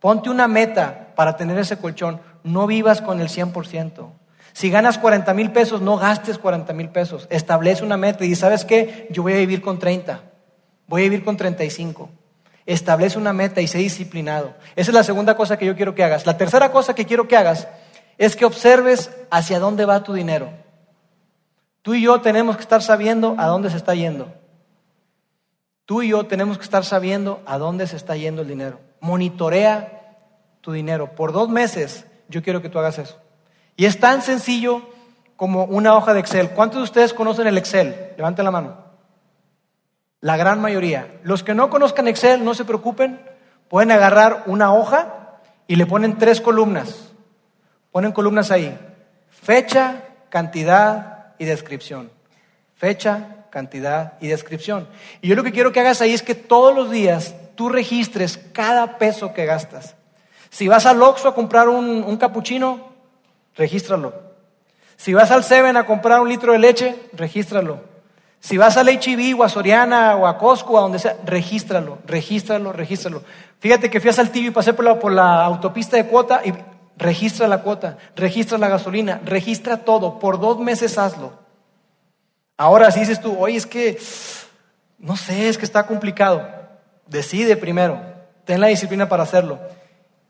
Ponte 0.00 0.30
una 0.30 0.48
meta 0.48 1.12
para 1.14 1.36
tener 1.36 1.58
ese 1.58 1.78
colchón. 1.78 2.20
No 2.42 2.66
vivas 2.66 3.00
con 3.00 3.20
el 3.20 3.28
100%. 3.28 4.08
Si 4.52 4.70
ganas 4.70 4.98
40 4.98 5.32
mil 5.34 5.52
pesos, 5.52 5.80
no 5.80 5.96
gastes 5.96 6.38
40 6.38 6.72
mil 6.72 6.88
pesos. 6.88 7.28
Establece 7.30 7.84
una 7.84 7.96
meta 7.96 8.24
y 8.24 8.34
¿sabes 8.34 8.64
qué? 8.64 9.06
Yo 9.10 9.22
voy 9.22 9.34
a 9.34 9.38
vivir 9.38 9.62
con 9.62 9.78
30. 9.78 10.22
Voy 10.88 11.02
a 11.02 11.04
vivir 11.04 11.24
con 11.24 11.36
35. 11.36 12.10
Establece 12.66 13.18
una 13.18 13.32
meta 13.32 13.60
y 13.60 13.66
sé 13.66 13.78
disciplinado. 13.78 14.54
Esa 14.76 14.90
es 14.90 14.94
la 14.94 15.04
segunda 15.04 15.36
cosa 15.36 15.58
que 15.58 15.66
yo 15.66 15.76
quiero 15.76 15.94
que 15.94 16.04
hagas. 16.04 16.26
La 16.26 16.38
tercera 16.38 16.72
cosa 16.72 16.94
que 16.94 17.04
quiero 17.04 17.28
que 17.28 17.36
hagas 17.36 17.68
es 18.16 18.36
que 18.36 18.44
observes 18.44 19.10
hacia 19.30 19.58
dónde 19.58 19.84
va 19.84 20.02
tu 20.02 20.14
dinero. 20.14 20.50
Tú 21.82 21.94
y 21.94 22.02
yo 22.02 22.20
tenemos 22.20 22.56
que 22.56 22.62
estar 22.62 22.82
sabiendo 22.82 23.34
a 23.38 23.46
dónde 23.46 23.70
se 23.70 23.76
está 23.76 23.94
yendo. 23.94 24.32
Tú 25.84 26.00
y 26.02 26.08
yo 26.08 26.24
tenemos 26.24 26.56
que 26.56 26.64
estar 26.64 26.84
sabiendo 26.84 27.42
a 27.44 27.58
dónde 27.58 27.86
se 27.86 27.96
está 27.96 28.16
yendo 28.16 28.42
el 28.42 28.48
dinero. 28.48 28.80
Monitorea 29.00 30.16
tu 30.62 30.72
dinero. 30.72 31.14
Por 31.14 31.32
dos 31.32 31.50
meses 31.50 32.06
yo 32.28 32.42
quiero 32.42 32.62
que 32.62 32.70
tú 32.70 32.78
hagas 32.78 32.98
eso. 32.98 33.20
Y 33.76 33.84
es 33.84 34.00
tan 34.00 34.22
sencillo 34.22 34.88
como 35.36 35.64
una 35.64 35.94
hoja 35.94 36.14
de 36.14 36.20
Excel. 36.20 36.50
¿Cuántos 36.50 36.78
de 36.78 36.84
ustedes 36.84 37.12
conocen 37.12 37.46
el 37.46 37.58
Excel? 37.58 38.12
Levanten 38.16 38.44
la 38.44 38.50
mano. 38.50 38.83
La 40.24 40.38
gran 40.38 40.58
mayoría. 40.58 41.18
Los 41.22 41.42
que 41.42 41.54
no 41.54 41.68
conozcan 41.68 42.08
Excel, 42.08 42.46
no 42.46 42.54
se 42.54 42.64
preocupen. 42.64 43.20
Pueden 43.68 43.90
agarrar 43.90 44.44
una 44.46 44.72
hoja 44.72 45.36
y 45.66 45.76
le 45.76 45.84
ponen 45.84 46.16
tres 46.16 46.40
columnas. 46.40 47.12
Ponen 47.92 48.12
columnas 48.12 48.50
ahí. 48.50 48.74
Fecha, 49.28 50.00
cantidad 50.30 51.34
y 51.38 51.44
descripción. 51.44 52.10
Fecha, 52.74 53.44
cantidad 53.50 54.14
y 54.18 54.28
descripción. 54.28 54.88
Y 55.20 55.28
yo 55.28 55.36
lo 55.36 55.42
que 55.44 55.52
quiero 55.52 55.72
que 55.72 55.80
hagas 55.80 56.00
ahí 56.00 56.14
es 56.14 56.22
que 56.22 56.34
todos 56.34 56.74
los 56.74 56.90
días 56.90 57.34
tú 57.54 57.68
registres 57.68 58.38
cada 58.54 58.96
peso 58.96 59.34
que 59.34 59.44
gastas. 59.44 59.94
Si 60.48 60.68
vas 60.68 60.86
al 60.86 61.02
Oxxo 61.02 61.28
a 61.28 61.34
comprar 61.34 61.68
un, 61.68 62.02
un 62.02 62.16
capuchino, 62.16 62.94
regístralo. 63.56 64.14
Si 64.96 65.12
vas 65.12 65.30
al 65.30 65.44
Seven 65.44 65.76
a 65.76 65.84
comprar 65.84 66.22
un 66.22 66.30
litro 66.30 66.52
de 66.52 66.60
leche, 66.60 66.96
regístralo. 67.12 67.93
Si 68.44 68.58
vas 68.58 68.76
al 68.76 68.90
HIV 68.90 69.40
o 69.40 69.42
a 69.42 69.48
Soriana 69.48 70.16
o 70.16 70.26
a 70.26 70.36
Costco, 70.36 70.76
a 70.76 70.82
donde 70.82 70.98
sea, 70.98 71.16
regístralo, 71.24 71.96
regístralo, 72.04 72.74
regístralo. 72.74 73.22
Fíjate 73.58 73.88
que 73.88 74.00
fui 74.00 74.10
a 74.10 74.12
Saltillo 74.12 74.48
y 74.48 74.50
pasé 74.50 74.74
por 74.74 74.84
la, 74.84 74.98
por 74.98 75.12
la 75.12 75.42
autopista 75.46 75.96
de 75.96 76.04
cuota 76.04 76.42
y 76.44 76.52
registra 76.98 77.48
la 77.48 77.62
cuota, 77.62 77.96
registra 78.14 78.58
la 78.58 78.68
gasolina, 78.68 79.18
registra 79.24 79.78
todo. 79.78 80.18
Por 80.18 80.38
dos 80.38 80.60
meses 80.60 80.98
hazlo. 80.98 81.32
Ahora 82.58 82.90
si 82.90 83.00
dices 83.00 83.18
tú, 83.18 83.34
oye, 83.38 83.56
es 83.56 83.66
que, 83.66 83.98
no 84.98 85.16
sé, 85.16 85.48
es 85.48 85.56
que 85.56 85.64
está 85.64 85.86
complicado. 85.86 86.46
Decide 87.06 87.56
primero, 87.56 87.98
ten 88.44 88.60
la 88.60 88.66
disciplina 88.66 89.08
para 89.08 89.22
hacerlo. 89.22 89.58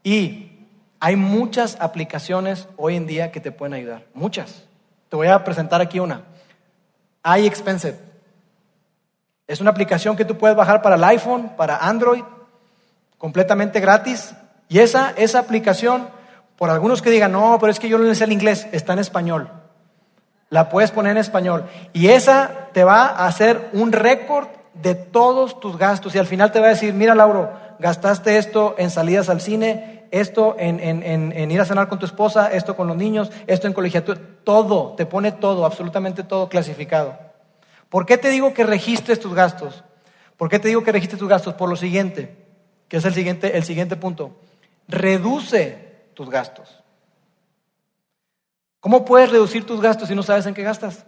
Y 0.04 0.68
hay 1.00 1.16
muchas 1.16 1.76
aplicaciones 1.80 2.68
hoy 2.76 2.94
en 2.94 3.08
día 3.08 3.32
que 3.32 3.40
te 3.40 3.50
pueden 3.50 3.74
ayudar, 3.74 4.04
muchas. 4.14 4.62
Te 5.08 5.16
voy 5.16 5.26
a 5.26 5.42
presentar 5.42 5.80
aquí 5.80 5.98
una. 5.98 6.22
iExpensive. 7.24 7.98
Es 9.46 9.60
una 9.60 9.70
aplicación 9.70 10.16
que 10.16 10.24
tú 10.24 10.36
puedes 10.38 10.56
bajar 10.56 10.82
para 10.82 10.96
el 10.96 11.04
iPhone, 11.04 11.52
para 11.56 11.76
Android, 11.76 12.22
completamente 13.18 13.80
gratis. 13.80 14.34
Y 14.68 14.78
esa, 14.78 15.12
esa 15.16 15.38
aplicación, 15.38 16.08
por 16.56 16.70
algunos 16.70 17.02
que 17.02 17.10
digan, 17.10 17.32
no, 17.32 17.58
pero 17.60 17.70
es 17.70 17.78
que 17.78 17.88
yo 17.88 17.98
no 17.98 18.14
sé 18.14 18.24
el 18.24 18.32
inglés, 18.32 18.66
está 18.72 18.94
en 18.94 18.98
español. 19.00 19.50
La 20.48 20.68
puedes 20.68 20.90
poner 20.90 21.12
en 21.12 21.18
español. 21.18 21.66
Y 21.92 22.08
esa 22.08 22.68
te 22.72 22.84
va 22.84 23.06
a 23.06 23.26
hacer 23.26 23.70
un 23.72 23.92
récord 23.92 24.48
de 24.74 24.94
todos 24.94 25.60
tus 25.60 25.76
gastos. 25.76 26.14
Y 26.14 26.18
al 26.18 26.26
final 26.26 26.52
te 26.52 26.60
va 26.60 26.66
a 26.66 26.70
decir, 26.70 26.94
mira 26.94 27.14
Lauro, 27.14 27.52
gastaste 27.78 28.38
esto 28.38 28.74
en 28.78 28.90
salidas 28.90 29.28
al 29.28 29.40
cine, 29.40 30.03
esto 30.20 30.54
en, 30.58 30.78
en, 30.80 31.50
ir 31.50 31.60
a 31.60 31.64
cenar 31.64 31.88
con 31.88 31.98
tu 31.98 32.06
esposa, 32.06 32.52
esto 32.52 32.76
con 32.76 32.86
los 32.86 32.96
niños, 32.96 33.32
esto 33.48 33.66
en 33.66 33.72
colegiatura, 33.72 34.20
todo, 34.44 34.94
te 34.96 35.06
pone 35.06 35.32
todo, 35.32 35.66
absolutamente 35.66 36.22
todo 36.22 36.48
clasificado. 36.48 37.18
¿Por 37.88 38.06
qué 38.06 38.16
te 38.16 38.28
digo 38.28 38.54
que 38.54 38.62
registres 38.62 39.18
tus 39.18 39.34
gastos? 39.34 39.82
¿Por 40.36 40.48
qué 40.48 40.60
te 40.60 40.68
digo 40.68 40.84
que 40.84 40.92
registres 40.92 41.18
tus 41.18 41.28
gastos? 41.28 41.54
Por 41.54 41.68
lo 41.68 41.74
siguiente, 41.74 42.36
que 42.86 42.98
es 42.98 43.04
el 43.04 43.12
siguiente, 43.12 43.56
el 43.56 43.64
siguiente 43.64 43.96
punto. 43.96 44.36
Reduce 44.86 46.06
tus 46.14 46.30
gastos. 46.30 46.84
¿Cómo 48.78 49.04
puedes 49.04 49.30
reducir 49.30 49.66
tus 49.66 49.80
gastos 49.80 50.08
si 50.08 50.14
no 50.14 50.22
sabes 50.22 50.46
en 50.46 50.54
qué 50.54 50.62
gastas? 50.62 51.06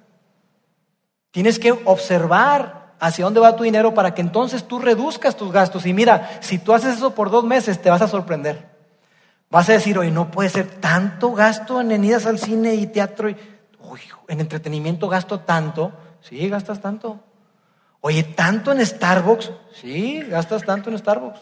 Tienes 1.30 1.60
que 1.60 1.70
observar 1.70 2.94
hacia 2.98 3.24
dónde 3.24 3.38
va 3.40 3.54
tu 3.54 3.62
dinero 3.62 3.94
para 3.94 4.14
que 4.14 4.22
entonces 4.22 4.64
tú 4.64 4.80
reduzcas 4.80 5.36
tus 5.36 5.52
gastos. 5.52 5.86
Y 5.86 5.92
mira, 5.92 6.38
si 6.40 6.58
tú 6.58 6.72
haces 6.72 6.96
eso 6.96 7.14
por 7.14 7.30
dos 7.30 7.44
meses, 7.44 7.80
te 7.80 7.90
vas 7.90 8.02
a 8.02 8.08
sorprender. 8.08 8.75
Vas 9.50 9.68
a 9.68 9.74
decir, 9.74 9.98
oye, 9.98 10.10
no 10.10 10.30
puede 10.30 10.48
ser 10.48 10.66
tanto 10.66 11.32
gasto 11.32 11.80
en 11.80 12.04
idas 12.04 12.26
al 12.26 12.38
cine 12.38 12.74
y 12.74 12.86
teatro. 12.86 13.28
Y, 13.28 13.36
en 14.28 14.40
entretenimiento 14.40 15.08
gasto 15.08 15.40
tanto. 15.40 15.92
Sí, 16.20 16.48
gastas 16.48 16.80
tanto. 16.80 17.20
Oye, 18.00 18.22
¿tanto 18.22 18.72
en 18.72 18.84
Starbucks? 18.84 19.52
Sí, 19.72 20.22
gastas 20.28 20.64
tanto 20.64 20.90
en 20.90 20.98
Starbucks. 20.98 21.40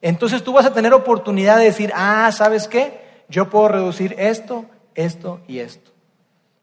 Entonces 0.00 0.42
tú 0.42 0.52
vas 0.52 0.66
a 0.66 0.72
tener 0.72 0.92
oportunidad 0.92 1.58
de 1.58 1.64
decir, 1.64 1.92
ah, 1.94 2.30
¿sabes 2.32 2.68
qué? 2.68 3.24
Yo 3.28 3.50
puedo 3.50 3.68
reducir 3.68 4.14
esto, 4.18 4.66
esto 4.94 5.40
y 5.46 5.58
esto. 5.58 5.90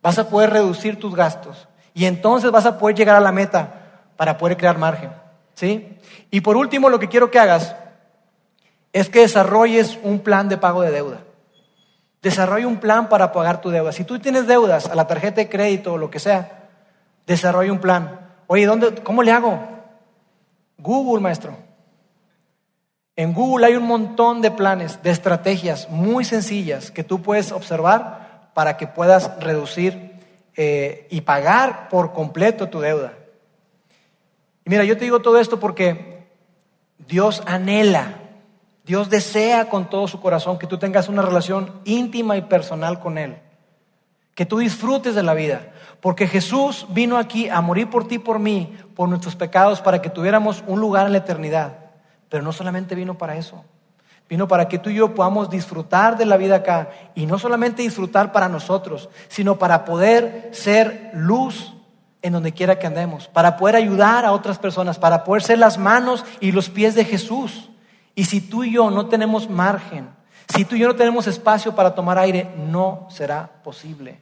Vas 0.02 0.20
a 0.20 0.30
poder 0.30 0.52
reducir 0.52 1.00
tus 1.00 1.16
gastos 1.16 1.68
y 1.94 2.06
entonces 2.06 2.52
vas 2.52 2.66
a 2.66 2.78
poder 2.78 2.96
llegar 2.96 3.16
a 3.16 3.22
la 3.22 3.32
meta 3.32 4.02
para 4.18 4.38
poder 4.38 4.58
crear 4.58 4.78
margen. 4.78 5.12
¿Sí? 5.56 5.98
Y 6.32 6.42
por 6.42 6.58
último, 6.58 6.90
lo 6.90 7.00
que 7.00 7.10
quiero 7.10 7.30
que 7.30 7.40
hagas 7.40 7.76
es 8.94 9.10
que 9.10 9.22
desarrolles 9.22 10.00
un 10.04 10.20
plan 10.20 10.48
de 10.48 10.58
pago 10.58 10.82
de 10.82 10.92
deuda. 10.92 11.24
Desarrolla 12.22 12.68
un 12.68 12.78
plan 12.78 13.10
para 13.10 13.34
pagar 13.34 13.60
tu 13.60 13.70
deuda. 13.70 13.92
Si 13.92 14.06
tú 14.06 14.20
tienes 14.20 14.48
deudas 14.48 14.86
a 14.86 14.96
la 14.96 15.08
tarjeta 15.08 15.42
de 15.42 15.50
crédito 15.50 15.94
o 15.94 15.98
lo 15.98 16.10
que 16.10 16.20
sea, 16.20 16.70
desarrolla 17.28 17.72
un 17.72 17.80
plan. 17.80 18.22
Oye, 18.48 18.66
¿dónde, 18.66 18.94
¿cómo 19.04 19.24
le 19.24 19.32
hago? 19.32 19.60
Google, 20.78 21.22
maestro. 21.22 21.58
En 23.16 23.34
Google 23.34 23.66
hay 23.66 23.76
un 23.76 23.86
montón 23.86 24.42
de 24.42 24.52
planes, 24.52 25.02
de 25.04 25.12
estrategias 25.12 25.90
muy 25.90 26.24
sencillas 26.24 26.90
que 26.90 27.04
tú 27.04 27.22
puedes 27.22 27.52
observar 27.52 28.52
para 28.54 28.78
que 28.78 28.88
puedas 28.88 29.40
reducir 29.40 30.14
eh, 30.56 31.08
y 31.10 31.22
pagar 31.22 31.90
por 31.90 32.14
completo 32.14 32.70
tu 32.70 32.80
deuda. 32.80 33.14
Y 34.66 34.70
mira, 34.70 34.84
yo 34.84 34.98
te 34.98 35.04
digo 35.04 35.22
todo 35.22 35.40
esto 35.40 35.60
porque 35.60 36.26
Dios 36.98 37.44
anhela, 37.46 38.23
Dios 38.86 39.10
desea 39.10 39.70
con 39.70 39.90
todo 39.90 40.08
su 40.08 40.20
corazón 40.20 40.60
que 40.60 40.68
tú 40.68 40.78
tengas 40.78 41.08
una 41.08 41.22
relación 41.22 41.72
íntima 41.86 42.36
y 42.36 42.42
personal 42.42 43.00
con 43.00 43.18
Él, 43.18 43.38
que 44.36 44.46
tú 44.46 44.58
disfrutes 44.58 45.16
de 45.16 45.24
la 45.24 45.34
vida, 45.34 45.72
porque 46.02 46.28
Jesús 46.28 46.86
vino 46.90 47.18
aquí 47.18 47.48
a 47.48 47.62
morir 47.62 47.90
por 47.90 48.08
ti 48.08 48.20
por 48.20 48.40
mí, 48.40 48.76
por 48.94 49.08
nuestros 49.08 49.38
pecados, 49.38 49.80
para 49.80 50.02
que 50.02 50.10
tuviéramos 50.10 50.64
un 50.68 50.82
lugar 50.82 51.06
en 51.06 51.14
la 51.14 51.20
eternidad. 51.20 51.78
Pero 52.28 52.44
no 52.44 52.52
solamente 52.52 52.96
vino 52.96 53.18
para 53.18 53.38
eso. 53.38 53.64
Vino 54.28 54.48
para 54.48 54.68
que 54.68 54.80
tú 54.80 54.90
y 54.90 54.96
yo 54.96 55.14
podamos 55.14 55.50
disfrutar 55.50 56.18
de 56.18 56.26
la 56.26 56.38
vida 56.38 56.58
acá. 56.58 56.90
Y 57.16 57.26
no 57.26 57.38
solamente 57.38 57.84
disfrutar 57.84 58.32
para 58.32 58.50
nosotros, 58.50 59.10
sino 59.28 59.60
para 59.60 59.86
poder 59.86 60.50
ser 60.52 61.12
luz 61.14 61.74
en 62.22 62.34
donde 62.34 62.52
quiera 62.52 62.80
que 62.80 62.88
andemos. 62.88 63.28
Para 63.28 63.58
poder 63.58 63.76
ayudar 63.76 64.26
a 64.26 64.32
otras 64.32 64.58
personas. 64.58 64.98
Para 64.98 65.24
poder 65.24 65.44
ser 65.44 65.60
las 65.60 65.78
manos 65.78 66.26
y 66.40 66.52
los 66.52 66.70
pies 66.70 66.96
de 66.96 67.06
Jesús. 67.06 67.70
Y 68.16 68.26
si 68.26 68.42
tú 68.42 68.64
y 68.64 68.74
yo 68.74 68.92
no 68.92 69.08
tenemos 69.08 69.50
margen, 69.50 70.10
si 70.54 70.66
tú 70.66 70.76
y 70.76 70.80
yo 70.80 70.88
no 70.88 70.96
tenemos 70.96 71.28
espacio 71.28 71.76
para 71.76 71.96
tomar 71.96 72.18
aire, 72.18 72.54
no 72.70 73.08
será 73.10 73.62
posible. 73.64 74.20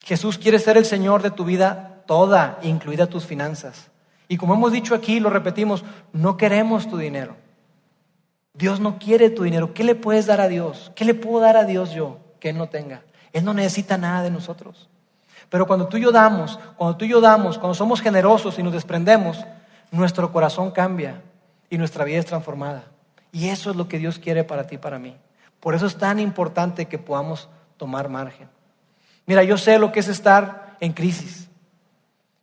Jesús 0.00 0.38
quiere 0.38 0.58
ser 0.58 0.76
el 0.76 0.84
Señor 0.84 1.22
de 1.22 1.30
tu 1.30 1.44
vida 1.44 2.02
toda, 2.06 2.58
incluida 2.62 3.06
tus 3.06 3.24
finanzas. 3.24 3.90
Y 4.28 4.36
como 4.36 4.54
hemos 4.54 4.72
dicho 4.72 4.94
aquí, 4.94 5.20
lo 5.20 5.30
repetimos, 5.30 5.84
no 6.12 6.36
queremos 6.36 6.88
tu 6.88 6.96
dinero. 6.96 7.36
Dios 8.54 8.80
no 8.80 8.98
quiere 8.98 9.30
tu 9.30 9.44
dinero. 9.44 9.74
¿Qué 9.74 9.84
le 9.84 9.94
puedes 9.94 10.26
dar 10.26 10.40
a 10.40 10.48
Dios? 10.48 10.92
¿Qué 10.94 11.04
le 11.04 11.14
puedo 11.14 11.40
dar 11.40 11.56
a 11.56 11.64
Dios 11.64 11.92
yo 11.92 12.18
que 12.38 12.50
Él 12.50 12.58
no 12.58 12.68
tenga? 12.68 13.02
Él 13.32 13.44
no 13.44 13.54
necesita 13.54 13.96
nada 13.96 14.22
de 14.22 14.30
nosotros. 14.30 14.88
Pero 15.48 15.66
cuando 15.66 15.88
tú 15.88 15.96
y 15.96 16.02
yo 16.02 16.12
damos, 16.12 16.58
cuando 16.76 16.96
tú 16.96 17.04
y 17.04 17.08
yo 17.08 17.20
damos, 17.20 17.58
cuando 17.58 17.74
somos 17.74 18.00
generosos 18.00 18.58
y 18.58 18.62
nos 18.62 18.72
desprendemos, 18.72 19.44
nuestro 19.90 20.32
corazón 20.32 20.70
cambia 20.70 21.22
y 21.72 21.78
nuestra 21.78 22.04
vida 22.04 22.18
es 22.18 22.26
transformada. 22.26 22.84
Y 23.32 23.48
eso 23.48 23.70
es 23.70 23.76
lo 23.76 23.88
que 23.88 23.98
Dios 23.98 24.18
quiere 24.18 24.44
para 24.44 24.66
ti 24.66 24.74
y 24.74 24.78
para 24.78 24.98
mí. 24.98 25.16
Por 25.58 25.74
eso 25.74 25.86
es 25.86 25.96
tan 25.96 26.18
importante 26.18 26.84
que 26.84 26.98
podamos 26.98 27.48
tomar 27.78 28.10
margen. 28.10 28.46
Mira, 29.24 29.42
yo 29.42 29.56
sé 29.56 29.78
lo 29.78 29.90
que 29.90 30.00
es 30.00 30.08
estar 30.08 30.76
en 30.80 30.92
crisis. 30.92 31.48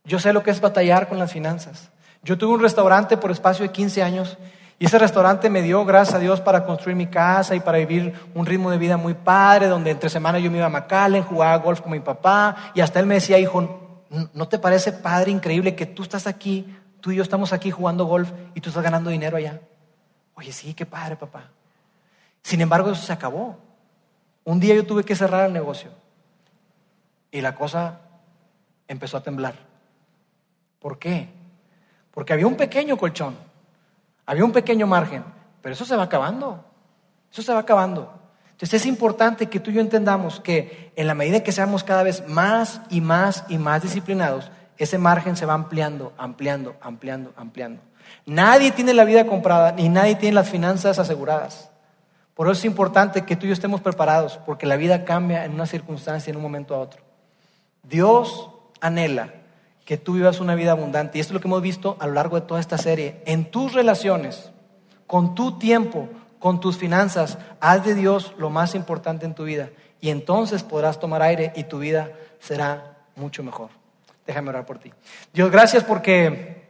Yo 0.02 0.18
sé 0.18 0.32
lo 0.32 0.42
que 0.42 0.50
es 0.50 0.60
batallar 0.60 1.08
con 1.08 1.20
las 1.20 1.30
finanzas. 1.30 1.90
Yo 2.24 2.36
tuve 2.36 2.54
un 2.54 2.60
restaurante 2.60 3.16
por 3.16 3.30
espacio 3.30 3.64
de 3.64 3.70
15 3.70 4.02
años 4.02 4.36
y 4.80 4.86
ese 4.86 4.98
restaurante 4.98 5.48
me 5.48 5.62
dio, 5.62 5.84
gracias 5.84 6.16
a 6.16 6.18
Dios, 6.18 6.40
para 6.40 6.64
construir 6.66 6.96
mi 6.96 7.06
casa 7.06 7.54
y 7.54 7.60
para 7.60 7.78
vivir 7.78 8.12
un 8.34 8.46
ritmo 8.46 8.72
de 8.72 8.78
vida 8.78 8.96
muy 8.96 9.14
padre, 9.14 9.68
donde 9.68 9.92
entre 9.92 10.10
semana 10.10 10.40
yo 10.40 10.50
me 10.50 10.56
iba 10.56 10.66
a 10.66 10.70
McAllen, 10.70 11.22
jugaba 11.22 11.54
golf 11.58 11.82
con 11.82 11.92
mi 11.92 12.00
papá 12.00 12.72
y 12.74 12.80
hasta 12.80 12.98
él 12.98 13.06
me 13.06 13.14
decía, 13.14 13.38
hijo, 13.38 14.02
¿no 14.34 14.48
te 14.48 14.58
parece 14.58 14.90
padre, 14.90 15.30
increíble 15.30 15.76
que 15.76 15.86
tú 15.86 16.02
estás 16.02 16.26
aquí, 16.26 16.66
tú 17.00 17.10
y 17.12 17.16
yo 17.16 17.22
estamos 17.22 17.52
aquí 17.52 17.70
jugando 17.70 18.04
golf 18.04 18.30
y 18.54 18.60
tú 18.60 18.70
estás 18.70 18.82
ganando 18.82 19.10
dinero 19.10 19.36
allá? 19.36 19.60
Oye, 20.34 20.52
sí, 20.52 20.74
qué 20.74 20.86
padre, 20.86 21.16
papá. 21.16 21.50
Sin 22.42 22.60
embargo, 22.60 22.90
eso 22.90 23.02
se 23.02 23.12
acabó. 23.12 23.58
Un 24.44 24.60
día 24.60 24.74
yo 24.74 24.86
tuve 24.86 25.04
que 25.04 25.14
cerrar 25.14 25.46
el 25.46 25.52
negocio 25.52 25.90
y 27.30 27.40
la 27.40 27.54
cosa 27.54 28.00
empezó 28.88 29.16
a 29.16 29.22
temblar. 29.22 29.54
¿Por 30.80 30.98
qué? 30.98 31.28
Porque 32.12 32.32
había 32.32 32.46
un 32.46 32.56
pequeño 32.56 32.96
colchón, 32.96 33.36
había 34.26 34.44
un 34.44 34.52
pequeño 34.52 34.86
margen, 34.86 35.24
pero 35.62 35.74
eso 35.74 35.84
se 35.84 35.94
va 35.94 36.04
acabando, 36.04 36.64
eso 37.30 37.42
se 37.42 37.52
va 37.52 37.60
acabando. 37.60 38.20
Entonces 38.52 38.82
es 38.82 38.86
importante 38.86 39.46
que 39.46 39.60
tú 39.60 39.70
y 39.70 39.74
yo 39.74 39.80
entendamos 39.80 40.40
que 40.40 40.92
en 40.96 41.06
la 41.06 41.14
medida 41.14 41.42
que 41.42 41.52
seamos 41.52 41.84
cada 41.84 42.02
vez 42.02 42.26
más 42.28 42.80
y 42.90 43.00
más 43.00 43.44
y 43.48 43.58
más 43.58 43.82
disciplinados, 43.82 44.50
ese 44.84 44.98
margen 44.98 45.36
se 45.36 45.46
va 45.46 45.54
ampliando, 45.54 46.12
ampliando, 46.16 46.76
ampliando, 46.80 47.32
ampliando. 47.36 47.82
Nadie 48.26 48.72
tiene 48.72 48.94
la 48.94 49.04
vida 49.04 49.26
comprada 49.26 49.72
ni 49.72 49.88
nadie 49.88 50.14
tiene 50.14 50.34
las 50.34 50.48
finanzas 50.48 50.98
aseguradas. 50.98 51.70
Por 52.34 52.46
eso 52.46 52.58
es 52.58 52.64
importante 52.64 53.24
que 53.24 53.36
tú 53.36 53.44
y 53.44 53.48
yo 53.48 53.52
estemos 53.52 53.80
preparados, 53.80 54.38
porque 54.46 54.66
la 54.66 54.76
vida 54.76 55.04
cambia 55.04 55.44
en 55.44 55.52
una 55.52 55.66
circunstancia, 55.66 56.30
en 56.30 56.36
un 56.36 56.42
momento 56.42 56.74
a 56.74 56.78
otro. 56.78 57.02
Dios 57.82 58.50
anhela 58.80 59.34
que 59.84 59.96
tú 59.96 60.14
vivas 60.14 60.40
una 60.40 60.54
vida 60.54 60.70
abundante. 60.70 61.18
Y 61.18 61.20
esto 61.20 61.32
es 61.32 61.34
lo 61.34 61.40
que 61.40 61.48
hemos 61.48 61.62
visto 61.62 61.96
a 61.98 62.06
lo 62.06 62.14
largo 62.14 62.40
de 62.40 62.46
toda 62.46 62.60
esta 62.60 62.78
serie. 62.78 63.20
En 63.26 63.50
tus 63.50 63.72
relaciones, 63.72 64.52
con 65.06 65.34
tu 65.34 65.58
tiempo, 65.58 66.08
con 66.38 66.60
tus 66.60 66.76
finanzas, 66.76 67.38
haz 67.60 67.84
de 67.84 67.96
Dios 67.96 68.32
lo 68.38 68.50
más 68.50 68.74
importante 68.74 69.26
en 69.26 69.34
tu 69.34 69.44
vida. 69.44 69.70
Y 70.00 70.10
entonces 70.10 70.62
podrás 70.62 71.00
tomar 71.00 71.22
aire 71.22 71.52
y 71.56 71.64
tu 71.64 71.80
vida 71.80 72.12
será 72.38 72.98
mucho 73.16 73.42
mejor. 73.42 73.79
Déjame 74.26 74.50
orar 74.50 74.66
por 74.66 74.78
ti. 74.78 74.92
Dios, 75.32 75.50
gracias 75.50 75.84
porque 75.84 76.68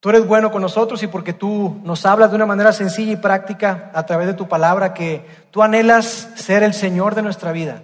tú 0.00 0.10
eres 0.10 0.26
bueno 0.26 0.50
con 0.50 0.62
nosotros 0.62 1.02
y 1.02 1.06
porque 1.06 1.32
tú 1.32 1.80
nos 1.84 2.06
hablas 2.06 2.30
de 2.30 2.36
una 2.36 2.46
manera 2.46 2.72
sencilla 2.72 3.12
y 3.12 3.16
práctica 3.16 3.90
a 3.94 4.06
través 4.06 4.26
de 4.26 4.34
tu 4.34 4.48
palabra 4.48 4.94
que 4.94 5.24
tú 5.50 5.62
anhelas 5.62 6.30
ser 6.34 6.62
el 6.62 6.74
Señor 6.74 7.14
de 7.14 7.22
nuestra 7.22 7.52
vida. 7.52 7.82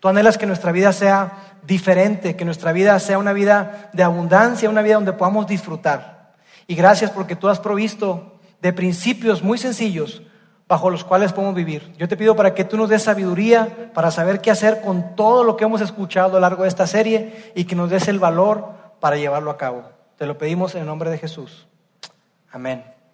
Tú 0.00 0.08
anhelas 0.08 0.38
que 0.38 0.46
nuestra 0.46 0.72
vida 0.72 0.92
sea 0.92 1.58
diferente, 1.62 2.36
que 2.36 2.44
nuestra 2.44 2.72
vida 2.72 2.98
sea 2.98 3.18
una 3.18 3.32
vida 3.32 3.90
de 3.92 4.02
abundancia, 4.02 4.68
una 4.68 4.82
vida 4.82 4.94
donde 4.94 5.12
podamos 5.12 5.46
disfrutar. 5.46 6.34
Y 6.66 6.74
gracias 6.74 7.10
porque 7.10 7.36
tú 7.36 7.48
has 7.48 7.60
provisto 7.60 8.38
de 8.60 8.72
principios 8.72 9.42
muy 9.42 9.58
sencillos 9.58 10.22
bajo 10.72 10.88
los 10.88 11.04
cuales 11.04 11.34
podemos 11.34 11.54
vivir. 11.54 11.92
Yo 11.98 12.08
te 12.08 12.16
pido 12.16 12.34
para 12.34 12.54
que 12.54 12.64
tú 12.64 12.78
nos 12.78 12.88
des 12.88 13.02
sabiduría 13.02 13.90
para 13.92 14.10
saber 14.10 14.40
qué 14.40 14.50
hacer 14.50 14.80
con 14.80 15.14
todo 15.14 15.44
lo 15.44 15.54
que 15.54 15.64
hemos 15.64 15.82
escuchado 15.82 16.30
a 16.30 16.32
lo 16.32 16.40
largo 16.40 16.62
de 16.62 16.70
esta 16.70 16.86
serie 16.86 17.52
y 17.54 17.64
que 17.64 17.76
nos 17.76 17.90
des 17.90 18.08
el 18.08 18.18
valor 18.18 18.70
para 18.98 19.18
llevarlo 19.18 19.50
a 19.50 19.58
cabo. 19.58 19.82
Te 20.16 20.24
lo 20.24 20.38
pedimos 20.38 20.74
en 20.74 20.80
el 20.80 20.86
nombre 20.86 21.10
de 21.10 21.18
Jesús. 21.18 21.68
Amén. 22.50 22.91